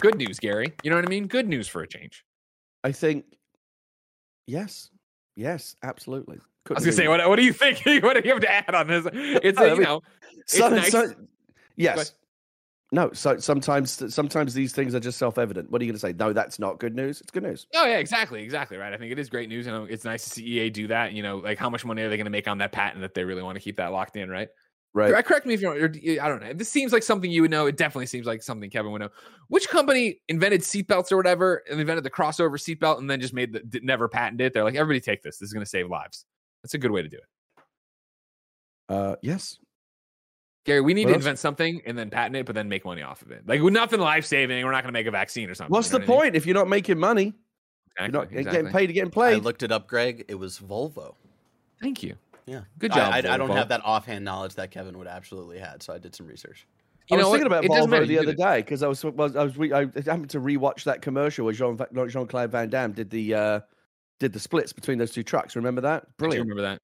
Good 0.00 0.16
news, 0.16 0.38
Gary. 0.38 0.72
You 0.84 0.90
know 0.90 0.96
what 0.96 1.04
I 1.04 1.08
mean? 1.08 1.26
Good 1.26 1.48
news 1.48 1.66
for 1.66 1.82
a 1.82 1.88
change. 1.88 2.24
I 2.84 2.92
think, 2.92 3.24
yes, 4.46 4.90
yes, 5.34 5.74
absolutely. 5.82 6.38
I 6.70 6.74
was 6.74 6.84
gonna 6.84 6.92
say, 6.92 7.08
what, 7.08 7.26
what 7.28 7.36
do 7.36 7.44
you 7.44 7.52
think? 7.52 7.78
what 8.02 8.14
do 8.14 8.22
you 8.24 8.32
have 8.32 8.42
to 8.42 8.50
add 8.50 8.74
on 8.74 8.86
this? 8.86 9.06
It's 9.12 9.60
you 9.60 9.80
know, 9.80 10.02
it's 10.36 10.58
nice. 10.58 10.90
So, 10.90 11.14
yes. 11.76 12.14
No, 12.90 13.12
so 13.12 13.36
sometimes 13.36 14.14
sometimes 14.14 14.54
these 14.54 14.72
things 14.72 14.94
are 14.94 15.00
just 15.00 15.18
self-evident. 15.18 15.70
What 15.70 15.82
are 15.82 15.84
you 15.84 15.90
going 15.90 15.96
to 15.96 16.00
say? 16.00 16.14
No, 16.14 16.32
that's 16.32 16.58
not 16.58 16.78
good 16.78 16.94
news. 16.94 17.20
It's 17.20 17.30
good 17.30 17.42
news. 17.42 17.66
Oh 17.74 17.84
yeah, 17.84 17.98
exactly, 17.98 18.42
exactly 18.42 18.78
right. 18.78 18.94
I 18.94 18.96
think 18.96 19.12
it 19.12 19.18
is 19.18 19.28
great 19.28 19.50
news, 19.50 19.66
and 19.66 19.76
um, 19.76 19.86
it's 19.90 20.04
nice 20.04 20.24
to 20.24 20.30
see 20.30 20.44
EA 20.44 20.70
do 20.70 20.86
that. 20.86 21.12
You 21.12 21.22
know, 21.22 21.36
like 21.36 21.58
how 21.58 21.68
much 21.68 21.84
money 21.84 22.00
are 22.02 22.08
they 22.08 22.16
going 22.16 22.24
to 22.24 22.30
make 22.30 22.48
on 22.48 22.58
that 22.58 22.72
patent 22.72 23.02
that 23.02 23.12
they 23.12 23.24
really 23.24 23.42
want 23.42 23.56
to 23.56 23.60
keep 23.60 23.76
that 23.76 23.92
locked 23.92 24.16
in, 24.16 24.30
right? 24.30 24.48
Right. 24.94 25.24
Correct 25.24 25.44
me 25.44 25.52
if 25.52 25.60
you're. 25.60 25.74
I 26.20 26.28
don't 26.28 26.42
know. 26.42 26.54
This 26.54 26.70
seems 26.70 26.92
like 26.92 27.02
something 27.02 27.30
you 27.30 27.42
would 27.42 27.50
know. 27.50 27.66
It 27.66 27.76
definitely 27.76 28.06
seems 28.06 28.26
like 28.26 28.42
something 28.42 28.70
Kevin 28.70 28.90
would 28.90 29.02
know. 29.02 29.10
Which 29.48 29.68
company 29.68 30.20
invented 30.28 30.62
seatbelts 30.62 31.12
or 31.12 31.18
whatever, 31.18 31.62
and 31.70 31.78
invented 31.78 32.04
the 32.04 32.10
crossover 32.10 32.52
seatbelt, 32.52 32.98
and 32.98 33.08
then 33.08 33.20
just 33.20 33.34
made 33.34 33.52
the 33.52 33.80
never 33.82 34.08
patented 34.08 34.46
it? 34.46 34.54
They're 34.54 34.64
like, 34.64 34.76
everybody 34.76 35.00
take 35.00 35.22
this. 35.22 35.36
This 35.38 35.48
is 35.48 35.52
going 35.52 35.64
to 35.64 35.68
save 35.68 35.88
lives. 35.88 36.24
That's 36.62 36.74
a 36.74 36.78
good 36.78 36.90
way 36.90 37.02
to 37.02 37.08
do 37.08 37.16
it. 37.16 37.64
Uh, 38.88 39.16
yes. 39.22 39.58
Gary, 40.64 40.80
we 40.80 40.92
need 40.92 41.04
what 41.04 41.10
to 41.10 41.14
else? 41.14 41.22
invent 41.22 41.38
something 41.38 41.80
and 41.86 41.96
then 41.96 42.10
patent 42.10 42.36
it, 42.36 42.46
but 42.46 42.54
then 42.54 42.68
make 42.68 42.84
money 42.84 43.02
off 43.02 43.22
of 43.22 43.30
it. 43.30 43.46
Like 43.46 43.62
with 43.62 43.72
nothing 43.72 44.00
life 44.00 44.26
saving, 44.26 44.64
we're 44.64 44.72
not 44.72 44.82
going 44.82 44.92
to 44.92 44.98
make 44.98 45.06
a 45.06 45.10
vaccine 45.10 45.48
or 45.48 45.54
something. 45.54 45.72
What's 45.72 45.88
the 45.88 46.00
point 46.00 46.20
I 46.20 46.24
mean? 46.24 46.34
if 46.34 46.46
you're 46.46 46.54
not 46.54 46.68
making 46.68 46.98
money? 46.98 47.34
Exactly, 47.96 48.04
you're 48.04 48.08
not 48.08 48.32
exactly. 48.32 48.52
getting 48.52 48.72
paid 48.72 48.86
to 48.88 48.92
get 48.92 49.12
played. 49.12 49.36
I 49.36 49.38
looked 49.38 49.62
it 49.62 49.72
up, 49.72 49.88
Greg. 49.88 50.24
It 50.28 50.34
was 50.34 50.58
Volvo. 50.58 51.14
Thank 51.80 52.02
you. 52.02 52.16
Yeah, 52.46 52.62
good 52.78 52.92
job. 52.92 53.12
I, 53.12 53.16
I, 53.16 53.34
I 53.34 53.36
don't 53.36 53.50
have 53.50 53.68
that 53.68 53.82
offhand 53.84 54.24
knowledge 54.24 54.54
that 54.54 54.70
Kevin 54.70 54.96
would 54.98 55.06
absolutely 55.06 55.58
had, 55.58 55.82
so 55.82 55.92
I 55.92 55.98
did 55.98 56.14
some 56.14 56.26
research. 56.26 56.66
You 57.10 57.16
I 57.16 57.18
was 57.18 57.26
know, 57.26 57.32
thinking 57.32 57.46
about 57.46 57.64
Volvo 57.64 58.06
the 58.06 58.18
other 58.18 58.34
day 58.34 58.60
because 58.60 58.82
I 58.82 58.88
was, 58.88 59.04
I 59.04 59.08
was 59.08 59.36
I 59.36 59.44
was 59.44 59.72
I 59.72 59.80
happened 59.80 60.30
to 60.30 60.40
rewatch 60.40 60.84
that 60.84 61.00
commercial 61.00 61.44
where 61.46 61.54
Jean 61.54 61.78
Jean 62.08 62.26
Claude 62.26 62.50
Van 62.50 62.68
Damme 62.68 62.92
did 62.92 63.08
the 63.08 63.34
uh, 63.34 63.60
did 64.18 64.32
the 64.32 64.40
splits 64.40 64.72
between 64.72 64.98
those 64.98 65.12
two 65.12 65.22
trucks. 65.22 65.56
Remember 65.56 65.80
that? 65.82 66.04
Brilliant. 66.16 66.48
remember 66.48 66.62
that. 66.62 66.80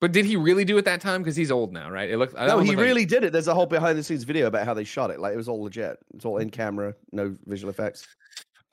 But 0.00 0.12
did 0.12 0.24
he 0.24 0.36
really 0.36 0.64
do 0.64 0.78
it 0.78 0.84
that 0.84 1.00
time? 1.00 1.22
Because 1.22 1.34
he's 1.34 1.50
old 1.50 1.72
now, 1.72 1.90
right? 1.90 2.08
It 2.08 2.18
looked. 2.18 2.34
No, 2.34 2.60
he 2.60 2.76
really 2.76 3.02
like... 3.02 3.08
did 3.08 3.24
it. 3.24 3.32
There's 3.32 3.48
a 3.48 3.54
whole 3.54 3.66
behind 3.66 3.98
the 3.98 4.02
scenes 4.02 4.22
video 4.22 4.46
about 4.46 4.64
how 4.64 4.74
they 4.74 4.84
shot 4.84 5.10
it. 5.10 5.18
Like 5.18 5.34
it 5.34 5.36
was 5.36 5.48
all 5.48 5.62
legit. 5.62 5.98
It's 6.14 6.24
all 6.24 6.38
in 6.38 6.50
camera, 6.50 6.94
no 7.10 7.36
visual 7.46 7.70
effects. 7.70 8.06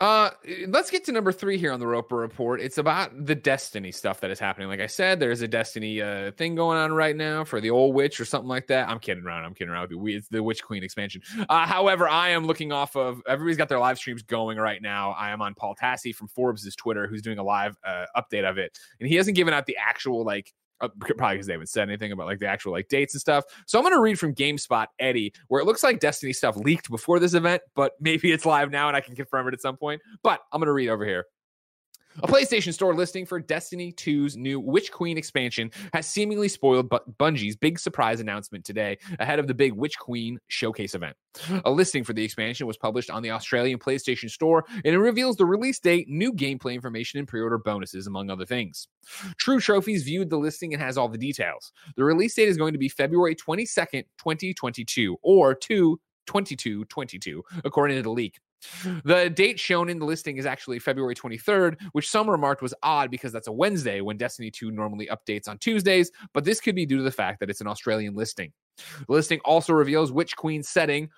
Uh, 0.01 0.29
let's 0.67 0.91
get 0.91 1.05
to 1.05 1.12
number 1.13 1.31
three 1.31 1.58
here 1.58 1.71
on 1.71 1.79
the 1.79 1.88
Roper 1.88 2.17
Report. 2.17 2.60
It's 2.60 2.77
about 2.77 3.25
the 3.25 3.36
Destiny 3.36 3.93
stuff 3.93 4.19
that 4.19 4.29
is 4.29 4.39
happening. 4.39 4.67
Like 4.67 4.81
I 4.81 4.88
said, 4.88 5.21
there's 5.21 5.41
a 5.41 5.47
Destiny 5.47 6.01
uh, 6.01 6.31
thing 6.31 6.53
going 6.53 6.77
on 6.77 6.91
right 6.91 7.15
now 7.15 7.45
for 7.45 7.62
the 7.62 7.69
old 7.69 7.95
witch 7.95 8.19
or 8.19 8.25
something 8.25 8.49
like 8.49 8.67
that. 8.67 8.89
I'm 8.89 8.99
kidding 8.99 9.23
around. 9.23 9.45
I'm 9.45 9.53
kidding 9.53 9.71
around. 9.71 9.89
It's 9.93 10.27
the 10.27 10.43
Witch 10.43 10.62
Queen 10.62 10.84
expansion. 10.84 11.21
Uh, 11.47 11.65
however, 11.65 12.10
I 12.10 12.29
am 12.29 12.45
looking 12.45 12.73
off 12.73 12.97
of 12.97 13.21
everybody's 13.25 13.58
got 13.58 13.69
their 13.69 13.79
live 13.79 13.97
streams 13.97 14.21
going 14.21 14.58
right 14.58 14.81
now. 14.81 15.12
I 15.12 15.29
am 15.29 15.41
on 15.41 15.55
Paul 15.55 15.75
Tassi 15.81 16.13
from 16.13 16.27
Forbes' 16.27 16.75
Twitter, 16.75 17.08
who's 17.08 17.21
doing 17.21 17.39
a 17.39 17.43
live 17.43 17.77
uh, 17.86 18.05
update 18.17 18.43
of 18.43 18.58
it, 18.58 18.77
and 18.99 19.08
he 19.08 19.15
hasn't 19.15 19.38
given 19.38 19.53
out 19.53 19.65
the 19.65 19.77
actual 19.77 20.25
like 20.25 20.53
uh, 20.86 21.13
probably 21.17 21.36
because 21.36 21.48
they 21.48 21.54
haven't 21.54 21.67
said 21.67 21.88
anything 21.88 22.12
about 22.12 22.28
like 22.28 22.39
the 22.39 22.48
actual 22.48 22.71
like 22.71 22.88
dates 22.88 23.13
and 23.13 23.21
stuff. 23.21 23.45
So 23.65 23.78
I'm 23.78 23.84
going 23.84 23.93
to 23.93 24.02
read 24.02 24.19
from 24.19 24.34
GameSpot 24.34 24.88
Eddie, 25.00 25.34
where 25.48 25.62
it 25.62 25.65
looks 25.65 25.84
like 25.84 26.00
Destiny 26.00 26.34
stuff 26.34 26.58
leaked 26.58 26.89
before 26.89 27.19
this 27.19 27.34
event, 27.34 27.62
but 27.76 27.93
maybe 28.00 28.32
it's 28.32 28.45
live 28.45 28.71
now 28.71 28.88
and 28.88 28.95
I 28.95 29.02
can 29.02 29.15
confirm 29.15 29.48
it 29.48 29.54
at 29.54 29.62
some 29.62 29.78
point. 29.78 30.02
But 30.24 30.41
I'm 30.52 30.60
going 30.60 30.67
to 30.67 30.74
read 30.74 30.89
over 30.89 31.06
here. 31.06 31.26
A 32.23 32.28
PlayStation 32.28 32.73
Store 32.73 32.95
listing 32.95 33.25
for 33.25 33.39
Destiny 33.41 33.91
2's 33.91 34.38
new 34.38 34.58
Witch 34.58 34.89
Queen 34.89 35.17
expansion 35.17 35.69
has 35.93 36.08
seemingly 36.08 36.47
spoiled 36.47 36.89
Bungie's 36.89 37.58
big 37.58 37.78
surprise 37.78 38.21
announcement 38.21 38.63
today 38.63 38.97
ahead 39.19 39.38
of 39.38 39.47
the 39.47 39.54
big 39.54 39.73
Witch 39.73 39.99
Queen 39.99 40.39
showcase 40.47 40.95
event. 40.95 41.17
A 41.65 41.71
listing 41.71 42.06
for 42.06 42.13
the 42.13 42.23
expansion 42.23 42.67
was 42.67 42.78
published 42.78 43.10
on 43.10 43.21
the 43.21 43.32
Australian 43.32 43.80
PlayStation 43.80 44.30
Store 44.30 44.63
and 44.86 44.95
it 44.95 44.99
reveals 44.99 45.36
the 45.36 45.45
release 45.45 45.80
date, 45.80 46.08
new 46.08 46.32
gameplay 46.32 46.73
information, 46.73 47.19
and 47.19 47.28
pre 47.28 47.41
order 47.41 47.58
bonuses, 47.58 48.08
among 48.08 48.30
other 48.30 48.45
things. 48.45 48.88
TrueTrophies 49.38 50.06
viewed 50.06 50.30
the 50.30 50.38
listing 50.38 50.73
and 50.73 50.82
has 50.82 50.97
all 50.97 51.10
the 51.10 51.17
details. 51.17 51.73
The 51.97 52.06
release 52.06 52.34
date 52.36 52.47
is 52.47 52.58
going 52.58 52.71
to 52.71 52.80
be 52.80 52.88
February 52.88 53.36
22nd, 53.36 54.06
2022, 54.17 55.17
or 55.21 55.54
2 55.54 55.99
22 56.28 56.86
22, 56.86 57.43
according 57.63 57.97
to 57.97 58.04
the 58.04 58.10
leak. 58.10 58.39
The 59.04 59.30
date 59.30 59.60
shown 59.60 59.89
in 59.89 60.00
the 60.00 60.06
listing 60.06 60.38
is 60.38 60.46
actually 60.46 60.80
February 60.80 61.15
23rd, 61.15 61.78
which 61.91 62.10
some 62.10 62.30
remarked 62.30 62.62
was 62.62 62.74
odd 62.84 63.12
because 63.12 63.32
that's 63.32 63.48
a 63.48 63.52
Wednesday 63.52 64.02
when 64.02 64.18
Destiny 64.18 64.52
2 64.52 64.72
normally 64.72 65.08
updates 65.08 65.48
on 65.48 65.58
Tuesdays, 65.58 66.12
but 66.34 66.44
this 66.44 66.60
could 66.60 66.76
be 66.76 66.86
due 66.86 66.98
to 66.98 67.04
the 67.04 67.12
fact 67.12 67.39
that 67.39 67.50
it's 67.50 67.62
an 67.62 67.68
Australian 67.68 68.15
listing. 68.15 68.52
The 68.78 69.13
listing 69.13 69.39
also 69.46 69.74
reveals 69.74 70.12
Witch 70.12 70.36
Queen 70.36 70.63
setting 70.63 71.10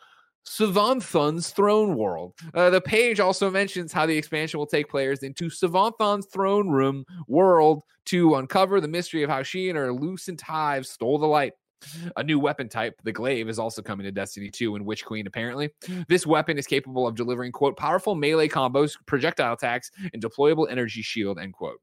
Savathun's 0.47 1.49
throne 1.49 1.97
world. 1.97 2.33
Uh, 2.53 2.69
the 2.69 2.79
page 2.79 3.19
also 3.19 3.51
mentions 3.51 3.91
how 3.91 4.05
the 4.05 4.17
expansion 4.17 4.57
will 4.57 4.65
take 4.65 4.89
players 4.89 5.23
into 5.23 5.49
Savathun's 5.49 6.27
throne 6.27 6.69
room 6.69 7.03
world 7.27 7.83
to 8.05 8.35
uncover 8.35 8.79
the 8.79 8.87
mystery 8.87 9.23
of 9.23 9.29
how 9.29 9.43
she 9.43 9.69
and 9.69 9.77
her 9.77 9.91
lucent 9.91 10.39
hive 10.39 10.87
stole 10.87 11.17
the 11.17 11.27
light. 11.27 11.53
A 12.15 12.23
new 12.23 12.39
weapon 12.39 12.69
type, 12.69 12.99
the 13.03 13.11
Glaive, 13.11 13.49
is 13.49 13.59
also 13.59 13.81
coming 13.81 14.03
to 14.05 14.11
Destiny 14.11 14.49
2 14.49 14.75
and 14.75 14.85
Witch 14.85 15.05
Queen, 15.05 15.27
apparently. 15.27 15.69
This 16.07 16.25
weapon 16.25 16.57
is 16.57 16.65
capable 16.67 17.07
of 17.07 17.15
delivering, 17.15 17.51
quote, 17.51 17.77
powerful 17.77 18.15
melee 18.15 18.47
combos, 18.47 18.93
projectile 19.05 19.53
attacks, 19.53 19.91
and 20.13 20.21
deployable 20.21 20.69
energy 20.69 21.01
shield, 21.01 21.39
end 21.39 21.53
quote. 21.53 21.79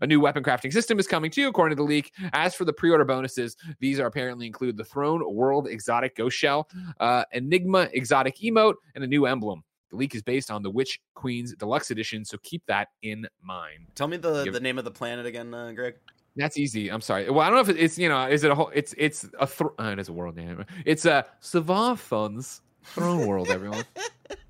A 0.00 0.06
new 0.06 0.20
weapon 0.20 0.42
crafting 0.42 0.72
system 0.72 0.98
is 0.98 1.06
coming 1.06 1.30
too, 1.30 1.48
according 1.48 1.76
to 1.76 1.82
the 1.82 1.86
leak. 1.86 2.12
As 2.32 2.54
for 2.54 2.64
the 2.64 2.72
pre-order 2.72 3.04
bonuses, 3.04 3.56
these 3.78 4.00
are 4.00 4.06
apparently 4.06 4.46
include 4.46 4.76
the 4.76 4.84
Throne 4.84 5.22
World 5.34 5.68
Exotic 5.68 6.16
Ghost 6.16 6.36
Shell, 6.36 6.68
uh, 7.00 7.24
Enigma 7.32 7.88
Exotic 7.92 8.36
Emote, 8.38 8.74
and 8.94 9.04
a 9.04 9.06
new 9.06 9.26
emblem. 9.26 9.62
The 9.90 9.96
leak 9.96 10.14
is 10.14 10.22
based 10.22 10.50
on 10.50 10.62
the 10.62 10.70
Witch 10.70 11.00
Queen's 11.14 11.54
Deluxe 11.54 11.90
Edition, 11.90 12.24
so 12.24 12.38
keep 12.42 12.62
that 12.66 12.88
in 13.02 13.26
mind. 13.42 13.86
Tell 13.94 14.08
me 14.08 14.16
the, 14.16 14.44
Give- 14.44 14.52
the 14.52 14.60
name 14.60 14.78
of 14.78 14.84
the 14.84 14.90
planet 14.90 15.26
again, 15.26 15.52
uh, 15.52 15.72
Greg. 15.72 15.94
That's 16.36 16.58
easy. 16.58 16.90
I'm 16.90 17.00
sorry. 17.00 17.30
Well, 17.30 17.40
I 17.40 17.46
don't 17.46 17.54
know 17.54 17.72
if 17.72 17.78
it's 17.78 17.98
you 17.98 18.08
know, 18.08 18.26
is 18.26 18.44
it 18.44 18.50
a 18.50 18.54
whole? 18.54 18.70
It's 18.74 18.94
it's 18.98 19.24
a 19.40 19.46
th- 19.46 19.70
uh, 19.80 19.84
it 19.84 19.98
is 19.98 20.08
a 20.08 20.12
world 20.12 20.36
name. 20.36 20.64
It's 20.84 21.06
a 21.06 21.24
Savathun's 21.42 22.60
Throne 22.84 23.26
World. 23.26 23.48
Everyone, 23.48 23.84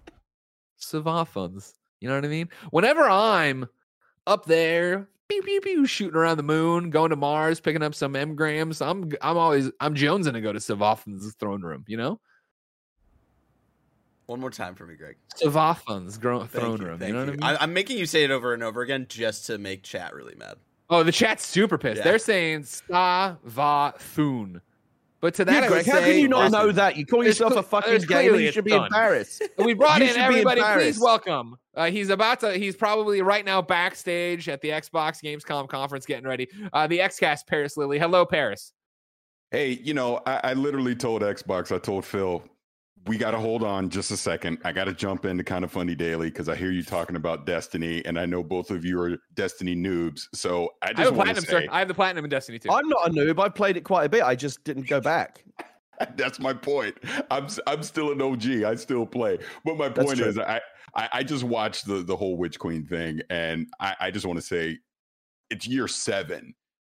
Savathun's. 0.81 1.75
You 2.01 2.09
know 2.09 2.17
what 2.17 2.25
I 2.25 2.29
mean? 2.29 2.49
Whenever 2.71 3.09
I'm 3.09 3.69
up 4.27 4.47
there, 4.47 5.09
pew 5.29 5.43
pew 5.43 5.61
pew, 5.61 5.87
shooting 5.87 6.17
around 6.17 6.39
the 6.39 6.43
moon, 6.43 6.91
going 6.91 7.11
to 7.11 7.17
Mars, 7.17 7.61
picking 7.61 7.83
up 7.83 7.95
some 7.95 8.15
engrams, 8.15 8.85
I'm 8.85 9.13
I'm 9.23 9.39
always 9.39 9.71
I'm 9.81 9.95
Jones 9.95 10.27
gonna 10.27 10.41
go 10.41 10.53
to 10.53 10.59
Savathun's 10.59 11.35
throne 11.35 11.63
room. 11.63 11.85
You 11.87 11.99
know. 11.99 12.21
One 14.27 14.41
more 14.41 14.51
time 14.51 14.75
for 14.75 14.85
me, 14.87 14.97
Greg. 14.97 15.17
Savathun's 15.41 16.17
throne 16.17 16.79
room. 16.83 17.01
You, 17.01 17.07
you 17.07 17.13
know 17.13 17.21
what 17.21 17.29
I 17.29 17.31
mean? 17.31 17.43
I, 17.45 17.57
I'm 17.63 17.73
making 17.73 17.97
you 17.97 18.07
say 18.07 18.25
it 18.25 18.33
over 18.33 18.55
and 18.55 18.65
over 18.65 18.83
again 18.83 19.07
just 19.09 19.47
to 19.47 19.57
make 19.57 19.85
chat 19.85 20.15
really 20.15 20.35
mad. 20.35 20.57
Oh, 20.89 21.03
the 21.03 21.13
chat's 21.13 21.45
super 21.45 21.79
pissed. 21.79 21.99
Yeah. 21.99 22.05
They're 22.05 22.19
saying 22.19 22.65
"sa 22.65 23.37
va 23.45 23.95
thun." 23.99 24.61
But 25.21 25.35
to 25.35 25.45
that, 25.47 25.63
yeah, 25.63 25.69
Greg, 25.69 25.87
how 25.87 26.01
can 26.01 26.19
you 26.19 26.29
not 26.29 26.53
know 26.53 26.71
that? 26.71 26.97
You 26.97 27.07
call 27.07 27.25
yourself 27.25 27.57
a 27.57 27.63
fucking 27.63 28.03
gamer. 28.03 28.37
You 28.37 28.53
should 28.53 28.65
be 28.65 28.71
done. 28.71 28.85
embarrassed. 28.85 29.43
We 29.59 29.73
brought 29.75 30.03
in 30.03 30.17
everybody. 30.17 30.61
Please 30.63 31.01
welcome. 31.01 31.57
Uh, 31.75 31.91
he's 31.91 32.11
about 32.11 32.41
to. 32.41 32.53
He's 32.53 32.77
probably 32.77 33.23
right 33.23 33.45
now 33.45 33.63
backstage 33.63 34.49
at 34.49 34.61
the 34.61 34.69
Xbox 34.69 35.23
Gamescom 35.23 35.69
conference, 35.69 36.07
getting 36.07 36.27
ready. 36.27 36.49
Uh, 36.73 36.87
the 36.87 36.99
XCast 36.99 37.47
Paris 37.47 37.77
Lilly. 37.77 37.99
Hello, 37.99 38.25
Paris. 38.27 38.73
Hey, 39.51 39.81
you 39.83 39.95
know, 39.95 40.21
I, 40.27 40.41
I 40.45 40.53
literally 40.55 40.95
told 40.95 41.23
Xbox. 41.23 41.75
I 41.75 41.79
told 41.79 42.05
Phil, 42.05 42.43
we 43.07 43.17
got 43.17 43.33
to 43.33 43.39
hold 43.39 43.63
on 43.63 43.89
just 43.89 44.11
a 44.11 44.17
second. 44.17 44.59
I 44.65 44.73
got 44.73 44.85
to 44.85 44.93
jump 44.93 45.25
into 45.25 45.45
kinda 45.45 45.69
funny 45.69 45.95
daily 45.95 46.29
because 46.29 46.49
I 46.49 46.57
hear 46.57 46.71
you 46.71 46.83
talking 46.83 47.17
about 47.17 47.47
Destiny, 47.47 48.05
and 48.05 48.19
I 48.19 48.27
know 48.27 48.43
both 48.43 48.71
of 48.71 48.85
you 48.85 49.01
are 49.01 49.17
Destiny 49.35 49.77
noobs. 49.77 50.23
So 50.35 50.71
I 50.83 50.89
just 50.89 51.01
I 51.01 51.05
have 51.05 51.15
platinum, 51.15 51.45
say, 51.45 51.51
sir. 51.51 51.67
I 51.71 51.79
have 51.79 51.89
the 51.89 51.95
platinum 51.95 52.25
in 52.25 52.31
Destiny 52.31 52.59
too. 52.59 52.71
I'm 52.71 52.89
not 52.89 53.09
a 53.09 53.11
noob. 53.11 53.39
I 53.39 53.49
played 53.49 53.77
it 53.77 53.83
quite 53.83 54.05
a 54.05 54.09
bit. 54.09 54.23
I 54.23 54.35
just 54.35 54.65
didn't 54.65 54.89
go 54.89 55.01
back. 55.01 55.45
That's 56.17 56.39
my 56.39 56.53
point. 56.53 56.97
I'm 57.31 57.49
I'm 57.67 57.83
still 57.83 58.13
an 58.13 58.21
OG. 58.21 58.65
I 58.65 58.75
still 58.75 59.07
play. 59.07 59.39
But 59.65 59.77
my 59.77 59.89
point 59.89 60.21
is, 60.21 60.39
I, 60.39 60.61
I, 60.95 61.09
I 61.13 61.23
just 61.23 61.45
watched 61.45 61.87
the 61.87 62.03
the 62.03 62.17
whole 62.17 62.37
Witch 62.37 62.59
Queen 62.59 62.85
thing, 62.85 63.21
and 63.31 63.67
I, 63.81 63.95
I 64.01 64.11
just 64.11 64.27
want 64.27 64.39
to 64.39 64.45
say, 64.45 64.79
it's 65.51 65.67
year 65.67 65.89
seven 65.89 66.55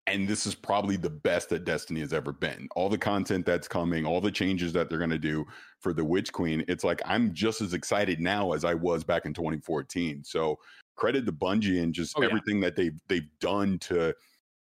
and 0.09 0.27
this 0.27 0.45
is 0.45 0.55
probably 0.55 0.97
the 0.97 1.09
best 1.09 1.49
that 1.49 1.65
Destiny 1.65 1.99
has 2.01 2.13
ever 2.13 2.31
been. 2.31 2.67
All 2.75 2.89
the 2.89 2.97
content 2.97 3.45
that's 3.45 3.67
coming, 3.67 4.05
all 4.05 4.21
the 4.21 4.31
changes 4.31 4.73
that 4.73 4.89
they're 4.89 4.97
going 4.97 5.09
to 5.09 5.17
do 5.17 5.45
for 5.79 5.93
the 5.93 6.03
Witch 6.03 6.31
Queen, 6.33 6.63
it's 6.67 6.83
like 6.83 7.01
I'm 7.05 7.33
just 7.33 7.61
as 7.61 7.73
excited 7.73 8.19
now 8.19 8.53
as 8.53 8.65
I 8.65 8.73
was 8.73 9.03
back 9.03 9.25
in 9.25 9.33
2014. 9.33 10.23
So 10.23 10.59
credit 10.95 11.25
to 11.25 11.31
Bungie 11.31 11.81
and 11.81 11.93
just 11.93 12.17
oh, 12.17 12.21
everything 12.21 12.57
yeah. 12.57 12.65
that 12.65 12.75
they've 12.75 12.99
they've 13.07 13.29
done 13.39 13.79
to 13.79 14.13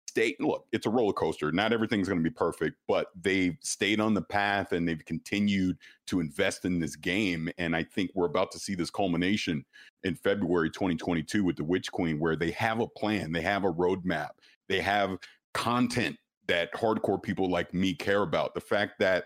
stay. 0.07 0.35
Look, 0.39 0.65
it's 0.71 0.85
a 0.85 0.89
roller 0.89 1.13
coaster. 1.13 1.51
Not 1.51 1.71
everything's 1.73 2.07
going 2.07 2.23
to 2.23 2.29
be 2.29 2.33
perfect, 2.33 2.77
but 2.87 3.07
they've 3.19 3.57
stayed 3.61 3.99
on 3.99 4.13
the 4.13 4.21
path 4.21 4.71
and 4.73 4.87
they've 4.87 5.03
continued 5.05 5.77
to 6.07 6.19
invest 6.19 6.65
in 6.65 6.79
this 6.79 6.95
game. 6.95 7.49
And 7.57 7.75
I 7.75 7.83
think 7.83 8.11
we're 8.13 8.25
about 8.25 8.51
to 8.51 8.59
see 8.59 8.75
this 8.75 8.89
culmination 8.89 9.63
in 10.03 10.15
February 10.15 10.69
2022 10.69 11.43
with 11.43 11.57
the 11.57 11.63
Witch 11.63 11.91
Queen, 11.91 12.19
where 12.19 12.35
they 12.35 12.51
have 12.51 12.79
a 12.79 12.87
plan, 12.87 13.31
they 13.31 13.41
have 13.41 13.63
a 13.63 13.71
roadmap 13.73 14.29
they 14.69 14.79
have 14.79 15.17
content 15.53 16.15
that 16.47 16.73
hardcore 16.73 17.21
people 17.21 17.49
like 17.49 17.73
me 17.73 17.93
care 17.93 18.21
about. 18.21 18.53
The 18.53 18.61
fact 18.61 18.93
that 18.99 19.25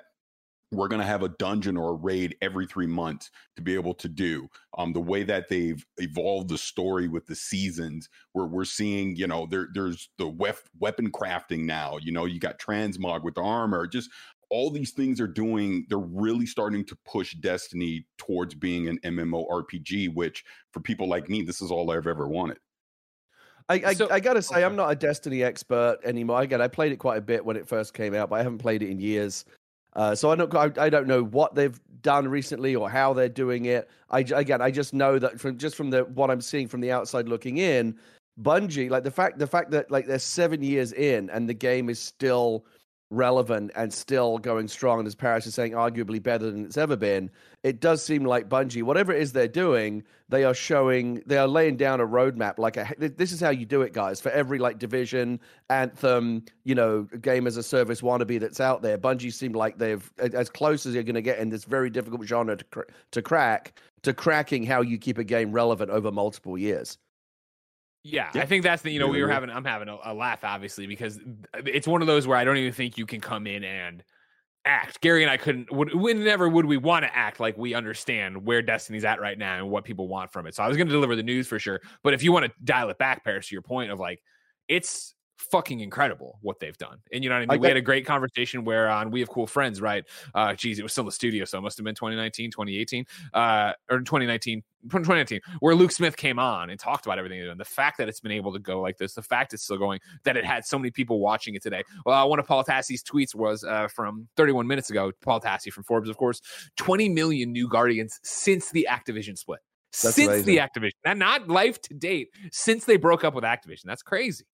we're 0.74 0.88
going 0.88 1.02
to 1.02 1.08
have 1.08 1.24
a 1.24 1.30
dungeon 1.30 1.78
or 1.78 1.92
a 1.92 1.96
raid 1.96 2.36
every 2.42 2.66
three 2.66 2.88
months 2.88 3.30
to 3.56 3.62
be 3.62 3.76
able 3.76 3.94
to 3.94 4.10
do 4.10 4.48
um, 4.78 4.92
the 4.92 5.00
way 5.00 5.24
that 5.24 5.48
they've 5.48 5.86
evolved 5.98 6.50
the 6.50 6.58
story 6.58 7.08
with 7.08 7.26
the 7.28 7.36
seasons 7.36 8.10
where 8.34 8.46
we're 8.46 8.66
seeing 8.66 9.16
you 9.16 9.28
know 9.28 9.48
there, 9.50 9.68
there's 9.74 10.10
the 10.18 10.30
wef- 10.30 10.68
weapon 10.80 11.12
crafting 11.12 11.64
now 11.66 11.98
you 12.02 12.12
know 12.12 12.26
you 12.26 12.40
got 12.40 12.60
transmog 12.60 13.24
with 13.24 13.36
the 13.36 13.42
armor 13.42 13.86
just 13.86 14.10
all 14.50 14.70
these 14.70 14.92
things 14.92 15.22
are 15.22 15.28
doing 15.28 15.86
they're 15.90 16.00
really 16.00 16.46
starting 16.46 16.84
to 16.84 16.98
push 17.06 17.34
destiny 17.36 18.06
towards 18.18 18.56
being 18.56 18.88
an 18.88 19.00
mmorpg 19.06 20.14
which 20.14 20.44
for 20.72 20.80
people 20.80 21.08
like 21.08 21.30
me 21.30 21.42
this 21.42 21.62
is 21.62 21.72
all 21.72 21.92
i've 21.92 22.08
ever 22.08 22.28
wanted 22.28 22.58
I, 23.70 23.82
I, 23.86 23.94
so, 23.94 24.10
I, 24.12 24.20
gotta 24.20 24.42
say, 24.42 24.56
okay. 24.56 24.66
I'm 24.66 24.76
not 24.76 24.92
a 24.92 24.96
Destiny 24.96 25.44
expert 25.44 26.00
anymore. 26.04 26.42
Again, 26.42 26.62
I 26.62 26.68
played 26.68 26.92
it 26.92 26.98
quite 26.98 27.18
a 27.18 27.22
bit 27.22 27.46
when 27.46 27.56
it 27.56 27.68
first 27.68 27.94
came 27.94 28.14
out, 28.14 28.30
but 28.30 28.36
I 28.36 28.44
haven't 28.44 28.58
played 28.60 28.84
it 28.84 28.90
in 28.90 29.00
years. 29.00 29.46
Uh, 29.96 30.16
so 30.16 30.32
I 30.32 30.36
don't, 30.36 30.54
I, 30.56 30.72
I, 30.78 30.90
don't 30.90 31.08
know 31.08 31.24
what 31.24 31.56
they've 31.56 31.80
done 32.02 32.28
recently 32.28 32.76
or 32.76 32.90
how 32.90 33.14
they're 33.14 33.30
doing 33.30 33.66
it. 33.66 33.90
I 34.10 34.20
again, 34.20 34.62
I 34.62 34.72
just 34.72 34.94
know 34.94 35.20
that 35.20 35.40
from 35.40 35.58
just 35.58 35.76
from 35.76 35.92
the 35.92 36.04
what 36.06 36.32
I'm 36.32 36.42
seeing 36.42 36.68
from 36.68 36.82
the 36.82 36.92
outside 36.92 37.30
looking 37.30 37.58
in, 37.58 37.98
Bungie, 38.42 38.90
like 38.90 39.04
the 39.04 39.12
fact, 39.12 39.38
the 39.38 39.48
fact 39.48 39.72
that 39.72 39.92
like 39.92 40.08
they're 40.08 40.20
seven 40.20 40.64
years 40.64 40.94
in 40.94 41.30
and 41.30 41.48
the 41.48 41.54
game 41.54 41.90
is 41.90 42.00
still 42.00 42.66
relevant 43.14 43.72
and 43.76 43.94
still 43.94 44.38
going 44.38 44.68
strong, 44.68 45.00
and 45.00 45.08
as 45.08 45.16
Paris 45.16 45.48
is 45.48 45.54
saying, 45.54 45.74
arguably 45.74 46.22
better 46.22 46.52
than 46.52 46.66
it's 46.66 46.78
ever 46.78 46.96
been. 46.96 47.30
It 47.64 47.80
does 47.80 48.04
seem 48.04 48.26
like 48.26 48.50
Bungie, 48.50 48.84
whatever 48.84 49.14
it 49.14 49.22
is 49.22 49.32
they're 49.32 49.48
doing, 49.48 50.04
they 50.30 50.44
are 50.44 50.54
showing, 50.54 51.22
they 51.26 51.38
are 51.38 51.48
laying 51.48 51.78
down 51.78 52.02
a 52.02 52.08
roadmap. 52.08 52.58
Like, 52.58 52.78
a, 52.78 52.88
this 52.98 53.32
is 53.32 53.40
how 53.40 53.52
you 53.52 53.66
do 53.66 53.82
it, 53.82 53.94
guys. 53.94 54.20
For 54.20 54.30
every 54.32 54.60
like 54.60 54.80
division, 54.80 55.40
anthem, 55.70 56.44
you 56.64 56.76
know, 56.76 57.04
game 57.22 57.48
as 57.48 57.58
a 57.58 57.64
service 57.64 58.02
wannabe 58.02 58.40
that's 58.40 58.60
out 58.60 58.82
there, 58.82 58.98
Bungie 58.98 59.32
seemed 59.32 59.56
like 59.56 59.78
they've 59.78 60.12
as 60.18 60.50
close 60.50 60.86
as 60.86 60.94
you're 60.94 61.04
going 61.04 61.16
to 61.16 61.22
get 61.22 61.40
in 61.40 61.50
this 61.50 61.64
very 61.64 61.90
difficult 61.90 62.26
genre 62.28 62.58
to, 62.58 62.64
cr- 62.66 62.82
to 63.12 63.22
crack 63.22 63.80
to 64.04 64.14
cracking 64.14 64.66
how 64.66 64.82
you 64.82 64.98
keep 64.98 65.18
a 65.18 65.24
game 65.24 65.52
relevant 65.52 65.90
over 65.90 66.12
multiple 66.12 66.58
years. 66.58 66.98
Yeah, 68.04 68.30
I 68.34 68.46
think 68.46 68.64
that's 68.64 68.82
the 68.82 68.92
you 68.92 69.00
know 69.00 69.08
we 69.08 69.22
were 69.22 69.30
having 69.30 69.50
I'm 69.50 69.64
having 69.64 69.88
a, 69.88 69.98
a, 70.04 70.14
laugh 70.14 70.44
obviously 70.44 70.88
because 70.88 71.20
it's 71.66 71.88
one 71.88 72.02
of 72.02 72.08
those 72.08 72.28
where 72.28 72.38
I 72.38 72.44
don't 72.44 72.58
even 72.58 72.74
think 72.74 72.98
you 72.98 73.06
can 73.06 73.22
come 73.22 73.48
in 73.48 73.64
and 73.64 74.04
act. 74.66 75.00
Gary 75.00 75.24
and 75.24 75.32
I 75.32 75.38
couldn't 75.38 75.72
would 75.72 75.94
whenever 75.94 76.50
would 76.50 76.66
we 76.66 76.76
want 76.76 77.06
to 77.06 77.16
act 77.16 77.40
like 77.40 77.58
we 77.58 77.74
understand 77.74 78.46
where 78.46 78.62
Destiny's 78.62 79.06
at 79.06 79.22
right 79.22 79.38
now 79.38 79.58
and 79.58 79.70
what 79.70 79.86
people 79.86 80.10
want 80.10 80.34
from 80.34 80.48
it. 80.48 80.56
So 80.56 80.64
I 80.64 80.68
was 80.68 80.76
going 80.76 80.88
to 80.88 80.94
deliver 80.94 81.16
the 81.16 81.24
news 81.24 81.48
for 81.48 81.60
sure, 81.60 81.80
but 82.04 82.14
if 82.14 82.24
you 82.24 82.34
want 82.34 82.46
to 82.46 82.52
dial 82.62 82.90
it 82.90 82.98
back, 82.98 83.24
Paris, 83.24 83.48
to 83.48 83.56
your 83.56 83.62
point 83.62 83.90
of 83.90 84.02
like 84.02 84.22
it's 84.68 85.13
fucking 85.44 85.80
incredible 85.80 86.40
what 86.42 86.60
they've 86.60 86.78
done. 86.78 87.00
And 87.12 87.24
you 87.24 87.30
know 87.30 87.36
what 87.36 87.44
I 87.44 87.46
mean? 87.46 87.52
I 87.52 87.58
we 87.58 87.68
had 87.68 87.78
a 87.78 87.82
great 87.82 88.06
conversation 88.06 88.64
where 88.64 88.90
on 88.90 89.12
We 89.12 89.20
Have 89.20 89.30
Cool 89.30 89.48
Friends, 89.48 89.82
right? 89.82 90.04
Uh 90.34 90.54
geez, 90.54 90.80
it 90.80 90.84
was 90.84 90.92
still 90.92 91.04
the 91.04 91.12
studio, 91.12 91.46
so 91.46 91.58
it 91.58 91.62
must 91.62 91.78
have 91.78 91.86
been 91.86 91.96
2019, 91.96 92.52
2018, 92.52 93.06
uh, 93.34 93.74
or 93.90 94.00
2019, 94.00 94.64
2019, 94.84 95.40
where 95.60 95.76
Luke 95.76 95.92
Smith 95.92 96.18
came 96.18 96.40
on 96.40 96.70
and 96.70 96.80
talked 96.80 97.06
about 97.06 97.18
everything 97.18 97.42
and 97.42 97.60
the 97.60 97.66
fact 97.66 97.98
that 97.98 98.10
it's 98.10 98.20
been 98.20 98.32
able 98.32 98.54
to 98.54 98.60
go 98.60 98.82
like 98.82 98.98
this, 98.98 99.14
the 99.14 99.22
fact 99.22 99.54
it's 99.54 99.64
still 99.64 99.78
going, 99.78 100.00
that 100.24 100.38
it 100.38 100.46
had 100.46 100.66
so 100.66 100.78
many 100.78 100.92
people 100.92 101.20
watching 101.20 101.56
it 101.56 101.64
today. 101.64 101.84
Well, 102.06 102.24
uh, 102.24 102.28
one 102.28 102.40
of 102.40 102.48
Paul 102.48 102.64
Tassi's 102.64 103.04
tweets 103.04 103.36
was 103.36 103.64
uh, 103.64 103.88
from 103.88 104.28
31 104.36 104.68
minutes 104.68 104.90
ago, 104.90 105.12
Paul 105.22 105.40
Tassi 105.40 105.72
from 105.72 105.84
Forbes, 105.84 106.10
of 106.10 106.18
course, 106.18 106.42
20 106.78 107.10
million 107.10 107.52
new 107.52 107.68
Guardians 107.68 108.20
since 108.24 108.72
the 108.72 108.88
Activision 108.90 109.38
split. 109.38 109.60
That's 110.02 110.16
since 110.16 110.28
amazing. 110.28 110.46
the 110.46 110.58
Activision, 110.58 110.92
and 111.06 111.20
not 111.20 111.48
life 111.50 111.80
to 111.84 111.94
date, 111.94 112.30
since 112.52 112.86
they 112.86 112.98
broke 112.98 113.24
up 113.24 113.36
with 113.36 113.44
Activision. 113.44 113.84
That's 113.86 114.02
crazy. 114.02 114.46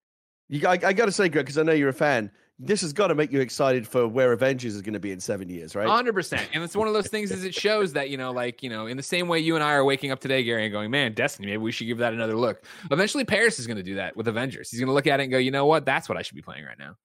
You, 0.48 0.66
I, 0.66 0.72
I 0.72 0.92
got 0.92 1.06
to 1.06 1.12
say, 1.12 1.28
Greg, 1.28 1.44
because 1.44 1.58
I 1.58 1.62
know 1.62 1.72
you're 1.72 1.90
a 1.90 1.94
fan. 1.94 2.30
This 2.60 2.80
has 2.80 2.92
got 2.92 3.08
to 3.08 3.14
make 3.14 3.30
you 3.30 3.40
excited 3.40 3.86
for 3.86 4.08
where 4.08 4.32
Avengers 4.32 4.74
is 4.74 4.82
going 4.82 4.94
to 4.94 5.00
be 5.00 5.12
in 5.12 5.20
seven 5.20 5.48
years, 5.48 5.76
right? 5.76 5.86
Hundred 5.86 6.14
percent. 6.14 6.48
And 6.52 6.64
it's 6.64 6.74
one 6.74 6.88
of 6.88 6.94
those 6.94 7.06
things. 7.06 7.30
Is 7.30 7.44
it 7.44 7.54
shows 7.54 7.92
that 7.92 8.10
you 8.10 8.16
know, 8.16 8.32
like 8.32 8.64
you 8.64 8.70
know, 8.70 8.86
in 8.86 8.96
the 8.96 9.02
same 9.02 9.28
way 9.28 9.38
you 9.38 9.54
and 9.54 9.62
I 9.62 9.74
are 9.74 9.84
waking 9.84 10.10
up 10.10 10.18
today, 10.18 10.42
Gary, 10.42 10.64
and 10.64 10.72
going, 10.72 10.90
"Man, 10.90 11.12
Destiny, 11.12 11.46
maybe 11.46 11.58
we 11.58 11.70
should 11.70 11.86
give 11.86 11.98
that 11.98 12.14
another 12.14 12.34
look." 12.34 12.64
Eventually, 12.90 13.24
Paris 13.24 13.60
is 13.60 13.68
going 13.68 13.76
to 13.76 13.82
do 13.84 13.94
that 13.94 14.16
with 14.16 14.26
Avengers. 14.26 14.70
He's 14.70 14.80
going 14.80 14.88
to 14.88 14.92
look 14.92 15.06
at 15.06 15.20
it 15.20 15.24
and 15.24 15.30
go, 15.30 15.38
"You 15.38 15.52
know 15.52 15.66
what? 15.66 15.84
That's 15.84 16.08
what 16.08 16.18
I 16.18 16.22
should 16.22 16.34
be 16.34 16.42
playing 16.42 16.64
right 16.64 16.78
now." 16.78 16.96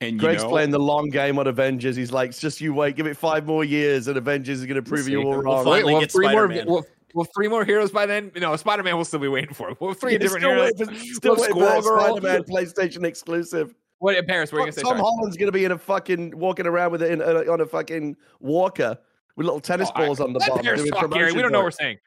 And 0.00 0.18
Greg's 0.18 0.42
know, 0.42 0.48
playing 0.48 0.70
the 0.70 0.80
long 0.80 1.10
game 1.10 1.38
on 1.38 1.46
Avengers. 1.46 1.94
He's 1.94 2.12
like, 2.12 2.36
just 2.36 2.60
you 2.60 2.74
wait, 2.74 2.96
give 2.96 3.06
it 3.06 3.16
five 3.16 3.46
more 3.46 3.62
years, 3.62 4.08
and 4.08 4.16
Avengers 4.16 4.58
is 4.58 4.66
going 4.66 4.82
to 4.82 4.88
prove 4.88 5.08
you 5.08 5.22
all 5.22 5.40
wrong. 5.40 5.64
We'll, 5.64 5.84
we'll, 5.84 6.06
three 6.06 6.28
more, 6.28 6.84
we'll, 7.14 7.24
well, 7.24 7.32
three 7.34 7.48
more 7.48 7.64
heroes 7.64 7.90
by 7.90 8.06
then. 8.06 8.30
No, 8.36 8.54
Spider 8.56 8.82
Man 8.82 8.96
will 8.96 9.04
still 9.04 9.20
be 9.20 9.28
waiting 9.28 9.54
for. 9.54 9.70
Him. 9.70 9.76
Well, 9.80 9.94
three 9.94 10.12
yeah, 10.12 10.18
different 10.18 10.42
still 10.42 10.54
heroes. 10.54 10.72
Wait 10.78 10.88
for, 10.88 11.14
still 11.14 11.36
waiting 11.36 11.56
for 11.56 12.00
Spider 12.00 12.20
Man 12.20 12.42
PlayStation 12.44 13.04
exclusive. 13.04 13.74
What 13.98 14.16
in 14.16 14.26
Paris? 14.26 14.50
What 14.50 14.58
are 14.58 14.60
you 14.62 14.66
gonna 14.66 14.72
say? 14.72 14.82
Tom 14.82 14.90
Sorry. 14.90 15.00
Holland's 15.00 15.36
gonna 15.36 15.52
be 15.52 15.64
in 15.64 15.72
a 15.72 15.78
fucking 15.78 16.36
walking 16.36 16.66
around 16.66 16.92
with 16.92 17.02
it 17.02 17.12
in, 17.12 17.22
uh, 17.22 17.44
on 17.52 17.60
a 17.60 17.66
fucking 17.66 18.16
walker 18.40 18.98
with 19.36 19.46
little 19.46 19.60
tennis 19.60 19.90
oh, 19.94 19.98
balls 19.98 20.20
I, 20.20 20.24
on 20.24 20.32
the 20.32 20.40
bottom. 20.40 20.64
Paris 20.64 20.88
talk, 20.90 21.10
Gary. 21.12 21.32
We 21.32 21.42
don't 21.42 21.52
know 21.52 21.58
what 21.58 21.66
we're 21.66 21.70
saying. 21.70 21.98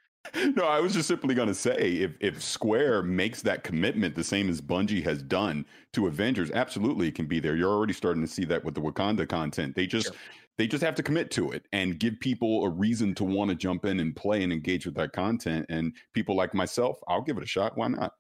No, 0.56 0.66
I 0.66 0.80
was 0.80 0.94
just 0.94 1.08
simply 1.08 1.36
going 1.36 1.48
to 1.48 1.54
say 1.54 1.98
if 1.98 2.14
if 2.20 2.42
Square 2.42 3.04
makes 3.04 3.42
that 3.44 3.64
commitment 3.64 4.16
the 4.16 4.24
same 4.24 4.50
as 4.50 4.60
Bungie 4.60 5.04
has 5.04 5.22
done 5.22 5.66
to 5.94 6.08
Avengers, 6.08 6.52
absolutely 6.52 7.08
it 7.08 7.16
can 7.16 7.28
be 7.28 7.40
there. 7.40 7.56
You're 7.56 7.72
already 7.72 7.94
starting 7.94 8.24
to 8.24 8.28
see 8.28 8.44
that 8.46 8.64
with 8.64 8.74
the 8.74 8.82
Wakanda 8.82 9.30
content. 9.30 9.76
They 9.76 9.86
just 9.86 10.08
sure 10.08 10.16
they 10.58 10.68
just 10.68 10.84
have 10.84 10.96
to 10.96 11.04
commit 11.04 11.32
to 11.32 11.52
it 11.52 11.66
and 11.74 12.00
give 12.00 12.20
people 12.20 12.64
a 12.64 12.70
reason 12.70 13.14
to 13.16 13.24
want 13.24 13.50
to 13.50 13.56
jump 13.56 13.86
in 13.86 14.00
and 14.00 14.16
play 14.16 14.44
and 14.44 14.54
engage 14.54 14.86
with 14.86 14.96
that 14.96 15.14
content. 15.14 15.66
And 15.70 15.94
people 16.14 16.36
like 16.36 16.54
myself, 16.54 16.98
I'll 17.08 17.22
give 17.22 17.38
it 17.38 17.44
a 17.44 17.48
shot. 17.48 17.78
Why 17.78 17.88
not? 17.90 18.14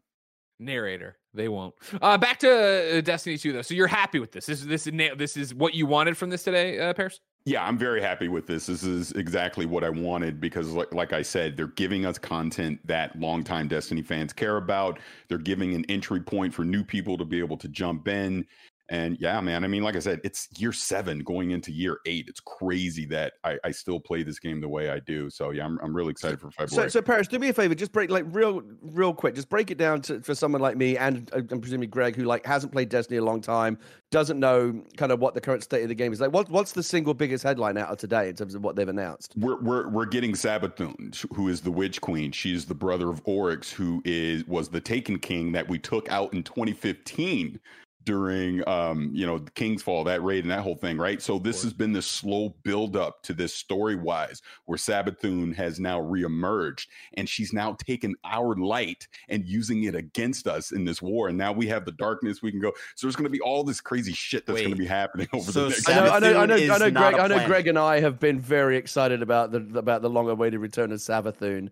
Narrator, 0.59 1.17
they 1.33 1.49
won't. 1.49 1.75
Uh, 2.01 2.17
back 2.17 2.39
to 2.39 2.97
uh, 2.97 3.01
Destiny 3.01 3.37
2 3.37 3.53
though. 3.53 3.61
So 3.61 3.73
you're 3.73 3.87
happy 3.87 4.19
with 4.19 4.31
this? 4.31 4.45
This 4.45 4.61
is 4.61 4.67
this 4.67 4.87
is 4.87 4.93
this 5.17 5.37
is 5.37 5.53
what 5.53 5.73
you 5.73 5.85
wanted 5.85 6.17
from 6.17 6.29
this 6.29 6.43
today, 6.43 6.79
uh, 6.79 6.93
Paris? 6.93 7.19
Yeah, 7.47 7.63
I'm 7.63 7.77
very 7.77 8.01
happy 8.01 8.27
with 8.27 8.47
this. 8.47 8.65
This 8.65 8.81
is 8.81 9.11
exactly 9.11 9.67
what 9.67 9.83
I 9.83 9.89
wanted 9.89 10.41
because, 10.41 10.71
like, 10.71 10.91
like 10.95 11.13
I 11.13 11.21
said, 11.21 11.55
they're 11.55 11.67
giving 11.67 12.03
us 12.03 12.17
content 12.17 12.79
that 12.87 13.15
longtime 13.19 13.67
Destiny 13.67 14.01
fans 14.01 14.33
care 14.33 14.57
about. 14.57 14.97
They're 15.27 15.37
giving 15.37 15.75
an 15.75 15.85
entry 15.87 16.21
point 16.21 16.55
for 16.55 16.65
new 16.65 16.83
people 16.83 17.19
to 17.19 17.25
be 17.25 17.37
able 17.37 17.57
to 17.57 17.67
jump 17.67 18.07
in. 18.07 18.47
And 18.89 19.17
yeah, 19.19 19.39
man, 19.41 19.63
I 19.63 19.67
mean, 19.67 19.83
like 19.83 19.95
I 19.95 19.99
said, 19.99 20.21
it's 20.23 20.47
year 20.57 20.71
seven 20.71 21.19
going 21.19 21.51
into 21.51 21.71
year 21.71 21.99
eight. 22.05 22.25
It's 22.27 22.39
crazy 22.39 23.05
that 23.07 23.33
I, 23.43 23.57
I 23.63 23.71
still 23.71 23.99
play 23.99 24.23
this 24.23 24.37
game 24.37 24.61
the 24.61 24.69
way 24.69 24.89
I 24.89 24.99
do. 24.99 25.29
So 25.29 25.49
yeah, 25.51 25.65
I'm, 25.65 25.79
I'm 25.81 25.95
really 25.95 26.11
excited 26.11 26.39
for 26.39 26.51
February. 26.51 26.89
So, 26.89 26.99
so 26.99 27.01
Paris, 27.01 27.27
do 27.27 27.39
me 27.39 27.49
a 27.49 27.53
favor, 27.53 27.73
just 27.73 27.91
break 27.91 28.11
like 28.11 28.25
real, 28.27 28.61
real 28.81 29.13
quick, 29.13 29.33
just 29.33 29.49
break 29.49 29.71
it 29.71 29.77
down 29.77 30.01
to, 30.01 30.21
for 30.21 30.35
someone 30.35 30.61
like 30.61 30.77
me 30.77 30.97
and 30.97 31.29
uh, 31.33 31.41
I'm 31.49 31.61
presuming 31.61 31.89
Greg, 31.89 32.15
who 32.15 32.23
like 32.23 32.45
hasn't 32.45 32.71
played 32.71 32.89
Destiny 32.89 33.17
a 33.17 33.23
long 33.23 33.41
time, 33.41 33.79
doesn't 34.11 34.39
know 34.39 34.83
kind 34.97 35.11
of 35.11 35.19
what 35.19 35.33
the 35.33 35.41
current 35.41 35.63
state 35.63 35.81
of 35.81 35.89
the 35.89 35.95
game 35.95 36.13
is 36.13 36.21
like. 36.21 36.31
What, 36.31 36.49
what's 36.49 36.73
the 36.73 36.83
single 36.83 37.15
biggest 37.15 37.43
headline 37.43 37.77
out 37.77 37.89
of 37.89 37.97
today 37.97 38.29
in 38.29 38.35
terms 38.35 38.53
of 38.53 38.63
what 38.63 38.75
they've 38.75 38.87
announced? 38.87 39.33
We're, 39.35 39.59
we're, 39.61 39.89
we're 39.89 40.05
getting 40.05 40.33
Savathun, 40.33 41.15
who 41.33 41.47
is 41.47 41.61
the 41.61 41.71
Witch 41.71 42.01
Queen. 42.01 42.31
She's 42.31 42.65
the 42.65 42.75
brother 42.75 43.09
of 43.09 43.21
Oryx, 43.25 43.71
who 43.71 44.01
is 44.05 44.45
was 44.45 44.69
the 44.69 44.81
Taken 44.81 45.17
King 45.17 45.51
that 45.53 45.67
we 45.67 45.79
took 45.79 46.09
out 46.09 46.33
in 46.33 46.43
2015 46.43 47.59
during 48.05 48.67
um, 48.69 49.09
you 49.13 49.25
know, 49.25 49.39
King's 49.55 49.81
Fall, 49.81 50.03
that 50.03 50.23
raid 50.23 50.43
and 50.43 50.51
that 50.51 50.61
whole 50.61 50.75
thing, 50.75 50.97
right? 50.97 51.21
So 51.21 51.39
this 51.39 51.63
has 51.63 51.73
been 51.73 51.91
this 51.91 52.05
slow 52.05 52.55
build 52.63 52.95
up 52.95 53.21
to 53.23 53.33
this 53.33 53.53
story 53.53 53.95
wise 53.95 54.41
where 54.65 54.77
Savathun 54.77 55.53
has 55.55 55.79
now 55.79 55.99
reemerged 55.99 56.85
and 57.15 57.27
she's 57.27 57.51
now 57.51 57.75
taken 57.85 58.15
our 58.23 58.55
light 58.55 59.07
and 59.29 59.45
using 59.45 59.83
it 59.83 59.95
against 59.95 60.47
us 60.47 60.71
in 60.71 60.85
this 60.85 61.01
war. 61.01 61.29
And 61.29 61.37
now 61.37 61.51
we 61.51 61.67
have 61.67 61.83
the 61.83 61.91
darkness 61.93 62.41
we 62.41 62.51
can 62.51 62.61
go. 62.61 62.71
So 62.95 63.07
there's 63.07 63.15
gonna 63.15 63.29
be 63.29 63.41
all 63.41 63.63
this 63.63 63.81
crazy 63.81 64.13
shit 64.13 64.45
that's 64.45 64.61
gonna 64.61 64.75
be 64.75 64.85
happening 64.85 65.27
over 65.33 65.51
so 65.51 65.63
the 65.63 65.69
next 65.69 65.89
I 65.89 65.93
know, 65.95 66.11
I 66.11 66.19
know, 66.19 66.41
I 66.41 66.45
know, 66.45 66.55
I 66.55 66.77
know, 66.77 66.91
Greg, 66.91 67.15
I 67.15 67.27
know 67.27 67.47
Greg 67.47 67.67
and 67.67 67.79
I 67.79 67.99
have 67.99 68.19
been 68.19 68.39
very 68.39 68.77
excited 68.77 69.21
about 69.21 69.51
the 69.51 69.79
about 69.79 70.03
the 70.03 70.09
long 70.09 70.29
awaited 70.29 70.59
return 70.59 70.91
of 70.91 70.99
Savathun. 70.99 71.69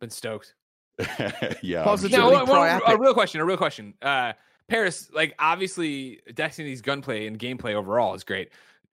Been 0.00 0.10
stoked. 0.10 0.54
yeah. 1.62 1.84
Positively 1.84 2.18
now, 2.18 2.44
well, 2.44 2.82
a 2.86 2.98
real 2.98 3.14
question, 3.14 3.40
a 3.40 3.44
real 3.44 3.56
question. 3.56 3.94
Uh 4.02 4.34
Paris, 4.68 5.10
like 5.12 5.34
obviously 5.38 6.20
Destiny's 6.34 6.80
gunplay 6.80 7.26
and 7.26 7.38
gameplay 7.38 7.74
overall 7.74 8.14
is 8.14 8.24
great. 8.24 8.50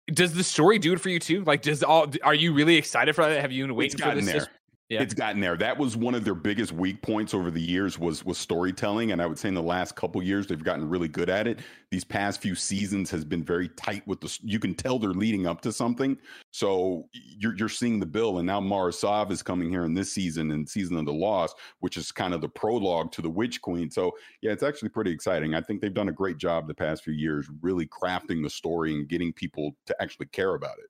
Does 0.08 0.34
the 0.34 0.44
story 0.44 0.80
do 0.80 0.94
it 0.94 1.00
for 1.00 1.10
you 1.10 1.20
too? 1.20 1.44
Like, 1.44 1.62
does 1.62 1.82
all 1.82 2.08
are 2.24 2.36
you 2.36 2.54
really 2.54 2.76
excited 2.76 3.16
for 3.16 3.26
that? 3.26 3.42
Have 3.42 3.52
you 3.52 3.66
been 3.66 3.76
waiting 3.76 4.00
for 4.00 4.14
this? 4.14 4.26
There. 4.26 4.48
Yeah. 4.90 5.02
It's 5.02 5.14
gotten 5.14 5.40
there. 5.40 5.56
That 5.56 5.78
was 5.78 5.96
one 5.96 6.14
of 6.14 6.26
their 6.26 6.36
biggest 6.36 6.74
weak 6.74 7.02
points 7.02 7.34
over 7.34 7.50
the 7.50 7.62
years 7.62 7.98
was 7.98 8.26
was 8.26 8.38
storytelling, 8.38 9.12
and 9.12 9.22
I 9.22 9.26
would 9.26 9.40
say 9.40 9.48
in 9.48 9.56
the 9.56 9.62
last 9.62 9.96
couple 9.96 10.22
years 10.22 10.46
they've 10.46 10.64
gotten 10.64 10.88
really 10.88 11.08
good 11.08 11.30
at 11.30 11.48
it. 11.48 11.60
These 11.90 12.04
past 12.04 12.42
few 12.42 12.54
seasons 12.54 13.10
has 13.10 13.24
been 13.24 13.44
very 13.44 13.70
tight 13.70 14.06
with 14.08 14.20
the. 14.20 14.38
You 14.44 14.60
can 14.60 14.76
tell 14.76 15.00
they're 15.00 15.12
leading 15.12 15.48
up 15.48 15.62
to 15.62 15.72
something, 15.72 16.18
so 16.52 17.08
you're 17.14 17.56
you're 17.58 17.70
seeing 17.70 18.02
the 18.02 18.06
bill. 18.06 18.40
And 18.40 18.46
now 18.46 18.60
Mara 18.60 18.92
Sov 18.92 19.32
is 19.32 19.42
coming 19.42 19.70
here 19.70 19.86
in 19.86 19.94
this 19.94 20.12
season 20.12 20.52
and 20.52 20.68
season 20.68 20.98
of 20.98 21.06
the 21.06 21.14
Lost, 21.14 21.56
which 21.80 21.96
is 21.96 22.12
kind 22.12 22.34
of 22.34 22.42
the 22.42 22.50
prologue 22.50 23.12
to 23.14 23.22
the 23.22 23.30
Witch 23.30 23.62
Queen. 23.62 23.90
So 23.90 24.12
yeah, 24.42 24.52
it's 24.52 24.64
actually 24.64 24.90
pretty 24.90 25.12
exciting. 25.12 25.56
I 25.56 25.62
think 25.62 25.82
they've 25.82 25.94
done 25.94 26.10
a 26.10 26.14
great 26.14 26.38
job 26.38 26.68
the 26.68 26.76
past 26.76 27.06
few 27.06 27.14
years, 27.14 27.50
really 27.62 27.88
crafting 27.88 28.44
the 28.44 28.50
story 28.50 28.94
and 28.94 29.08
getting 29.08 29.32
people 29.32 29.72
to 29.86 29.96
actually 30.02 30.28
care 30.28 30.56
about 30.56 30.78
it. 30.78 30.90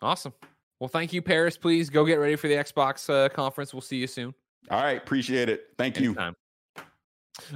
Awesome. 0.00 0.32
Well, 0.80 0.88
thank 0.88 1.12
you, 1.12 1.22
Paris. 1.22 1.56
Please 1.56 1.90
go 1.90 2.04
get 2.04 2.16
ready 2.16 2.36
for 2.36 2.48
the 2.48 2.54
Xbox 2.54 3.08
uh, 3.10 3.28
conference. 3.30 3.74
We'll 3.74 3.80
see 3.80 3.96
you 3.96 4.06
soon. 4.06 4.34
All 4.70 4.80
right, 4.82 4.96
appreciate 4.98 5.48
it. 5.48 5.68
Thank 5.76 5.96
Anytime. 5.96 6.36
you. 6.76 6.82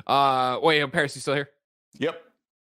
Uh, 0.06 0.58
wait, 0.62 0.90
Paris, 0.92 1.14
you 1.14 1.20
still 1.20 1.34
here? 1.34 1.50
Yep. 1.98 2.22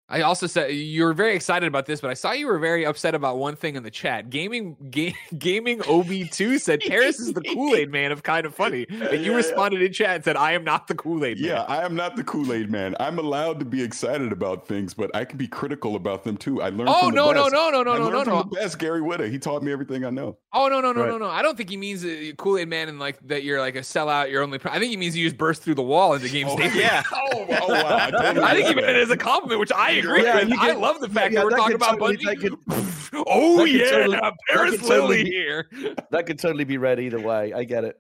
I 0.09 0.21
also 0.21 0.47
said 0.47 0.69
you 0.69 1.03
were 1.03 1.13
very 1.13 1.35
excited 1.35 1.67
about 1.67 1.87
this, 1.87 2.01
but 2.01 2.11
I 2.11 2.15
saw 2.15 2.31
you 2.31 2.47
were 2.47 2.61
very 2.61 2.87
upset 2.87 3.17
about 3.17 3.39
one 3.39 3.57
thing 3.57 3.75
in 3.75 3.83
the 3.83 3.91
chat. 3.91 4.31
Gaming 4.31 4.77
ga- 4.89 5.17
gaming 5.39 5.81
OB2 5.81 6.61
said 6.61 6.81
Paris 6.87 7.19
is 7.19 7.33
the 7.33 7.41
Kool-Aid 7.41 7.91
man 7.91 8.13
of 8.13 8.23
kinda 8.23 8.51
funny. 8.51 8.87
And 8.89 9.25
you 9.25 9.33
yeah, 9.33 9.37
responded 9.37 9.81
yeah. 9.81 9.87
in 9.87 9.93
chat 9.93 10.15
and 10.15 10.25
said, 10.25 10.37
I 10.37 10.53
am 10.53 10.63
not 10.63 10.87
the 10.87 10.95
Kool-Aid 10.95 11.41
man. 11.41 11.49
Yeah, 11.49 11.63
I 11.63 11.85
am 11.85 11.97
not 11.97 12.15
the 12.15 12.23
Kool-Aid 12.23 12.71
man. 12.71 12.95
I'm 13.01 13.19
allowed 13.19 13.59
to 13.59 13.65
be 13.65 13.83
excited 13.83 14.31
about 14.31 14.69
things, 14.69 14.95
but 14.95 15.15
I 15.15 15.25
can 15.25 15.39
be 15.39 15.49
critical 15.49 15.97
about 15.97 16.23
them 16.23 16.37
too. 16.37 16.63
I 16.63 16.69
learned 16.69 16.89
Oh 16.89 17.09
no, 17.09 17.33
no, 17.33 17.49
no, 17.49 17.71
no, 17.71 17.83
no, 17.83 17.93
I 17.93 17.99
no, 17.99 18.09
no, 18.09 18.23
no. 18.23 18.43
The 18.45 18.57
best 18.61 18.79
Gary 18.79 19.01
Whitta. 19.01 19.29
He 19.29 19.41
taught 19.41 19.65
me 19.65 19.73
everything 19.73 20.05
I 20.05 20.11
know. 20.11 20.39
Oh 20.53 20.69
no, 20.69 20.81
no, 20.81 20.93
no, 20.93 21.01
right. 21.01 21.11
no, 21.11 21.19
no. 21.19 21.27
I 21.27 21.43
don't 21.43 21.57
think 21.57 21.69
he 21.69 21.77
means 21.77 22.05
uh, 22.05 22.31
Kool-Aid 22.37 22.69
man 22.69 22.89
and 22.89 23.01
like 23.01 23.19
that 23.27 23.43
you're 23.43 23.59
like 23.59 23.75
a 23.75 23.81
sellout, 23.81 24.31
you're 24.31 24.45
only 24.45 24.61
I 24.67 24.79
think 24.79 24.91
he 24.91 24.97
means 24.97 25.17
you 25.17 25.27
just 25.27 25.37
burst 25.37 25.63
through 25.63 25.75
the 25.75 25.83
wall 25.83 26.15
into 26.15 26.29
game 26.29 26.47
oh, 26.49 26.57
Yeah. 26.61 27.03
oh, 27.13 27.29
oh 27.33 27.73
wow. 27.73 27.97
I, 27.97 28.11
totally 28.13 28.47
I 28.47 28.55
think 28.55 28.69
he 28.69 28.75
meant 28.77 28.89
it 28.89 28.97
as 28.97 29.11
a 29.11 29.17
compliment, 29.17 29.59
which 29.59 29.73
I 29.73 29.96
agree 29.99 30.23
yeah, 30.23 30.45
with 30.45 30.79
love 30.79 31.01
the 31.01 31.09
fact 31.09 31.33
yeah, 31.33 31.41
that 31.41 31.45
we're 31.45 31.51
that 31.51 31.57
talking 31.57 31.75
about 31.75 31.99
totally, 31.99 32.17
Bungie. 32.17 32.41
Could, 32.41 33.25
oh 33.27 33.65
yeah, 33.65 33.91
totally, 33.91 34.19
Paris 34.49 34.83
Lilly 34.83 35.25
here. 35.25 35.69
That 36.11 36.27
could 36.27 36.39
totally 36.39 36.65
be 36.65 36.79
read 36.79 37.01
either 37.01 37.21
way. 37.21 37.53
I 37.53 37.65
get 37.65 37.85
it. 37.85 37.99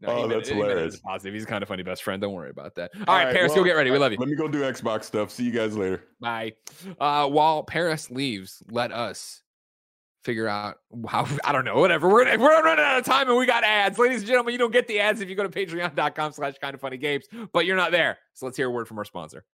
No, 0.00 0.08
oh, 0.10 0.28
that's 0.28 0.50
hilarious. 0.50 0.98
Positive. 1.00 1.32
He's 1.32 1.46
kinda 1.46 1.64
funny 1.64 1.82
best 1.82 2.02
friend. 2.02 2.20
Don't 2.20 2.34
worry 2.34 2.50
about 2.50 2.74
that. 2.74 2.90
All, 2.94 3.04
All 3.08 3.14
right, 3.14 3.24
right, 3.26 3.34
Paris, 3.34 3.50
well, 3.50 3.60
go 3.60 3.64
get 3.64 3.76
ready. 3.76 3.90
We 3.90 3.98
love 3.98 4.12
you. 4.12 4.18
Let 4.18 4.28
me 4.28 4.36
go 4.36 4.46
do 4.46 4.60
Xbox 4.60 5.04
stuff. 5.04 5.30
See 5.30 5.44
you 5.44 5.52
guys 5.52 5.76
later. 5.76 6.04
Bye. 6.20 6.52
Uh, 7.00 7.28
while 7.28 7.62
Paris 7.62 8.10
leaves, 8.10 8.62
let 8.70 8.92
us 8.92 9.42
figure 10.22 10.48
out 10.48 10.78
how 11.08 11.26
I 11.44 11.52
don't 11.52 11.64
know, 11.64 11.76
whatever. 11.76 12.08
We're 12.08 12.24
we're 12.36 12.62
running 12.62 12.84
out 12.84 12.98
of 12.98 13.04
time 13.04 13.28
and 13.28 13.38
we 13.38 13.46
got 13.46 13.64
ads. 13.64 13.98
Ladies 13.98 14.18
and 14.18 14.26
gentlemen, 14.26 14.52
you 14.52 14.58
don't 14.58 14.72
get 14.72 14.86
the 14.86 15.00
ads 15.00 15.20
if 15.22 15.30
you 15.30 15.34
go 15.34 15.46
to 15.46 15.48
patreon.com 15.48 16.32
slash 16.32 16.54
kinda 16.60 16.76
funny 16.76 16.98
games, 16.98 17.26
but 17.52 17.64
you're 17.64 17.76
not 17.76 17.92
there. 17.92 18.18
So 18.34 18.44
let's 18.44 18.56
hear 18.58 18.66
a 18.66 18.70
word 18.70 18.88
from 18.88 18.98
our 18.98 19.04
sponsor. 19.04 19.44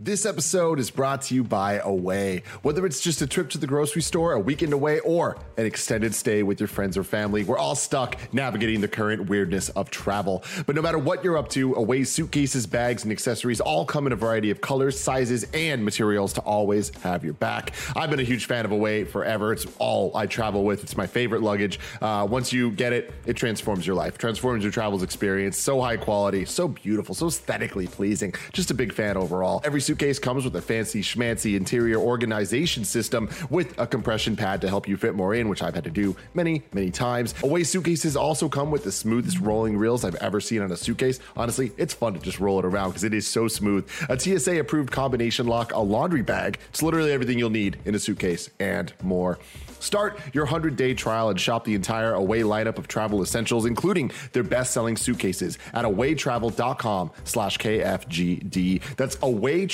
This 0.00 0.26
episode 0.26 0.80
is 0.80 0.90
brought 0.90 1.22
to 1.22 1.36
you 1.36 1.44
by 1.44 1.78
Away. 1.78 2.42
Whether 2.62 2.84
it's 2.84 3.00
just 3.00 3.22
a 3.22 3.28
trip 3.28 3.48
to 3.50 3.58
the 3.58 3.68
grocery 3.68 4.02
store, 4.02 4.32
a 4.32 4.40
weekend 4.40 4.72
away, 4.72 4.98
or 4.98 5.38
an 5.56 5.66
extended 5.66 6.16
stay 6.16 6.42
with 6.42 6.58
your 6.58 6.66
friends 6.66 6.98
or 6.98 7.04
family, 7.04 7.44
we're 7.44 7.58
all 7.58 7.76
stuck 7.76 8.18
navigating 8.34 8.80
the 8.80 8.88
current 8.88 9.30
weirdness 9.30 9.68
of 9.68 9.90
travel. 9.90 10.42
But 10.66 10.74
no 10.74 10.82
matter 10.82 10.98
what 10.98 11.22
you're 11.22 11.38
up 11.38 11.48
to, 11.50 11.74
Away's 11.74 12.10
suitcases, 12.10 12.66
bags, 12.66 13.04
and 13.04 13.12
accessories 13.12 13.60
all 13.60 13.86
come 13.86 14.08
in 14.08 14.12
a 14.12 14.16
variety 14.16 14.50
of 14.50 14.60
colors, 14.60 14.98
sizes, 14.98 15.46
and 15.54 15.84
materials 15.84 16.32
to 16.32 16.40
always 16.40 16.88
have 17.04 17.22
your 17.22 17.34
back. 17.34 17.72
I've 17.94 18.10
been 18.10 18.18
a 18.18 18.24
huge 18.24 18.46
fan 18.46 18.64
of 18.64 18.72
Away 18.72 19.04
forever. 19.04 19.52
It's 19.52 19.64
all 19.78 20.10
I 20.16 20.26
travel 20.26 20.64
with. 20.64 20.82
It's 20.82 20.96
my 20.96 21.06
favorite 21.06 21.42
luggage. 21.42 21.78
Uh, 22.02 22.26
once 22.28 22.52
you 22.52 22.72
get 22.72 22.92
it, 22.92 23.14
it 23.26 23.34
transforms 23.34 23.86
your 23.86 23.94
life, 23.94 24.18
transforms 24.18 24.64
your 24.64 24.72
travels 24.72 25.04
experience. 25.04 25.56
So 25.56 25.80
high 25.80 25.98
quality, 25.98 26.46
so 26.46 26.66
beautiful, 26.66 27.14
so 27.14 27.28
aesthetically 27.28 27.86
pleasing. 27.86 28.34
Just 28.52 28.72
a 28.72 28.74
big 28.74 28.92
fan 28.92 29.16
overall. 29.16 29.60
Every 29.62 29.83
suitcase 29.84 30.18
comes 30.18 30.44
with 30.44 30.56
a 30.56 30.62
fancy 30.62 31.02
schmancy 31.02 31.56
interior 31.56 31.98
organization 31.98 32.84
system 32.84 33.28
with 33.50 33.78
a 33.78 33.86
compression 33.86 34.34
pad 34.34 34.60
to 34.62 34.68
help 34.68 34.88
you 34.88 34.96
fit 34.96 35.14
more 35.14 35.34
in, 35.34 35.48
which 35.48 35.62
I've 35.62 35.74
had 35.74 35.84
to 35.84 35.90
do 35.90 36.16
many, 36.32 36.62
many 36.72 36.90
times. 36.90 37.34
Away 37.42 37.64
suitcases 37.64 38.16
also 38.16 38.48
come 38.48 38.70
with 38.70 38.84
the 38.84 38.92
smoothest 38.92 39.38
rolling 39.40 39.76
reels 39.76 40.04
I've 40.04 40.14
ever 40.16 40.40
seen 40.40 40.62
on 40.62 40.72
a 40.72 40.76
suitcase. 40.76 41.20
Honestly, 41.36 41.72
it's 41.76 41.94
fun 41.94 42.14
to 42.14 42.20
just 42.20 42.40
roll 42.40 42.58
it 42.58 42.64
around 42.64 42.90
because 42.90 43.04
it 43.04 43.14
is 43.14 43.26
so 43.26 43.46
smooth. 43.46 43.88
A 44.08 44.18
TSA 44.18 44.58
approved 44.58 44.90
combination 44.90 45.46
lock, 45.46 45.72
a 45.74 45.80
laundry 45.80 46.22
bag. 46.22 46.58
It's 46.70 46.82
literally 46.82 47.12
everything 47.12 47.38
you'll 47.38 47.50
need 47.50 47.78
in 47.84 47.94
a 47.94 47.98
suitcase 47.98 48.48
and 48.58 48.92
more. 49.02 49.38
Start 49.80 50.18
your 50.32 50.46
100-day 50.46 50.94
trial 50.94 51.28
and 51.28 51.38
shop 51.38 51.64
the 51.64 51.74
entire 51.74 52.14
Away 52.14 52.40
lineup 52.40 52.78
of 52.78 52.88
travel 52.88 53.22
essentials, 53.22 53.66
including 53.66 54.10
their 54.32 54.42
best-selling 54.42 54.96
suitcases 54.96 55.58
at 55.74 55.84
awaytravel.com 55.84 57.10
slash 57.24 57.58
KFGD. 57.58 58.96
That's 58.96 59.16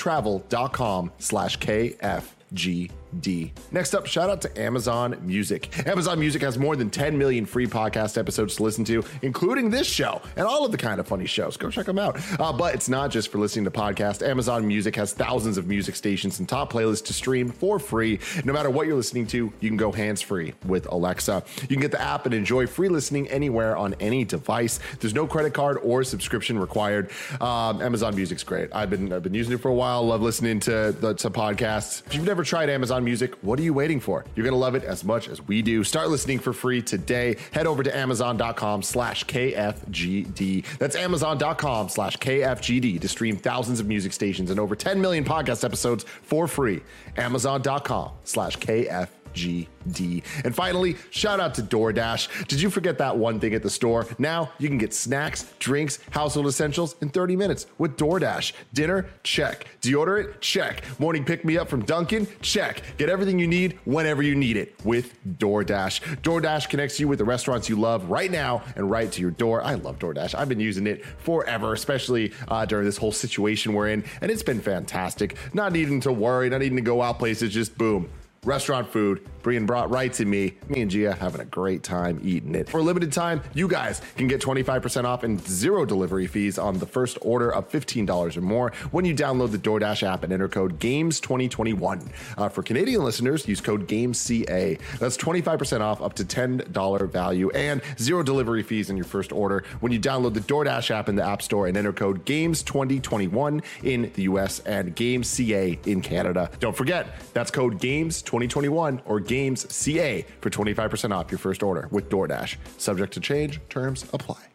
awaytravel.com 0.00 1.12
slash 1.18 1.58
KFGD. 1.58 2.90
D. 3.20 3.52
Next 3.72 3.94
up, 3.94 4.06
shout 4.06 4.30
out 4.30 4.40
to 4.42 4.60
Amazon 4.60 5.16
Music. 5.22 5.86
Amazon 5.86 6.18
Music 6.20 6.42
has 6.42 6.58
more 6.58 6.76
than 6.76 6.90
10 6.90 7.18
million 7.18 7.46
free 7.46 7.66
podcast 7.66 8.16
episodes 8.18 8.56
to 8.56 8.62
listen 8.62 8.84
to, 8.84 9.04
including 9.22 9.70
this 9.70 9.86
show 9.86 10.20
and 10.36 10.46
all 10.46 10.64
of 10.64 10.72
the 10.72 10.78
kinda 10.78 11.02
funny 11.04 11.26
shows. 11.26 11.56
Go 11.56 11.70
check 11.70 11.86
them 11.86 11.98
out. 11.98 12.18
Uh, 12.38 12.52
but 12.52 12.74
it's 12.74 12.88
not 12.88 13.10
just 13.10 13.30
for 13.32 13.38
listening 13.38 13.64
to 13.64 13.70
podcasts. 13.70 14.26
Amazon 14.26 14.66
Music 14.66 14.94
has 14.96 15.12
thousands 15.12 15.58
of 15.58 15.66
music 15.66 15.96
stations 15.96 16.38
and 16.38 16.48
top 16.48 16.72
playlists 16.72 17.04
to 17.06 17.12
stream 17.12 17.50
for 17.50 17.78
free. 17.78 18.18
No 18.44 18.52
matter 18.52 18.70
what 18.70 18.86
you're 18.86 18.96
listening 18.96 19.26
to, 19.28 19.52
you 19.60 19.68
can 19.68 19.76
go 19.76 19.92
hands 19.92 20.22
free 20.22 20.54
with 20.66 20.86
Alexa. 20.86 21.42
You 21.62 21.68
can 21.68 21.80
get 21.80 21.90
the 21.90 22.00
app 22.00 22.26
and 22.26 22.34
enjoy 22.34 22.66
free 22.66 22.88
listening 22.88 23.28
anywhere 23.28 23.76
on 23.76 23.94
any 24.00 24.24
device. 24.24 24.78
There's 25.00 25.14
no 25.14 25.26
credit 25.26 25.54
card 25.54 25.78
or 25.82 26.04
subscription 26.04 26.58
required. 26.58 27.10
Um, 27.40 27.82
Amazon 27.82 28.14
Music's 28.14 28.42
great. 28.44 28.70
I've 28.74 28.90
been 28.90 29.12
I've 29.12 29.22
been 29.22 29.34
using 29.34 29.54
it 29.54 29.60
for 29.60 29.68
a 29.68 29.74
while. 29.74 30.06
Love 30.06 30.22
listening 30.22 30.60
to 30.60 30.92
the 30.98 31.14
to 31.14 31.30
podcasts. 31.30 32.06
If 32.06 32.14
you've 32.14 32.24
never 32.26 32.44
tried 32.44 32.68
Amazon 32.70 32.99
Music. 33.04 33.34
What 33.42 33.58
are 33.58 33.62
you 33.62 33.74
waiting 33.74 34.00
for? 34.00 34.24
You're 34.34 34.44
going 34.44 34.54
to 34.54 34.58
love 34.58 34.74
it 34.74 34.84
as 34.84 35.04
much 35.04 35.28
as 35.28 35.46
we 35.46 35.62
do. 35.62 35.84
Start 35.84 36.08
listening 36.08 36.38
for 36.38 36.52
free 36.52 36.82
today. 36.82 37.36
Head 37.52 37.66
over 37.66 37.82
to 37.82 37.96
amazon.com 37.96 38.82
slash 38.82 39.24
KFGD. 39.24 40.78
That's 40.78 40.96
amazon.com 40.96 41.88
slash 41.88 42.16
KFGD 42.16 43.00
to 43.00 43.08
stream 43.08 43.36
thousands 43.36 43.80
of 43.80 43.86
music 43.86 44.12
stations 44.12 44.50
and 44.50 44.58
over 44.58 44.74
10 44.74 45.00
million 45.00 45.24
podcast 45.24 45.64
episodes 45.64 46.04
for 46.22 46.46
free. 46.46 46.82
Amazon.com 47.16 48.10
slash 48.24 48.56
KFGD. 48.58 49.19
GD. 49.34 50.22
And 50.44 50.54
finally, 50.54 50.96
shout 51.10 51.40
out 51.40 51.54
to 51.54 51.62
DoorDash. 51.62 52.46
Did 52.48 52.60
you 52.60 52.70
forget 52.70 52.98
that 52.98 53.16
one 53.16 53.40
thing 53.40 53.54
at 53.54 53.62
the 53.62 53.70
store? 53.70 54.06
Now 54.18 54.50
you 54.58 54.68
can 54.68 54.78
get 54.78 54.94
snacks, 54.94 55.52
drinks, 55.58 55.98
household 56.10 56.46
essentials 56.46 56.96
in 57.00 57.08
30 57.08 57.36
minutes 57.36 57.66
with 57.78 57.96
DoorDash. 57.96 58.52
Dinner? 58.74 59.08
Check. 59.22 59.66
Deodorant? 59.80 60.40
Check. 60.40 60.84
Morning 61.00 61.24
pick 61.24 61.44
me 61.44 61.56
up 61.56 61.68
from 61.68 61.84
Dunkin'? 61.84 62.26
Check. 62.42 62.82
Get 62.98 63.08
everything 63.08 63.38
you 63.38 63.46
need 63.46 63.78
whenever 63.84 64.22
you 64.22 64.34
need 64.34 64.56
it 64.56 64.74
with 64.84 65.14
DoorDash. 65.38 66.20
DoorDash 66.22 66.68
connects 66.68 67.00
you 67.00 67.08
with 67.08 67.18
the 67.18 67.24
restaurants 67.24 67.68
you 67.68 67.76
love 67.76 68.10
right 68.10 68.30
now 68.30 68.62
and 68.76 68.90
right 68.90 69.10
to 69.12 69.20
your 69.20 69.30
door. 69.30 69.62
I 69.62 69.74
love 69.74 69.98
DoorDash. 69.98 70.34
I've 70.34 70.48
been 70.48 70.60
using 70.60 70.86
it 70.86 71.04
forever, 71.04 71.72
especially 71.72 72.32
uh, 72.48 72.64
during 72.64 72.84
this 72.84 72.96
whole 72.96 73.12
situation 73.12 73.72
we're 73.72 73.88
in, 73.88 74.04
and 74.20 74.30
it's 74.30 74.42
been 74.42 74.60
fantastic. 74.60 75.36
Not 75.54 75.72
needing 75.72 76.00
to 76.02 76.12
worry, 76.12 76.50
not 76.50 76.60
needing 76.60 76.76
to 76.76 76.82
go 76.82 77.02
out 77.02 77.18
places, 77.18 77.52
just 77.52 77.76
boom 77.76 78.08
restaurant 78.44 78.88
food 78.88 79.28
Brian 79.42 79.66
brought 79.66 79.90
right 79.90 80.12
to 80.14 80.24
me. 80.24 80.54
Me 80.68 80.82
and 80.82 80.90
Gia 80.90 81.14
having 81.14 81.40
a 81.40 81.44
great 81.44 81.82
time 81.82 82.20
eating 82.22 82.54
it. 82.54 82.68
For 82.68 82.78
a 82.78 82.82
limited 82.82 83.12
time, 83.12 83.42
you 83.54 83.68
guys 83.68 84.00
can 84.16 84.28
get 84.28 84.40
25% 84.40 85.04
off 85.04 85.24
and 85.24 85.40
zero 85.46 85.84
delivery 85.84 86.26
fees 86.26 86.58
on 86.58 86.78
the 86.78 86.86
first 86.86 87.18
order 87.22 87.52
of 87.52 87.68
$15 87.70 88.36
or 88.36 88.40
more 88.40 88.72
when 88.90 89.04
you 89.04 89.14
download 89.14 89.52
the 89.52 89.58
DoorDash 89.58 90.02
app 90.02 90.24
and 90.24 90.32
enter 90.32 90.48
code 90.48 90.78
GAMES2021. 90.78 92.08
Uh, 92.36 92.48
for 92.48 92.62
Canadian 92.62 93.04
listeners, 93.04 93.46
use 93.48 93.60
code 93.60 93.86
GAMESCA. 93.86 94.78
That's 94.98 95.16
25% 95.16 95.80
off 95.80 96.02
up 96.02 96.14
to 96.14 96.24
$10 96.24 97.10
value 97.10 97.50
and 97.50 97.80
zero 97.98 98.22
delivery 98.22 98.62
fees 98.62 98.90
in 98.90 98.96
your 98.96 99.04
first 99.04 99.32
order 99.32 99.64
when 99.80 99.92
you 99.92 100.00
download 100.00 100.34
the 100.34 100.40
DoorDash 100.40 100.90
app 100.90 101.08
in 101.08 101.16
the 101.16 101.24
App 101.24 101.42
Store 101.42 101.66
and 101.66 101.76
enter 101.76 101.92
code 101.92 102.24
GAMES2021 102.26 103.62
in 103.82 104.10
the 104.14 104.22
US 104.22 104.60
and 104.60 104.94
GAMESCA 104.94 105.86
in 105.86 106.00
Canada. 106.00 106.50
Don't 106.60 106.76
forget, 106.76 107.06
that's 107.32 107.50
code 107.50 107.78
GAMES2021 107.80 109.00
or 109.04 109.20
GAMESCA 109.30 110.24
for 110.40 110.50
25% 110.50 111.14
off 111.14 111.30
your 111.30 111.38
first 111.38 111.62
order 111.62 111.88
with 111.90 112.08
DoorDash. 112.10 112.56
Subject 112.78 113.12
to 113.14 113.20
change, 113.20 113.60
terms 113.68 114.04
apply. 114.12 114.49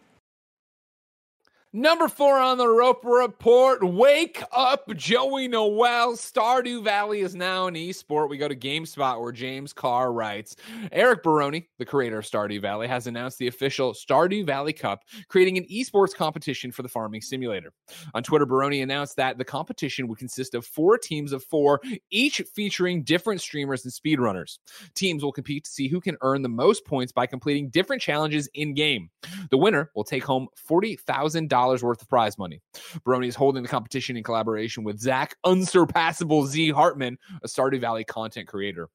Number 1.78 2.08
four 2.08 2.38
on 2.38 2.58
the 2.58 2.70
Roper 2.70 3.10
Report. 3.10 3.84
Wake 3.84 4.42
up, 4.54 4.96
Joey 4.96 5.50
Noel. 5.50 6.14
Stardew 6.14 6.82
Valley 6.82 7.20
is 7.20 7.36
now 7.36 7.68
an 7.68 7.74
esport. 7.74 8.30
We 8.30 8.38
go 8.38 8.48
to 8.48 8.56
GameSpot 8.56 9.20
where 9.20 9.34
James 9.34 9.74
Carr 9.74 10.14
writes 10.14 10.56
Eric 10.94 11.22
Barone, 11.22 11.66
the 11.78 11.84
creator 11.84 12.20
of 12.20 12.24
Stardew 12.24 12.62
Valley, 12.62 12.88
has 12.88 13.08
announced 13.08 13.40
the 13.40 13.48
official 13.48 13.92
Stardew 13.92 14.46
Valley 14.46 14.72
Cup, 14.72 15.04
creating 15.28 15.58
an 15.58 15.66
esports 15.66 16.16
competition 16.16 16.72
for 16.72 16.82
the 16.82 16.88
farming 16.88 17.20
simulator. 17.20 17.74
On 18.14 18.24
Twitter, 18.24 18.46
Barone 18.46 18.82
announced 18.82 19.18
that 19.18 19.38
the 19.38 19.44
competition 19.44 20.08
would 20.08 20.18
consist 20.18 20.56
of 20.56 20.66
four 20.66 20.98
teams 20.98 21.34
of 21.34 21.44
four, 21.44 21.82
each 22.10 22.42
featuring 22.56 23.04
different 23.04 23.42
streamers 23.42 23.84
and 23.84 23.94
speedrunners. 23.94 24.60
Teams 24.94 25.26
will 25.26 25.34
compete 25.34 25.66
to 25.66 25.72
see 25.72 25.90
who 25.90 26.00
can 26.00 26.16
earn 26.22 26.42
the 26.42 26.48
most 26.48 26.86
points 26.86 27.12
by 27.12 27.26
completing 27.26 27.68
different 27.68 28.02
challenges 28.02 28.48
in 28.54 28.74
game. 28.74 29.10
The 29.52 29.58
winner 29.58 29.92
will 29.94 30.06
take 30.06 30.24
home 30.24 30.48
$40,000 30.70 31.65
worth 31.74 32.02
of 32.02 32.10
prize 32.10 32.38
money. 32.38 32.62
Barone 33.04 33.24
is 33.24 33.36
holding 33.36 33.64
the 33.64 33.70
competition 33.70 34.18
in 34.18 34.24
collaboration 34.24 34.84
with 34.84 35.00
Zach 35.00 35.36
Unsurpassable 35.44 36.46
Z 36.46 36.70
Hartman, 36.70 37.18
a 37.44 37.48
Stardew 37.48 37.80
Valley 37.80 38.04
content 38.04 38.48
creator. 38.48 38.90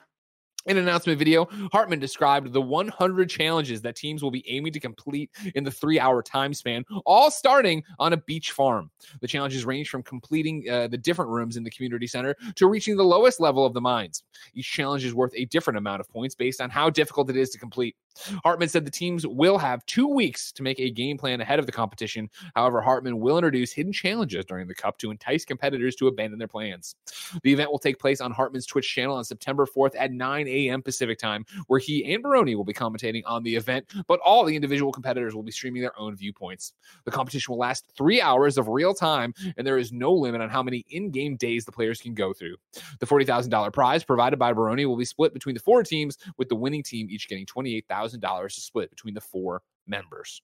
In 0.66 0.76
an 0.76 0.82
announcement 0.82 1.18
video, 1.18 1.48
Hartman 1.72 2.00
described 2.00 2.52
the 2.52 2.60
100 2.60 3.30
challenges 3.30 3.80
that 3.80 3.96
teams 3.96 4.22
will 4.22 4.30
be 4.30 4.44
aiming 4.46 4.74
to 4.74 4.80
complete 4.80 5.30
in 5.54 5.64
the 5.64 5.70
three 5.70 5.98
hour 5.98 6.22
time 6.22 6.52
span, 6.52 6.84
all 7.06 7.30
starting 7.30 7.82
on 7.98 8.12
a 8.12 8.18
beach 8.18 8.50
farm. 8.50 8.90
The 9.22 9.26
challenges 9.26 9.64
range 9.64 9.88
from 9.88 10.02
completing 10.02 10.68
uh, 10.68 10.88
the 10.88 10.98
different 10.98 11.30
rooms 11.30 11.56
in 11.56 11.64
the 11.64 11.70
community 11.70 12.06
center 12.06 12.36
to 12.56 12.66
reaching 12.66 12.98
the 12.98 13.04
lowest 13.04 13.40
level 13.40 13.64
of 13.64 13.72
the 13.72 13.80
mines. 13.80 14.22
Each 14.52 14.70
challenge 14.70 15.02
is 15.06 15.14
worth 15.14 15.32
a 15.34 15.46
different 15.46 15.78
amount 15.78 16.00
of 16.00 16.10
points 16.10 16.34
based 16.34 16.60
on 16.60 16.68
how 16.68 16.90
difficult 16.90 17.30
it 17.30 17.38
is 17.38 17.48
to 17.50 17.58
complete. 17.58 17.96
Hartman 18.42 18.68
said 18.68 18.84
the 18.84 18.90
teams 18.90 19.26
will 19.26 19.58
have 19.58 19.84
two 19.86 20.06
weeks 20.06 20.52
to 20.52 20.62
make 20.62 20.78
a 20.80 20.90
game 20.90 21.16
plan 21.16 21.40
ahead 21.40 21.58
of 21.58 21.66
the 21.66 21.72
competition. 21.72 22.28
However, 22.54 22.80
Hartman 22.80 23.18
will 23.20 23.38
introduce 23.38 23.72
hidden 23.72 23.92
challenges 23.92 24.44
during 24.44 24.68
the 24.68 24.74
Cup 24.74 24.98
to 24.98 25.10
entice 25.10 25.44
competitors 25.44 25.94
to 25.96 26.08
abandon 26.08 26.38
their 26.38 26.48
plans. 26.48 26.94
The 27.42 27.52
event 27.52 27.70
will 27.70 27.78
take 27.78 27.98
place 27.98 28.20
on 28.20 28.32
Hartman's 28.32 28.66
Twitch 28.66 28.88
channel 28.92 29.16
on 29.16 29.24
September 29.24 29.66
4th 29.66 29.94
at 29.98 30.12
9 30.12 30.48
a.m. 30.48 30.82
Pacific 30.82 31.18
time, 31.18 31.44
where 31.66 31.80
he 31.80 32.12
and 32.12 32.22
Barone 32.22 32.56
will 32.56 32.64
be 32.64 32.72
commentating 32.72 33.22
on 33.26 33.42
the 33.42 33.56
event, 33.56 33.86
but 34.06 34.20
all 34.20 34.44
the 34.44 34.56
individual 34.56 34.92
competitors 34.92 35.34
will 35.34 35.42
be 35.42 35.52
streaming 35.52 35.82
their 35.82 35.98
own 35.98 36.16
viewpoints. 36.16 36.72
The 37.04 37.10
competition 37.10 37.52
will 37.52 37.58
last 37.58 37.84
three 37.96 38.20
hours 38.20 38.58
of 38.58 38.68
real 38.68 38.94
time, 38.94 39.34
and 39.56 39.66
there 39.66 39.78
is 39.78 39.92
no 39.92 40.12
limit 40.12 40.40
on 40.40 40.50
how 40.50 40.62
many 40.62 40.84
in 40.90 41.10
game 41.10 41.36
days 41.36 41.64
the 41.64 41.72
players 41.72 42.00
can 42.00 42.14
go 42.14 42.32
through. 42.32 42.56
The 42.98 43.06
$40,000 43.06 43.72
prize 43.72 44.04
provided 44.04 44.38
by 44.38 44.52
Barone 44.52 44.86
will 44.88 44.96
be 44.96 45.04
split 45.04 45.32
between 45.32 45.54
the 45.54 45.60
four 45.60 45.82
teams, 45.82 46.18
with 46.36 46.48
the 46.48 46.56
winning 46.56 46.82
team 46.82 47.08
each 47.10 47.28
getting 47.28 47.46
28000 47.46 47.99
$1,000 48.08 48.54
to 48.54 48.60
split 48.60 48.90
between 48.90 49.14
the 49.14 49.20
four 49.20 49.62
members. 49.86 50.42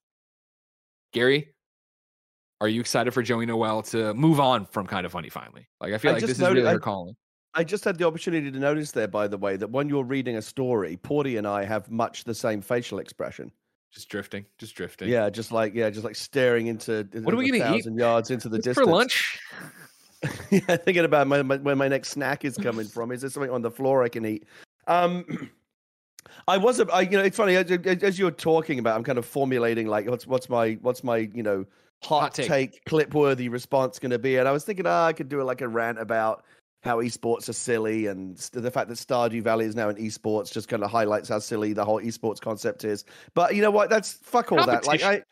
Gary, 1.13 1.55
are 2.61 2.69
you 2.69 2.81
excited 2.81 3.13
for 3.13 3.23
Joey 3.23 3.47
Noel 3.47 3.83
to 3.83 4.15
move 4.15 4.41
on 4.41 4.67
from 4.67 4.87
Kinda 4.87 5.09
Funny 5.09 5.29
finally? 5.29 5.69
Like, 5.81 5.93
I 5.93 5.99
feel 5.99 6.11
I 6.11 6.15
like 6.15 6.25
this 6.25 6.39
noted, 6.39 6.59
is 6.59 6.65
really 6.65 6.75
her 6.75 6.81
calling. 6.81 7.15
I 7.55 7.65
just 7.65 7.85
had 7.85 7.97
the 7.97 8.07
opportunity 8.07 8.51
to 8.51 8.59
notice 8.59 8.93
there, 8.93 9.09
by 9.09 9.27
the 9.29 9.39
way, 9.39 9.57
that 9.57 9.71
when 9.71 9.89
you're 9.89 10.05
reading 10.05 10.37
a 10.37 10.43
story, 10.43 10.99
Porty 11.03 11.39
and 11.39 11.47
I 11.47 11.65
have 11.65 11.91
much 11.91 12.25
the 12.25 12.35
same 12.35 12.61
facial 12.61 12.99
expression. 12.99 13.51
Just 13.93 14.11
drifting, 14.11 14.45
just 14.59 14.75
drifting. 14.75 15.09
Yeah, 15.09 15.31
just 15.31 15.53
like 15.53 15.75
yeah, 15.75 15.89
just 15.89 16.05
like 16.05 16.17
staring 16.17 16.67
into 16.67 17.09
what 17.15 17.33
are 17.33 17.37
we 17.39 17.51
going 17.51 17.63
to 17.63 17.89
eat 17.89 17.99
yards 17.99 18.31
into 18.31 18.51
the 18.51 18.59
distance 18.59 18.77
for 18.77 18.85
lunch. 18.85 19.39
yeah, 20.51 20.77
thinking 20.77 21.05
about 21.05 21.27
my, 21.27 21.43
my, 21.43 21.57
where 21.57 21.77
my 21.77 21.89
next 21.89 22.11
snack 22.11 22.45
is 22.45 22.57
coming 22.57 22.87
from. 22.87 23.13
Is 23.13 23.21
there 23.21 23.31
something 23.31 23.51
on 23.51 23.63
the 23.63 23.71
floor 23.71 24.03
I 24.03 24.09
can 24.09 24.25
eat? 24.27 24.45
Um, 24.87 25.51
I 26.49 26.57
was, 26.59 26.81
I, 26.81 27.01
you 27.03 27.11
know, 27.11 27.25
it's 27.25 27.37
funny 27.37 27.57
as, 27.57 27.71
as 27.71 28.19
you're 28.19 28.31
talking 28.31 28.79
about. 28.79 28.97
I'm 28.97 29.05
kind 29.05 29.19
of 29.19 29.27
formulating 29.27 29.87
like 29.87 30.09
what's 30.09 30.27
what's 30.27 30.49
my 30.49 30.79
what's 30.83 31.03
my 31.03 31.19
you 31.19 31.43
know 31.43 31.67
hot, 32.03 32.21
hot 32.21 32.35
take. 32.35 32.49
take 32.49 32.85
clip 32.85 33.15
worthy 33.15 33.49
response 33.49 33.99
going 33.99 34.11
to 34.11 34.19
be, 34.19 34.37
and 34.37 34.49
I 34.49 34.53
was 34.53 34.65
thinking, 34.65 34.87
oh, 34.87 35.05
I 35.05 35.13
could 35.13 35.29
do 35.29 35.43
like 35.43 35.61
a 35.61 35.69
rant 35.69 35.99
about 35.99 36.45
how 36.83 36.99
esports 36.99 37.49
are 37.49 37.53
silly 37.53 38.07
and 38.07 38.37
the 38.53 38.71
fact 38.71 38.89
that 38.89 38.97
Stardew 38.97 39.43
Valley 39.43 39.65
is 39.65 39.75
now 39.75 39.89
an 39.89 39.97
esports 39.97 40.53
just 40.53 40.69
kind 40.69 40.85
of 40.85 40.91
highlights 40.91 41.29
how 41.29 41.41
silly 41.41 41.73
the 41.73 41.85
whole 41.85 42.01
esports 42.01 42.41
concept 42.41 42.85
is. 42.85 43.05
But 43.35 43.57
you 43.57 43.63
know 43.63 43.73
what? 43.73 43.91
That's 43.91 44.13
fuck 44.13 44.53
all 44.53 44.65
that. 44.65 44.87
Like 44.87 45.03
I, 45.03 45.23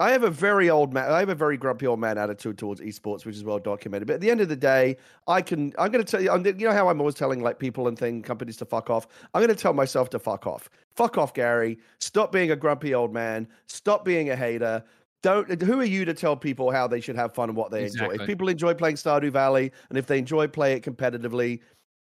I 0.00 0.10
have 0.10 0.24
a 0.24 0.30
very 0.30 0.70
old 0.70 0.92
man. 0.92 1.10
I 1.10 1.20
have 1.20 1.28
a 1.28 1.36
very 1.36 1.56
grumpy 1.56 1.86
old 1.86 2.00
man 2.00 2.18
attitude 2.18 2.58
towards 2.58 2.80
esports, 2.80 3.24
which 3.24 3.36
is 3.36 3.44
well 3.44 3.60
documented. 3.60 4.08
But 4.08 4.14
at 4.14 4.20
the 4.20 4.30
end 4.30 4.40
of 4.40 4.48
the 4.48 4.56
day, 4.56 4.96
I 5.28 5.40
can. 5.40 5.72
I'm 5.78 5.92
going 5.92 6.04
to 6.04 6.10
tell 6.10 6.20
you. 6.20 6.52
You 6.58 6.66
know 6.66 6.72
how 6.72 6.88
I'm 6.88 7.00
always 7.00 7.14
telling 7.14 7.42
like 7.42 7.60
people 7.60 7.86
and 7.86 7.96
thing 7.96 8.20
companies 8.20 8.56
to 8.56 8.64
fuck 8.64 8.90
off. 8.90 9.06
I'm 9.32 9.40
going 9.40 9.54
to 9.54 9.60
tell 9.60 9.72
myself 9.72 10.10
to 10.10 10.18
fuck 10.18 10.48
off. 10.48 10.68
Fuck 10.96 11.16
off, 11.16 11.32
Gary. 11.32 11.78
Stop 12.00 12.32
being 12.32 12.50
a 12.50 12.56
grumpy 12.56 12.92
old 12.92 13.12
man. 13.12 13.46
Stop 13.68 14.04
being 14.04 14.30
a 14.30 14.36
hater. 14.36 14.82
Don't. 15.22 15.62
Who 15.62 15.80
are 15.80 15.84
you 15.84 16.04
to 16.04 16.14
tell 16.14 16.36
people 16.36 16.72
how 16.72 16.88
they 16.88 17.00
should 17.00 17.16
have 17.16 17.32
fun 17.32 17.48
and 17.48 17.56
what 17.56 17.70
they 17.70 17.84
exactly. 17.84 18.14
enjoy? 18.14 18.22
If 18.22 18.28
people 18.28 18.48
enjoy 18.48 18.74
playing 18.74 18.96
Stardew 18.96 19.30
Valley 19.30 19.70
and 19.90 19.96
if 19.96 20.06
they 20.06 20.18
enjoy 20.18 20.48
play 20.48 20.72
it 20.72 20.82
competitively, 20.82 21.60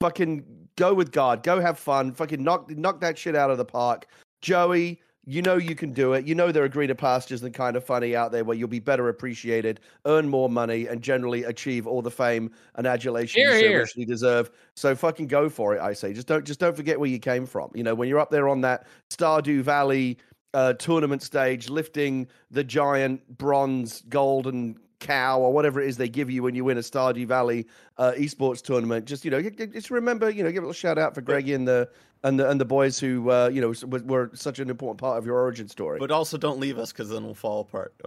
fucking 0.01 0.43
go 0.75 0.95
with 0.95 1.11
God. 1.11 1.43
Go 1.43 1.61
have 1.61 1.77
fun. 1.77 2.13
Fucking 2.13 2.43
knock 2.43 2.71
knock 2.71 2.99
that 3.01 3.15
shit 3.15 3.36
out 3.36 3.51
of 3.51 3.59
the 3.59 3.65
park. 3.65 4.07
Joey, 4.41 5.01
you 5.26 5.41
know 5.41 5.55
you 5.55 5.76
can 5.76 5.91
do 5.91 6.13
it. 6.13 6.26
You 6.26 6.36
know 6.36 6.51
there 6.51 6.63
are 6.63 6.69
greener 6.69 6.95
pastures 6.95 7.41
than 7.41 7.51
kinda 7.51 7.82
funny 7.82 8.15
out 8.15 8.32
there 8.32 8.43
where 8.43 8.55
you'll 8.55 8.67
be 8.67 8.80
better 8.80 9.09
appreciated, 9.09 9.80
earn 10.05 10.30
more 10.30 10.49
money, 10.49 10.88
and 10.88 11.01
generally 11.01 11.43
achieve 11.43 11.88
all 11.88 12.01
the 12.01 12.11
fame 12.11 12.51
and 12.76 12.88
adulation 12.88 13.41
here, 13.41 13.55
you 13.55 13.69
so 13.69 13.78
richly 13.80 14.05
deserve. 14.05 14.51
So 14.76 14.95
fucking 14.95 15.28
go 15.28 15.49
for 15.49 15.76
it, 15.76 15.82
I 15.82 15.93
say. 15.93 16.13
Just 16.13 16.28
don't 16.28 16.45
just 16.45 16.59
don't 16.59 16.76
forget 16.76 16.99
where 16.99 17.09
you 17.09 17.19
came 17.19 17.45
from. 17.45 17.71
You 17.73 17.84
know, 17.84 17.95
when 17.95 18.07
you're 18.09 18.19
up 18.19 18.32
there 18.32 18.47
on 18.47 18.61
that 18.61 18.88
Stardew 19.09 19.61
Valley 19.61 20.17
uh, 20.53 20.73
tournament 20.73 21.21
stage, 21.21 21.69
lifting 21.69 22.28
the 22.49 22.63
giant 22.63 23.38
bronze, 23.38 24.03
golden 24.07 24.78
cow 24.99 25.39
or 25.39 25.53
whatever 25.53 25.82
it 25.82 25.88
is 25.88 25.97
they 25.97 26.09
give 26.09 26.30
you 26.30 26.41
when 26.41 26.55
you 26.55 26.63
win 26.63 26.78
a 26.78 26.82
Stardew 26.82 27.28
Valley 27.28 27.67
uh, 27.97 28.13
esports 28.17 28.61
tournament. 28.61 29.05
Just 29.05 29.25
you 29.25 29.31
know, 29.31 29.41
just 29.41 29.91
remember, 29.91 30.29
you 30.29 30.43
know, 30.43 30.51
give 30.51 30.63
a 30.63 30.67
little 30.67 30.73
shout 30.73 30.97
out 30.97 31.15
for 31.15 31.21
Greggy 31.21 31.53
and 31.53 31.67
the 31.67 31.89
and 32.25 32.39
the 32.39 32.49
and 32.49 32.59
the 32.59 32.65
boys 32.65 32.99
who 32.99 33.29
uh, 33.29 33.49
you 33.53 33.61
know 33.61 33.73
were, 33.87 33.99
were, 33.99 34.31
such 34.33 34.59
an 34.59 34.69
important 34.69 34.99
part 34.99 35.17
of 35.17 35.25
your 35.25 35.37
origin 35.37 35.67
story. 35.67 35.99
But 35.99 36.11
also 36.11 36.37
don't 36.37 36.59
leave 36.59 36.79
us 36.79 36.91
because 36.91 37.09
then 37.09 37.23
we'll 37.23 37.35
fall 37.35 37.61
apart. 37.61 37.93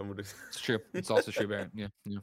It's 0.49 0.59
true. 0.59 0.79
It's 0.93 1.09
also 1.09 1.31
true, 1.31 1.47
Barrett. 1.47 1.69
Yeah, 1.73 1.87
yeah. 2.03 2.17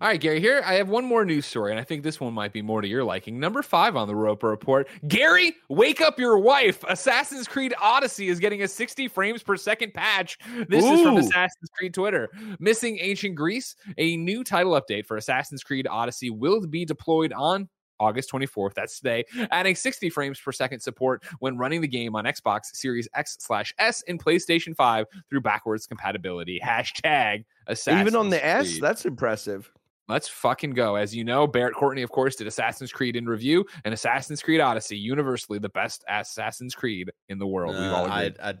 All 0.00 0.08
right, 0.08 0.20
Gary. 0.20 0.40
Here 0.40 0.62
I 0.64 0.74
have 0.74 0.88
one 0.88 1.04
more 1.04 1.24
news 1.24 1.44
story, 1.44 1.72
and 1.72 1.80
I 1.80 1.84
think 1.84 2.02
this 2.02 2.20
one 2.20 2.32
might 2.32 2.52
be 2.52 2.62
more 2.62 2.80
to 2.80 2.88
your 2.88 3.04
liking. 3.04 3.38
Number 3.38 3.62
five 3.62 3.96
on 3.96 4.08
the 4.08 4.14
Roper 4.14 4.48
Report. 4.48 4.88
Gary, 5.08 5.54
wake 5.68 6.00
up 6.00 6.18
your 6.18 6.38
wife. 6.38 6.84
Assassin's 6.88 7.48
Creed 7.48 7.74
Odyssey 7.80 8.28
is 8.28 8.38
getting 8.38 8.62
a 8.62 8.68
60 8.68 9.08
frames 9.08 9.42
per 9.42 9.56
second 9.56 9.92
patch. 9.92 10.38
This 10.68 10.84
Ooh. 10.84 10.92
is 10.92 11.02
from 11.02 11.16
Assassin's 11.16 11.70
Creed 11.76 11.92
Twitter. 11.92 12.30
Missing 12.60 12.98
Ancient 13.00 13.34
Greece. 13.34 13.74
A 13.98 14.16
new 14.16 14.44
title 14.44 14.80
update 14.80 15.06
for 15.06 15.16
Assassin's 15.16 15.62
Creed 15.62 15.86
Odyssey 15.86 16.30
will 16.30 16.64
be 16.66 16.84
deployed 16.84 17.11
on 17.32 17.68
August 18.00 18.30
24th. 18.32 18.74
That's 18.74 18.98
today, 18.98 19.24
adding 19.50 19.76
60 19.76 20.10
frames 20.10 20.40
per 20.40 20.52
second 20.52 20.80
support 20.80 21.22
when 21.38 21.56
running 21.56 21.80
the 21.80 21.88
game 21.88 22.16
on 22.16 22.24
Xbox 22.24 22.74
Series 22.74 23.08
X 23.14 23.36
slash 23.40 23.72
S 23.78 24.02
and 24.08 24.22
PlayStation 24.22 24.74
5 24.74 25.06
through 25.30 25.40
backwards 25.40 25.86
compatibility. 25.86 26.60
Hashtag 26.62 27.44
Assassin's 27.68 28.00
Even 28.00 28.16
on 28.16 28.28
the 28.28 28.38
Creed. 28.38 28.44
S, 28.44 28.78
that's 28.80 29.04
impressive. 29.06 29.70
Let's 30.08 30.28
fucking 30.28 30.70
go. 30.72 30.96
As 30.96 31.14
you 31.14 31.24
know, 31.24 31.46
Barrett 31.46 31.74
Courtney, 31.74 32.02
of 32.02 32.10
course, 32.10 32.36
did 32.36 32.46
Assassin's 32.46 32.92
Creed 32.92 33.14
in 33.14 33.26
review 33.26 33.64
and 33.84 33.94
Assassin's 33.94 34.42
Creed 34.42 34.60
Odyssey, 34.60 34.96
universally 34.96 35.58
the 35.58 35.68
best 35.68 36.04
Assassin's 36.08 36.74
Creed 36.74 37.10
in 37.28 37.38
the 37.38 37.46
world. 37.46 37.74
We've 37.74 37.92
all 37.92 38.06
agreed. 38.06 38.36
I, 38.40 38.50
I, 38.50 38.54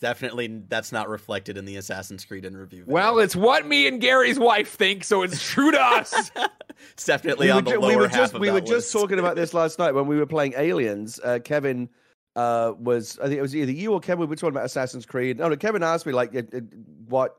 definitely, 0.00 0.62
that's 0.68 0.90
not 0.90 1.08
reflected 1.08 1.56
in 1.56 1.64
the 1.64 1.76
Assassin's 1.76 2.24
Creed 2.24 2.44
in 2.44 2.56
review. 2.56 2.80
Video. 2.80 2.94
Well, 2.94 3.18
it's 3.20 3.36
what 3.36 3.66
me 3.66 3.86
and 3.86 4.00
Gary's 4.00 4.38
wife 4.38 4.70
think, 4.70 5.04
so 5.04 5.22
it's 5.22 5.42
true 5.42 5.70
to 5.70 5.80
us. 5.80 6.30
it's 6.92 7.04
definitely 7.04 7.46
we 7.46 7.50
on 7.52 7.64
the 7.64 7.72
ju- 7.72 7.80
lower 7.80 7.90
we 7.90 7.96
were 7.96 8.08
half 8.08 8.16
just, 8.16 8.38
We 8.38 8.50
were 8.50 8.60
list. 8.60 8.72
just 8.72 8.92
talking 8.92 9.18
about 9.18 9.36
this 9.36 9.54
last 9.54 9.78
night 9.78 9.92
when 9.92 10.06
we 10.06 10.16
were 10.16 10.26
playing 10.26 10.54
Aliens. 10.56 11.20
Uh, 11.22 11.38
Kevin 11.42 11.88
uh, 12.34 12.72
was, 12.78 13.18
I 13.20 13.26
think 13.26 13.38
it 13.38 13.42
was 13.42 13.54
either 13.54 13.72
you 13.72 13.92
or 13.92 14.00
Kevin. 14.00 14.20
We 14.20 14.26
were 14.26 14.36
talking 14.36 14.54
about 14.54 14.66
Assassin's 14.66 15.06
Creed. 15.06 15.38
No, 15.38 15.48
no 15.48 15.56
Kevin 15.56 15.82
asked 15.82 16.06
me 16.06 16.12
like, 16.12 16.34
uh, 16.34 16.42
uh, 16.54 16.60
what 17.06 17.36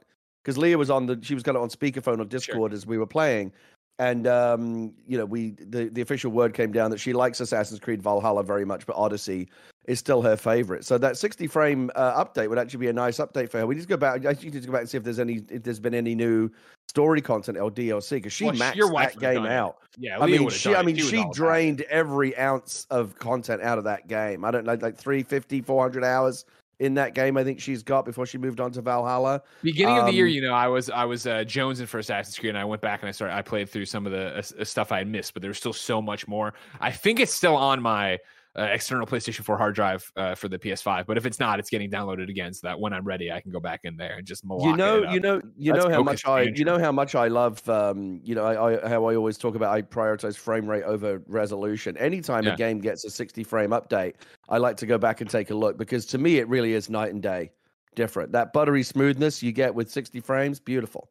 because 0.49 0.57
Leah 0.57 0.79
was 0.79 0.89
on 0.89 1.05
the 1.05 1.19
she 1.21 1.35
was 1.35 1.43
kind 1.43 1.55
of 1.55 1.61
on 1.61 1.69
speakerphone 1.69 2.19
on 2.19 2.27
Discord 2.27 2.71
sure. 2.71 2.75
as 2.75 2.87
we 2.87 2.97
were 2.97 3.05
playing, 3.05 3.51
and 3.99 4.25
um, 4.25 4.93
you 5.05 5.15
know 5.15 5.25
we 5.25 5.51
the, 5.59 5.89
the 5.89 6.01
official 6.01 6.31
word 6.31 6.55
came 6.55 6.71
down 6.71 6.89
that 6.89 6.97
she 6.97 7.13
likes 7.13 7.39
Assassin's 7.39 7.79
Creed 7.79 8.01
Valhalla 8.01 8.43
very 8.43 8.65
much, 8.65 8.87
but 8.87 8.95
Odyssey 8.95 9.47
is 9.85 9.99
still 9.99 10.23
her 10.23 10.35
favorite. 10.35 10.85
So 10.85 10.97
that 10.97 11.17
60 11.17 11.45
frame 11.45 11.91
uh, 11.93 12.23
update 12.23 12.49
would 12.49 12.57
actually 12.57 12.79
be 12.79 12.87
a 12.87 12.93
nice 12.93 13.17
update 13.17 13.51
for 13.51 13.59
her. 13.59 13.67
We 13.67 13.75
need 13.75 13.81
to 13.81 13.87
go 13.87 13.97
back. 13.97 14.25
I 14.25 14.31
need 14.31 14.53
to 14.53 14.59
go 14.59 14.71
back 14.71 14.81
and 14.81 14.89
see 14.89 14.97
if 14.97 15.03
there's 15.03 15.19
any, 15.19 15.43
if 15.49 15.61
there's 15.61 15.79
been 15.79 15.93
any 15.93 16.15
new 16.15 16.49
story 16.87 17.21
content 17.21 17.59
or 17.59 17.69
DLC 17.69 18.11
because 18.11 18.33
she 18.33 18.45
well, 18.45 18.55
maxed 18.55 18.93
that 18.95 19.19
game 19.19 19.45
out. 19.45 19.77
Yeah, 19.99 20.17
Leah 20.17 20.35
I 20.35 20.39
mean, 20.39 20.49
she, 20.49 20.75
I 20.75 20.81
mean, 20.81 20.95
she 20.95 21.23
drained 21.31 21.81
every 21.81 22.35
ounce 22.39 22.87
of 22.89 23.19
content 23.19 23.61
out 23.61 23.77
of 23.77 23.83
that 23.83 24.07
game. 24.07 24.43
I 24.43 24.49
don't 24.49 24.65
know, 24.65 24.73
like 24.73 24.97
350, 24.97 25.61
400 25.61 26.03
hours 26.03 26.45
in 26.79 26.93
that 26.95 27.13
game. 27.13 27.37
I 27.37 27.43
think 27.43 27.59
she's 27.59 27.83
got 27.83 28.05
before 28.05 28.25
she 28.25 28.37
moved 28.37 28.59
on 28.59 28.71
to 28.71 28.81
Valhalla. 28.81 29.43
Beginning 29.61 29.95
um, 29.95 30.01
of 30.01 30.05
the 30.07 30.13
year, 30.13 30.25
um, 30.25 30.31
you 30.31 30.41
know, 30.41 30.53
I 30.53 30.67
was 30.67 30.89
I 30.89 31.05
was 31.05 31.27
uh, 31.27 31.43
jonesing 31.45 31.87
for 31.87 31.99
Assassin's 31.99 32.37
Creed, 32.37 32.49
and 32.49 32.57
I 32.57 32.65
went 32.65 32.81
back 32.81 33.01
and 33.01 33.09
I 33.09 33.11
started. 33.11 33.35
I 33.35 33.41
played 33.41 33.69
through 33.69 33.85
some 33.85 34.05
of 34.05 34.11
the 34.11 34.37
uh, 34.37 34.63
stuff 34.63 34.91
I 34.91 34.99
had 34.99 35.07
missed, 35.07 35.33
but 35.33 35.41
there's 35.41 35.57
still 35.57 35.73
so 35.73 36.01
much 36.01 36.27
more. 36.27 36.53
I 36.79 36.91
think 36.91 37.19
it's 37.19 37.33
still 37.33 37.55
on 37.55 37.81
my 37.81 38.19
uh, 38.57 38.63
external 38.63 39.05
PlayStation 39.05 39.43
4 39.43 39.57
hard 39.57 39.75
drive 39.75 40.11
uh, 40.15 40.33
for 40.35 40.47
the 40.47 40.57
PS5. 40.57 41.05
But 41.05 41.17
if 41.17 41.25
it's 41.25 41.39
not, 41.39 41.59
it's 41.59 41.69
getting 41.69 41.89
downloaded 41.89 42.29
again, 42.29 42.53
so 42.53 42.67
that 42.67 42.79
when 42.79 42.93
I'm 42.93 43.05
ready, 43.05 43.31
I 43.31 43.39
can 43.41 43.51
go 43.51 43.59
back 43.59 43.81
in 43.83 43.95
there 43.95 44.17
and 44.17 44.25
just 44.25 44.43
you 44.43 44.75
know, 44.75 45.09
you 45.11 45.19
know, 45.19 45.41
you 45.55 45.71
That's 45.71 45.85
know 45.85 45.91
how 45.91 46.03
much 46.03 46.25
I, 46.25 46.41
you 46.55 46.65
know 46.65 46.79
how 46.79 46.91
much 46.91 47.15
I 47.15 47.27
love, 47.27 47.67
um, 47.69 48.19
you 48.23 48.35
know, 48.35 48.43
I, 48.43 48.83
I, 48.83 48.89
how 48.89 49.05
I 49.05 49.15
always 49.15 49.37
talk 49.37 49.55
about 49.55 49.73
I 49.73 49.81
prioritize 49.81 50.35
frame 50.35 50.67
rate 50.67 50.83
over 50.83 51.21
resolution. 51.27 51.95
Anytime 51.97 52.45
yeah. 52.45 52.53
a 52.53 52.57
game 52.57 52.79
gets 52.79 53.05
a 53.05 53.09
60 53.09 53.43
frame 53.43 53.69
update, 53.69 54.15
I 54.49 54.57
like 54.57 54.77
to 54.77 54.85
go 54.85 54.97
back 54.97 55.21
and 55.21 55.29
take 55.29 55.51
a 55.51 55.55
look 55.55 55.77
because 55.77 56.05
to 56.07 56.17
me 56.17 56.39
it 56.39 56.47
really 56.47 56.73
is 56.73 56.89
night 56.89 57.13
and 57.13 57.21
day 57.21 57.51
different. 57.95 58.31
That 58.31 58.51
buttery 58.51 58.83
smoothness 58.83 59.43
you 59.43 59.51
get 59.51 59.73
with 59.75 59.91
60 59.91 60.19
frames, 60.21 60.59
beautiful. 60.59 61.09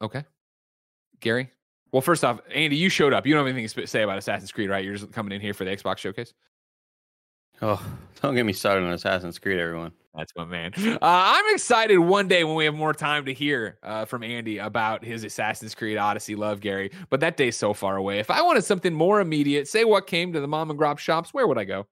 Okay, 0.00 0.24
Gary. 1.20 1.50
Well, 1.92 2.02
first 2.02 2.24
off, 2.24 2.40
Andy, 2.54 2.76
you 2.76 2.88
showed 2.88 3.12
up. 3.12 3.26
You 3.26 3.34
don't 3.34 3.46
have 3.46 3.54
anything 3.54 3.68
to 3.82 3.86
say 3.86 4.02
about 4.02 4.18
Assassin's 4.18 4.50
Creed, 4.50 4.70
right? 4.70 4.84
You're 4.84 4.96
just 4.96 5.12
coming 5.12 5.32
in 5.32 5.40
here 5.40 5.52
for 5.52 5.64
the 5.64 5.76
Xbox 5.76 5.98
showcase. 5.98 6.32
Oh, 7.60 7.84
don't 8.22 8.34
get 8.34 8.46
me 8.46 8.54
started 8.54 8.84
on 8.84 8.92
Assassin's 8.92 9.38
Creed, 9.38 9.58
everyone. 9.58 9.92
That's 10.14 10.32
my 10.36 10.44
man. 10.44 10.72
Uh, 10.76 10.98
I'm 11.00 11.54
excited 11.54 11.98
one 11.98 12.28
day 12.28 12.44
when 12.44 12.54
we 12.54 12.64
have 12.66 12.74
more 12.74 12.92
time 12.92 13.24
to 13.26 13.32
hear 13.32 13.78
uh, 13.82 14.04
from 14.04 14.22
Andy 14.22 14.58
about 14.58 15.04
his 15.04 15.24
Assassin's 15.24 15.74
Creed 15.74 15.96
Odyssey 15.96 16.34
love, 16.34 16.60
Gary. 16.60 16.90
But 17.08 17.20
that 17.20 17.36
day's 17.36 17.56
so 17.56 17.72
far 17.72 17.96
away. 17.96 18.18
If 18.18 18.30
I 18.30 18.42
wanted 18.42 18.64
something 18.64 18.92
more 18.92 19.20
immediate, 19.20 19.68
say 19.68 19.84
what 19.84 20.06
came 20.06 20.32
to 20.32 20.40
the 20.40 20.48
mom 20.48 20.70
and 20.70 20.78
grop 20.78 20.98
shops, 20.98 21.32
where 21.32 21.46
would 21.46 21.58
I 21.58 21.64
go? 21.64 21.86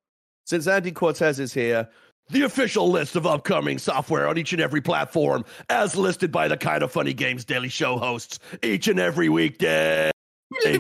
Since 0.45 0.67
Andy 0.67 0.93
Cortez 0.93 1.39
is 1.39 1.55
here, 1.55 1.89
the 2.31 2.43
official 2.43 2.91
list 2.91 3.17
of 3.17 3.27
upcoming 3.27 3.79
software 3.79 4.29
on 4.29 4.39
each 4.39 4.53
and 4.53 4.61
every 4.63 4.81
platform, 4.81 5.45
as 5.69 5.97
listed 5.97 6.31
by 6.33 6.49
the 6.49 6.57
Kinda 6.57 6.89
Funny 6.89 7.13
Games 7.13 7.45
Daily 7.45 7.69
Show 7.69 7.97
hosts 7.99 8.39
each 8.63 8.89
and 8.89 8.99
every 9.01 9.29
weekday. 9.29 10.11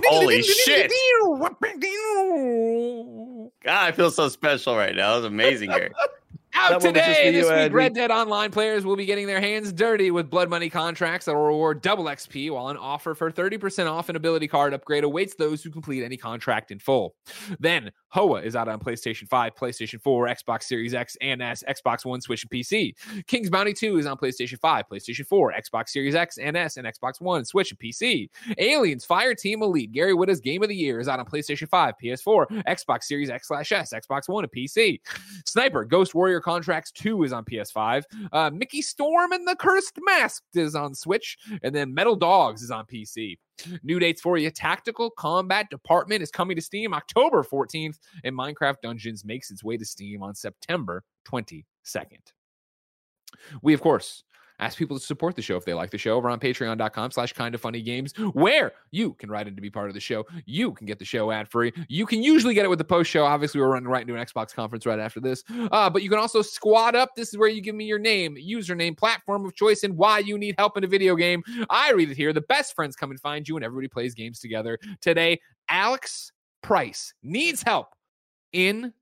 Holy 0.08 0.42
shit! 0.64 0.90
God, 3.64 3.86
I 3.88 3.92
feel 3.92 4.10
so 4.10 4.28
special 4.28 4.76
right 4.76 4.94
now. 4.94 5.10
That 5.10 5.16
was 5.16 5.24
amazing, 5.26 5.70
Gary. 5.70 5.90
Out 6.54 6.80
today, 6.80 7.30
this 7.32 7.48
week, 7.48 7.72
Red 7.72 7.94
Dead 7.94 8.10
Online 8.10 8.50
players 8.50 8.84
will 8.84 8.96
be 8.96 9.06
getting 9.06 9.26
their 9.26 9.40
hands 9.40 9.72
dirty 9.72 10.10
with 10.10 10.28
blood 10.28 10.50
money 10.50 10.68
contracts 10.68 11.26
that 11.26 11.34
will 11.34 11.46
reward 11.46 11.80
double 11.80 12.04
XP, 12.04 12.50
while 12.50 12.68
an 12.68 12.76
offer 12.76 13.14
for 13.14 13.30
30% 13.30 13.90
off 13.90 14.08
an 14.08 14.16
ability 14.16 14.48
card 14.48 14.74
upgrade 14.74 15.04
awaits 15.04 15.34
those 15.36 15.62
who 15.62 15.70
complete 15.70 16.02
any 16.02 16.16
contract 16.16 16.70
in 16.70 16.78
full. 16.78 17.14
Then, 17.60 17.92
Hoa 18.08 18.42
is 18.42 18.56
out 18.56 18.68
on 18.68 18.80
PlayStation 18.80 19.28
5, 19.28 19.54
PlayStation 19.54 20.02
4, 20.02 20.26
Xbox 20.26 20.64
Series 20.64 20.92
X 20.92 21.16
and 21.20 21.40
S, 21.40 21.62
Xbox 21.68 22.04
One, 22.04 22.20
Switch, 22.20 22.42
and 22.42 22.50
PC. 22.50 22.94
King's 23.26 23.48
Bounty 23.48 23.72
2 23.72 23.98
is 23.98 24.06
on 24.06 24.16
PlayStation 24.16 24.58
5, 24.58 24.84
PlayStation 24.90 25.26
4, 25.26 25.54
Xbox 25.54 25.90
Series 25.90 26.16
X 26.16 26.38
and 26.38 26.56
S, 26.56 26.76
and 26.76 26.86
Xbox 26.86 27.20
One, 27.20 27.44
Switch, 27.44 27.70
and 27.70 27.78
PC. 27.78 28.28
Aliens 28.58 29.06
Fireteam 29.06 29.62
Elite, 29.62 29.92
Gary 29.92 30.14
Whitta's 30.14 30.40
Game 30.40 30.62
of 30.62 30.68
the 30.68 30.74
Year 30.74 30.98
is 30.98 31.06
out 31.06 31.20
on 31.20 31.26
PlayStation 31.26 31.68
5, 31.68 31.94
PS4, 32.02 32.64
Xbox 32.66 33.04
Series 33.04 33.30
X 33.30 33.46
slash 33.48 33.70
S, 33.70 33.92
Xbox 33.92 34.28
One, 34.28 34.44
and 34.44 34.52
PC. 34.52 35.00
Sniper 35.46 35.84
Ghost 35.84 36.14
Warrior 36.14 36.39
Contracts 36.40 36.90
2 36.92 37.24
is 37.24 37.32
on 37.32 37.44
PS5. 37.44 38.02
Uh, 38.32 38.50
Mickey 38.50 38.82
Storm 38.82 39.32
and 39.32 39.46
the 39.46 39.56
Cursed 39.56 39.98
Mask 40.02 40.42
is 40.54 40.74
on 40.74 40.94
Switch. 40.94 41.38
And 41.62 41.74
then 41.74 41.94
Metal 41.94 42.16
Dogs 42.16 42.62
is 42.62 42.70
on 42.70 42.86
PC. 42.86 43.38
New 43.82 43.98
dates 43.98 44.20
for 44.20 44.38
you. 44.38 44.50
Tactical 44.50 45.10
Combat 45.10 45.68
Department 45.70 46.22
is 46.22 46.30
coming 46.30 46.56
to 46.56 46.62
Steam 46.62 46.94
October 46.94 47.42
14th, 47.42 47.98
and 48.24 48.36
Minecraft 48.36 48.76
Dungeons 48.82 49.24
makes 49.24 49.50
its 49.50 49.62
way 49.62 49.76
to 49.76 49.84
Steam 49.84 50.22
on 50.22 50.34
September 50.34 51.04
22nd. 51.28 51.64
We, 53.62 53.74
of 53.74 53.80
course, 53.80 54.24
ask 54.60 54.78
people 54.78 54.98
to 54.98 55.04
support 55.04 55.34
the 55.34 55.42
show 55.42 55.56
if 55.56 55.64
they 55.64 55.74
like 55.74 55.90
the 55.90 55.98
show 55.98 56.16
over 56.16 56.30
on 56.30 56.38
patreon.com 56.38 57.10
slash 57.10 57.32
kinda 57.32 57.58
funny 57.58 57.82
games 57.82 58.12
where 58.32 58.72
you 58.90 59.14
can 59.14 59.30
write 59.30 59.48
in 59.48 59.56
to 59.56 59.62
be 59.62 59.70
part 59.70 59.88
of 59.88 59.94
the 59.94 60.00
show. 60.00 60.26
You 60.46 60.72
can 60.72 60.86
get 60.86 60.98
the 60.98 61.04
show 61.04 61.30
ad 61.30 61.48
free 61.48 61.72
you 61.88 62.06
can 62.06 62.22
usually 62.22 62.54
get 62.54 62.64
it 62.64 62.68
with 62.68 62.78
the 62.78 62.84
post 62.84 63.10
show. 63.10 63.24
Obviously 63.24 63.60
we're 63.60 63.68
running 63.68 63.88
right 63.88 64.02
into 64.02 64.14
an 64.14 64.24
xbox 64.24 64.54
conference 64.54 64.86
right 64.86 64.98
after 64.98 65.20
this. 65.20 65.42
Uh, 65.72 65.90
but 65.90 66.02
you 66.02 66.10
can 66.10 66.18
also 66.18 66.42
squad 66.42 66.94
up. 66.94 67.14
This 67.16 67.28
is 67.28 67.38
where 67.38 67.48
you 67.48 67.60
give 67.60 67.74
me 67.74 67.84
your 67.84 67.98
name 67.98 68.36
username 68.36 68.96
platform 68.96 69.44
of 69.44 69.54
choice 69.54 69.82
and 69.82 69.96
why 69.96 70.18
you 70.18 70.38
need 70.38 70.54
help 70.58 70.76
in 70.76 70.84
a 70.84 70.86
video 70.86 71.16
game. 71.16 71.42
I 71.68 71.92
read 71.92 72.10
it 72.10 72.16
here. 72.16 72.32
The 72.32 72.42
best 72.42 72.74
friends 72.74 72.96
come 72.96 73.10
and 73.10 73.20
find 73.20 73.48
you 73.48 73.56
and 73.56 73.64
everybody 73.64 73.88
plays 73.88 74.14
games 74.14 74.40
together. 74.40 74.78
Today 75.00 75.40
alex 75.68 76.32
price 76.62 77.14
needs 77.22 77.62
help 77.62 77.88
in 78.52 78.92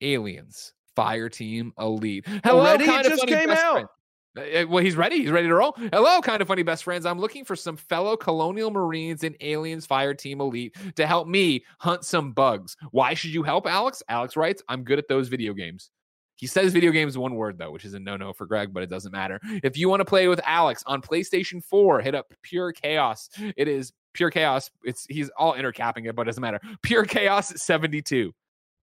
aliens 0.00 0.72
fireteam 0.96 1.72
elite. 1.78 2.24
Hello 2.44 2.60
Already? 2.60 2.86
kind 2.86 3.06
of 3.06 3.12
just 3.12 3.26
came 3.26 3.50
out. 3.50 3.72
Friend. 3.72 3.88
Uh, 4.36 4.66
well, 4.68 4.82
he's 4.82 4.96
ready. 4.96 5.18
He's 5.18 5.30
ready 5.30 5.48
to 5.48 5.54
roll. 5.54 5.72
Hello, 5.92 6.20
kinda 6.20 6.44
funny 6.44 6.62
best 6.62 6.84
friends. 6.84 7.06
I'm 7.06 7.18
looking 7.18 7.44
for 7.44 7.54
some 7.54 7.76
fellow 7.76 8.16
Colonial 8.16 8.70
Marines 8.70 9.22
and 9.22 9.36
Aliens 9.40 9.86
Fireteam 9.86 10.40
Elite 10.40 10.76
to 10.96 11.06
help 11.06 11.28
me 11.28 11.64
hunt 11.78 12.04
some 12.04 12.32
bugs. 12.32 12.76
Why 12.90 13.14
should 13.14 13.30
you 13.32 13.42
help, 13.42 13.66
Alex? 13.66 14.02
Alex 14.08 14.36
writes, 14.36 14.62
I'm 14.68 14.82
good 14.82 14.98
at 14.98 15.08
those 15.08 15.28
video 15.28 15.52
games. 15.54 15.90
He 16.36 16.48
says 16.48 16.72
video 16.72 16.90
games 16.90 17.16
one 17.16 17.36
word 17.36 17.58
though, 17.58 17.70
which 17.70 17.84
is 17.84 17.94
a 17.94 18.00
no-no 18.00 18.32
for 18.32 18.46
Greg, 18.46 18.72
but 18.72 18.82
it 18.82 18.90
doesn't 18.90 19.12
matter. 19.12 19.40
If 19.62 19.78
you 19.78 19.88
want 19.88 20.00
to 20.00 20.04
play 20.04 20.26
with 20.26 20.40
Alex 20.44 20.82
on 20.86 21.00
PlayStation 21.00 21.62
4, 21.62 22.00
hit 22.00 22.14
up 22.14 22.32
Pure 22.42 22.72
Chaos. 22.72 23.28
It 23.56 23.68
is 23.68 23.92
Pure 24.14 24.30
Chaos. 24.30 24.70
It's 24.82 25.06
he's 25.08 25.30
all 25.38 25.54
intercapping 25.54 26.08
it, 26.08 26.16
but 26.16 26.22
it 26.22 26.26
doesn't 26.26 26.40
matter. 26.40 26.60
Pure 26.82 27.04
Chaos 27.04 27.52
72 27.62 28.32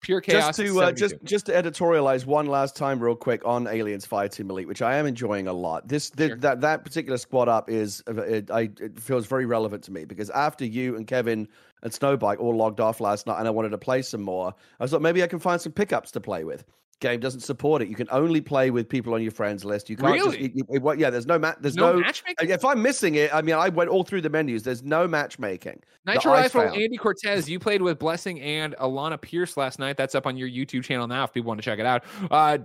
pure 0.00 0.20
chaos. 0.20 0.56
Just 0.56 0.58
to 0.58 0.80
uh, 0.80 0.92
just 0.92 1.14
just 1.22 1.46
to 1.46 1.52
editorialize 1.52 2.26
one 2.26 2.46
last 2.46 2.76
time, 2.76 3.00
real 3.00 3.14
quick 3.14 3.42
on 3.44 3.66
Aliens 3.66 4.06
Fireteam 4.06 4.50
Elite, 4.50 4.68
which 4.68 4.82
I 4.82 4.96
am 4.96 5.06
enjoying 5.06 5.46
a 5.46 5.52
lot. 5.52 5.88
This, 5.88 6.10
sure. 6.16 6.36
that 6.36 6.60
that 6.60 6.84
particular 6.84 7.18
squad 7.18 7.48
up 7.48 7.70
is 7.70 8.02
uh, 8.08 8.22
it, 8.22 8.50
I, 8.50 8.70
it 8.80 8.98
feels 8.98 9.26
very 9.26 9.46
relevant 9.46 9.84
to 9.84 9.92
me 9.92 10.04
because 10.04 10.30
after 10.30 10.64
you 10.64 10.96
and 10.96 11.06
Kevin 11.06 11.48
and 11.82 11.92
Snowbike 11.92 12.38
all 12.38 12.56
logged 12.56 12.80
off 12.80 13.00
last 13.00 13.26
night, 13.26 13.38
and 13.38 13.46
I 13.46 13.50
wanted 13.50 13.70
to 13.70 13.78
play 13.78 14.02
some 14.02 14.22
more, 14.22 14.54
I 14.80 14.86
thought 14.86 15.02
maybe 15.02 15.22
I 15.22 15.26
can 15.26 15.38
find 15.38 15.60
some 15.60 15.72
pickups 15.72 16.10
to 16.12 16.20
play 16.20 16.44
with 16.44 16.64
game 17.00 17.20
doesn't 17.20 17.40
support 17.40 17.82
it. 17.82 17.88
You 17.88 17.96
can 17.96 18.08
only 18.10 18.40
play 18.40 18.70
with 18.70 18.88
people 18.88 19.14
on 19.14 19.22
your 19.22 19.32
friends 19.32 19.64
list. 19.64 19.90
You 19.90 19.96
can't 19.96 20.12
really? 20.12 20.38
just 20.38 20.56
you, 20.56 20.64
you, 20.68 20.94
yeah. 20.96 21.10
There's 21.10 21.26
no 21.26 21.38
mat. 21.38 21.58
There's 21.60 21.74
no, 21.74 21.94
no 21.94 22.00
matchmaking. 22.00 22.50
If 22.50 22.64
I'm 22.64 22.80
missing 22.82 23.16
it, 23.16 23.34
I 23.34 23.42
mean, 23.42 23.56
I 23.56 23.68
went 23.68 23.90
all 23.90 24.04
through 24.04 24.20
the 24.20 24.30
menus. 24.30 24.62
There's 24.62 24.82
no 24.82 25.08
matchmaking. 25.08 25.82
Nitro 26.06 26.32
Rifle, 26.32 26.62
Andy 26.62 26.96
Cortez. 26.96 27.48
You 27.48 27.58
played 27.58 27.82
with 27.82 27.98
Blessing 27.98 28.40
and 28.40 28.76
Alana 28.76 29.20
Pierce 29.20 29.56
last 29.56 29.78
night. 29.78 29.96
That's 29.96 30.14
up 30.14 30.26
on 30.26 30.36
your 30.36 30.48
YouTube 30.48 30.84
channel 30.84 31.06
now. 31.06 31.24
If 31.24 31.32
people 31.32 31.48
want 31.48 31.58
to 31.60 31.64
check 31.64 31.78
it 31.78 31.86
out. 31.86 32.04
Uh, 32.30 32.58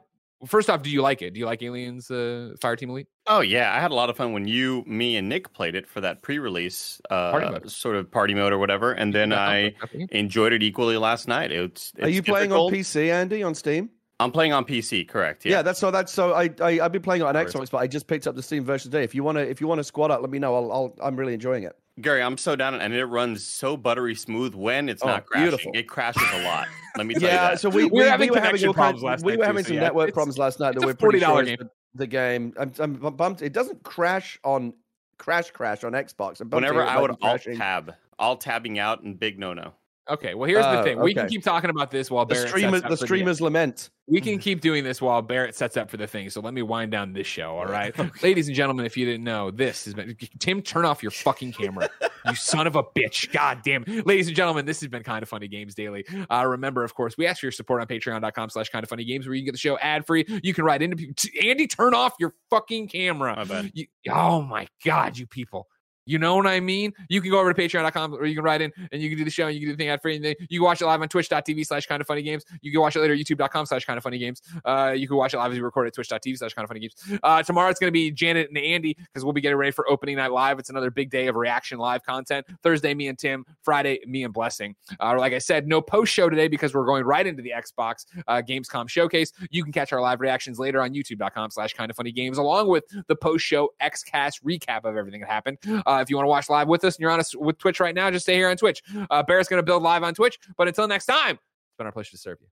First 0.46 0.70
off, 0.70 0.84
do 0.84 0.90
you 0.90 1.02
like 1.02 1.22
it? 1.22 1.34
Do 1.34 1.40
you 1.40 1.46
like 1.46 1.64
Aliens 1.64 2.12
uh, 2.12 2.52
Fireteam 2.60 2.90
Elite? 2.90 3.08
Oh 3.26 3.40
yeah, 3.40 3.74
I 3.74 3.80
had 3.80 3.92
a 3.92 3.96
lot 3.96 4.10
of 4.10 4.18
fun 4.18 4.34
when 4.34 4.48
you, 4.48 4.84
me, 4.86 5.16
and 5.16 5.30
Nick 5.30 5.54
played 5.54 5.76
it 5.76 5.88
for 5.88 6.02
that 6.02 6.22
pre-release 6.22 7.02
uh, 7.10 7.60
sort 7.68 7.96
of 7.96 8.12
party 8.12 8.34
mode 8.34 8.52
or 8.52 8.58
whatever, 8.58 8.92
and 8.92 9.14
then 9.14 9.32
I 9.34 9.74
enjoyed 10.12 10.54
it 10.54 10.62
equally 10.62 10.98
last 10.98 11.28
night. 11.28 11.52
It's, 11.52 11.94
it's 11.96 12.06
Are 12.06 12.10
you 12.10 12.22
playing 12.22 12.52
on 12.52 12.72
PC, 12.72 13.12
Andy, 13.12 13.44
on 13.44 13.56
Steam? 13.56 13.90
I'm 14.20 14.32
playing 14.32 14.54
on 14.54 14.64
PC, 14.64 15.08
correct? 15.08 15.46
Yeah, 15.46 15.54
yeah 15.54 15.62
that's 15.62 15.80
so. 15.80 15.92
That's 15.92 16.12
so. 16.12 16.34
I, 16.34 16.50
I 16.62 16.76
have 16.76 16.92
been 16.92 17.02
playing 17.02 17.22
on 17.22 17.36
Xbox, 17.36 17.70
but 17.70 17.80
I 17.80 17.88
just 17.88 18.08
picked 18.08 18.28
up 18.28 18.36
the 18.36 18.44
Steam 18.44 18.64
version 18.64 18.90
today. 18.90 19.04
If 19.04 19.14
you 19.14 19.24
want 19.24 19.38
to, 19.38 19.48
if 19.48 19.60
you 19.60 19.68
want 19.68 19.80
to 19.80 19.84
squad 19.84 20.10
up, 20.12 20.22
let 20.22 20.30
me 20.30 20.40
know. 20.40 20.56
I'll, 20.56 20.72
I'll, 20.72 20.96
I'm 21.04 21.18
really 21.18 21.34
enjoying 21.34 21.64
it. 21.64 21.76
Gary, 22.00 22.22
I'm 22.22 22.38
so 22.38 22.56
down, 22.56 22.76
and 22.76 22.94
it 22.94 23.06
runs 23.06 23.46
so 23.46 23.76
buttery 23.76 24.16
smooth 24.16 24.54
when 24.56 24.90
it's 24.90 25.04
oh, 25.04 25.08
not 25.08 25.26
crashing. 25.26 25.50
Beautiful. 25.50 25.72
It 25.76 25.88
crashes 25.88 26.28
a 26.34 26.44
lot. 26.44 26.68
Let 26.98 27.08
me 27.08 27.14
tell 27.16 27.24
yeah, 27.24 27.30
you 27.30 27.50
that. 27.52 27.60
so 27.60 27.70
we, 27.70 27.86
we, 27.86 27.92
we, 27.92 28.04
having 28.04 28.30
we 28.30 28.36
were 28.36 28.42
having 28.42 28.74
problems 28.74 29.04
last 29.04 29.24
We 29.24 29.38
were 29.38 29.46
having 29.46 29.64
too, 29.64 29.70
some 29.70 29.76
so 29.76 29.82
yeah. 29.82 29.88
network 29.88 30.10
it's, 30.10 30.16
problems 30.16 30.38
last 30.38 30.60
night. 30.60 30.76
That 30.76 30.86
we're 30.86 30.96
forty 30.96 31.20
dollar 31.20 31.46
sure 31.46 31.58
game. 31.58 31.70
The 31.96 32.08
game, 32.08 32.54
I'm, 32.58 32.74
I'm 32.80 32.96
bumped. 33.16 33.42
It 33.42 33.54
doesn't 33.54 33.84
crash 33.84 34.40
on 34.44 34.74
crash 35.18 35.52
crash 35.52 35.84
on 35.84 35.94
Xbox. 35.94 36.42
I'm 36.42 36.50
Whenever 36.50 36.84
I 36.84 37.02
would 37.02 37.16
alt 37.22 37.42
tab, 37.56 37.94
alt 38.20 38.42
tabbing 38.42 38.80
out, 38.80 39.04
and 39.04 39.18
big 39.20 39.40
no 39.40 39.54
no. 39.54 39.74
Okay, 40.08 40.36
well 40.36 40.48
here's 40.48 40.64
uh, 40.64 40.78
the 40.78 40.84
thing. 40.84 40.98
Okay. 40.98 41.04
We 41.04 41.14
can 41.14 41.28
keep 41.28 41.44
talking 41.44 41.70
about 41.70 41.90
this 41.90 42.12
while 42.12 42.26
the 42.26 42.36
Barrett 42.36 42.50
streamers 42.50 42.82
the 42.84 42.98
streamers 42.98 43.38
the, 43.40 43.46
lament. 43.46 43.90
We 44.08 44.22
can 44.22 44.38
keep 44.38 44.62
doing 44.62 44.84
this 44.84 45.02
while 45.02 45.22
Barrett 45.24 45.56
sets 45.56 45.78
up 45.78 45.90
for 45.90 45.98
the 45.98 46.06
thing. 46.06 46.30
So 46.30 46.42
let 46.42 46.54
me 46.54 46.62
wind 46.62 46.92
down 46.92 47.14
this 47.14 47.26
show. 47.26 47.58
All 47.58 47.66
right, 47.66 47.94
ladies 48.24 48.48
and 48.48 48.56
gentlemen, 48.56 48.86
if 48.86 48.96
you 48.96 49.06
didn't 49.06 49.24
know, 49.24 49.50
this 49.50 49.86
has 49.86 49.96
been 49.96 50.16
Tim. 50.40 50.62
Turn 50.62 50.86
off 50.86 51.02
your 51.02 51.12
fucking 51.12 51.54
camera, 51.54 51.90
you 52.28 52.36
son 52.36 52.68
of 52.68 52.76
a 52.76 52.84
bitch. 52.84 53.32
God 53.32 53.62
damn, 53.64 53.84
ladies 54.06 54.28
and 54.28 54.36
gentlemen, 54.36 54.66
this 54.66 54.80
has 54.82 54.90
been 54.90 55.04
kinda 55.04 55.26
funny 55.26 55.48
games 55.48 55.74
daily. 55.74 56.06
Uh, 56.30 56.46
remember, 56.46 56.84
of 56.84 56.94
course, 56.94 57.18
we 57.18 57.26
ask 57.26 57.40
for 57.40 57.48
your 57.48 57.52
support 57.52 57.82
on 57.82 57.88
Patreon.com/slash 57.88 58.70
kinda 58.70 58.86
funny 58.86 59.06
games, 59.06 59.26
where 59.26 59.34
you 59.34 59.42
can 59.42 59.46
get 59.46 59.54
the 59.54 59.58
show 59.58 59.78
ad 59.80 60.06
free. 60.06 60.26
You 60.44 60.54
can 60.54 60.66
write 60.66 60.84
into 60.84 61.08
Andy. 61.44 61.66
Turn 61.66 61.96
off 61.96 62.14
your 62.20 62.36
fucking 62.52 62.90
camera. 62.90 63.44
You, 63.74 63.88
oh 64.10 64.44
my 64.44 64.68
god, 64.84 65.18
you 65.18 65.26
people. 65.26 65.68
You 66.06 66.20
know 66.20 66.36
what 66.36 66.48
I 66.48 66.60
mean? 66.60 66.94
You 67.10 67.22
can 67.22 67.32
go 67.32 67.40
over 67.40 67.54
to 67.54 67.62
patreon.com 67.62 68.14
or 68.14 68.26
you 68.26 68.36
can 68.36 68.44
write 68.44 68.62
in 68.62 68.72
and 68.92 69.02
you 69.02 69.10
can 69.10 69.18
do 69.18 69.26
the 69.26 69.32
show 69.32 69.48
and 69.48 69.56
you 69.56 69.62
can 69.62 69.70
do 69.70 69.74
the 69.74 69.78
thing 69.78 69.90
ad 69.90 70.02
free. 70.02 70.16
You 70.50 70.60
can 70.60 70.64
watch 70.64 70.82
it 70.82 70.86
live 70.86 71.02
on 71.02 71.10
twitch.tv 71.10 71.66
slash 71.66 71.88
kinda 71.88 72.06
funny 72.06 72.22
games. 72.22 72.46
You 72.62 72.72
can 72.72 72.82
watch 72.82 72.96
it 72.96 73.00
later 73.00 73.16
youtube.com 73.16 73.66
slash 73.66 73.86
kinda 73.86 74.02
funny 74.02 74.18
games. 74.18 74.42
Uh, 74.64 74.94
you 74.96 75.08
can 75.08 75.18
watch 75.18 75.34
it 75.34 75.38
live 75.38 75.52
as 75.52 75.58
we 75.58 75.62
record 75.64 75.88
at 75.88 75.94
twitch.tv 75.94 76.38
slash 76.38 76.54
kinda 76.54 76.68
funny 76.68 76.80
games. 76.80 76.96
Uh, 77.24 77.42
tomorrow 77.44 77.70
it's 77.70 77.80
going 77.80 77.88
to 77.88 77.92
be 77.92 78.12
Janet 78.12 78.50
and 78.50 78.58
Andy 78.58 78.94
because 78.94 79.24
we'll 79.24 79.34
be 79.34 79.42
getting 79.42 79.58
ready 79.58 79.72
for 79.72 79.90
opening 79.90 80.18
night 80.18 80.32
live. 80.32 80.60
It's 80.60 80.70
another 80.70 80.92
big 80.92 81.10
day 81.10 81.28
of 81.28 81.36
reaction 81.36 81.78
live 81.80 82.04
content. 82.04 82.46
Thursday, 82.64 82.94
me 82.94 83.08
and 83.08 83.18
Tim. 83.18 83.46
Friday, 83.62 84.00
me 84.06 84.24
and 84.24 84.34
Blessing. 84.34 84.76
Uh, 85.00 85.16
like 85.18 85.34
I 85.34 85.40
said, 85.40 85.68
no 85.68 85.82
post 85.82 86.14
show 86.14 86.30
today 86.30 86.48
because 86.48 86.74
we're 86.74 86.86
going 86.86 87.04
right 87.04 87.26
into 87.26 87.42
the 87.42 87.54
Xbox 87.56 88.06
uh, 88.28 88.42
Gamescom 88.48 88.90
showcase. 88.90 89.32
You 89.50 89.64
can 89.64 89.72
catch 89.72 89.94
our 89.94 90.02
live 90.02 90.22
reactions 90.22 90.60
later 90.60 90.82
on 90.82 90.94
youtube.com 90.94 91.52
slash 91.52 91.74
kinda 91.74 91.94
funny 91.94 92.12
games 92.12 92.38
along 92.38 92.68
with 92.68 92.84
the 93.08 93.16
post 93.16 93.46
show 93.46 93.70
XCast 93.82 94.44
recap 94.44 94.86
of 94.86 94.96
everything 94.96 95.22
that 95.22 95.30
happened. 95.30 95.58
Uh, 95.96 96.02
if 96.02 96.10
you 96.10 96.16
want 96.16 96.26
to 96.26 96.30
watch 96.30 96.50
live 96.50 96.68
with 96.68 96.84
us 96.84 96.96
and 96.96 97.02
you're 97.02 97.12
on 97.12 97.20
us 97.20 97.36
with 97.36 97.58
Twitch 97.58 97.80
right 97.80 97.96
now, 97.96 98.10
just 98.12 98.26
stay 98.26 98.36
here 98.36 98.50
on 98.50 98.58
Twitch. 98.58 98.84
Uh, 99.10 99.24
Barrett's 99.24 99.48
going 99.50 99.60
to 99.60 99.64
build 99.64 99.84
live 99.84 100.04
on 100.04 100.14
Twitch. 100.14 100.40
But 100.58 100.68
until 100.68 100.88
next 100.88 101.06
time, 101.06 101.36
it's 101.36 101.78
been 101.78 101.86
our 101.86 101.92
pleasure 101.92 102.12
to 102.12 102.18
serve 102.18 102.38
you. 102.42 102.48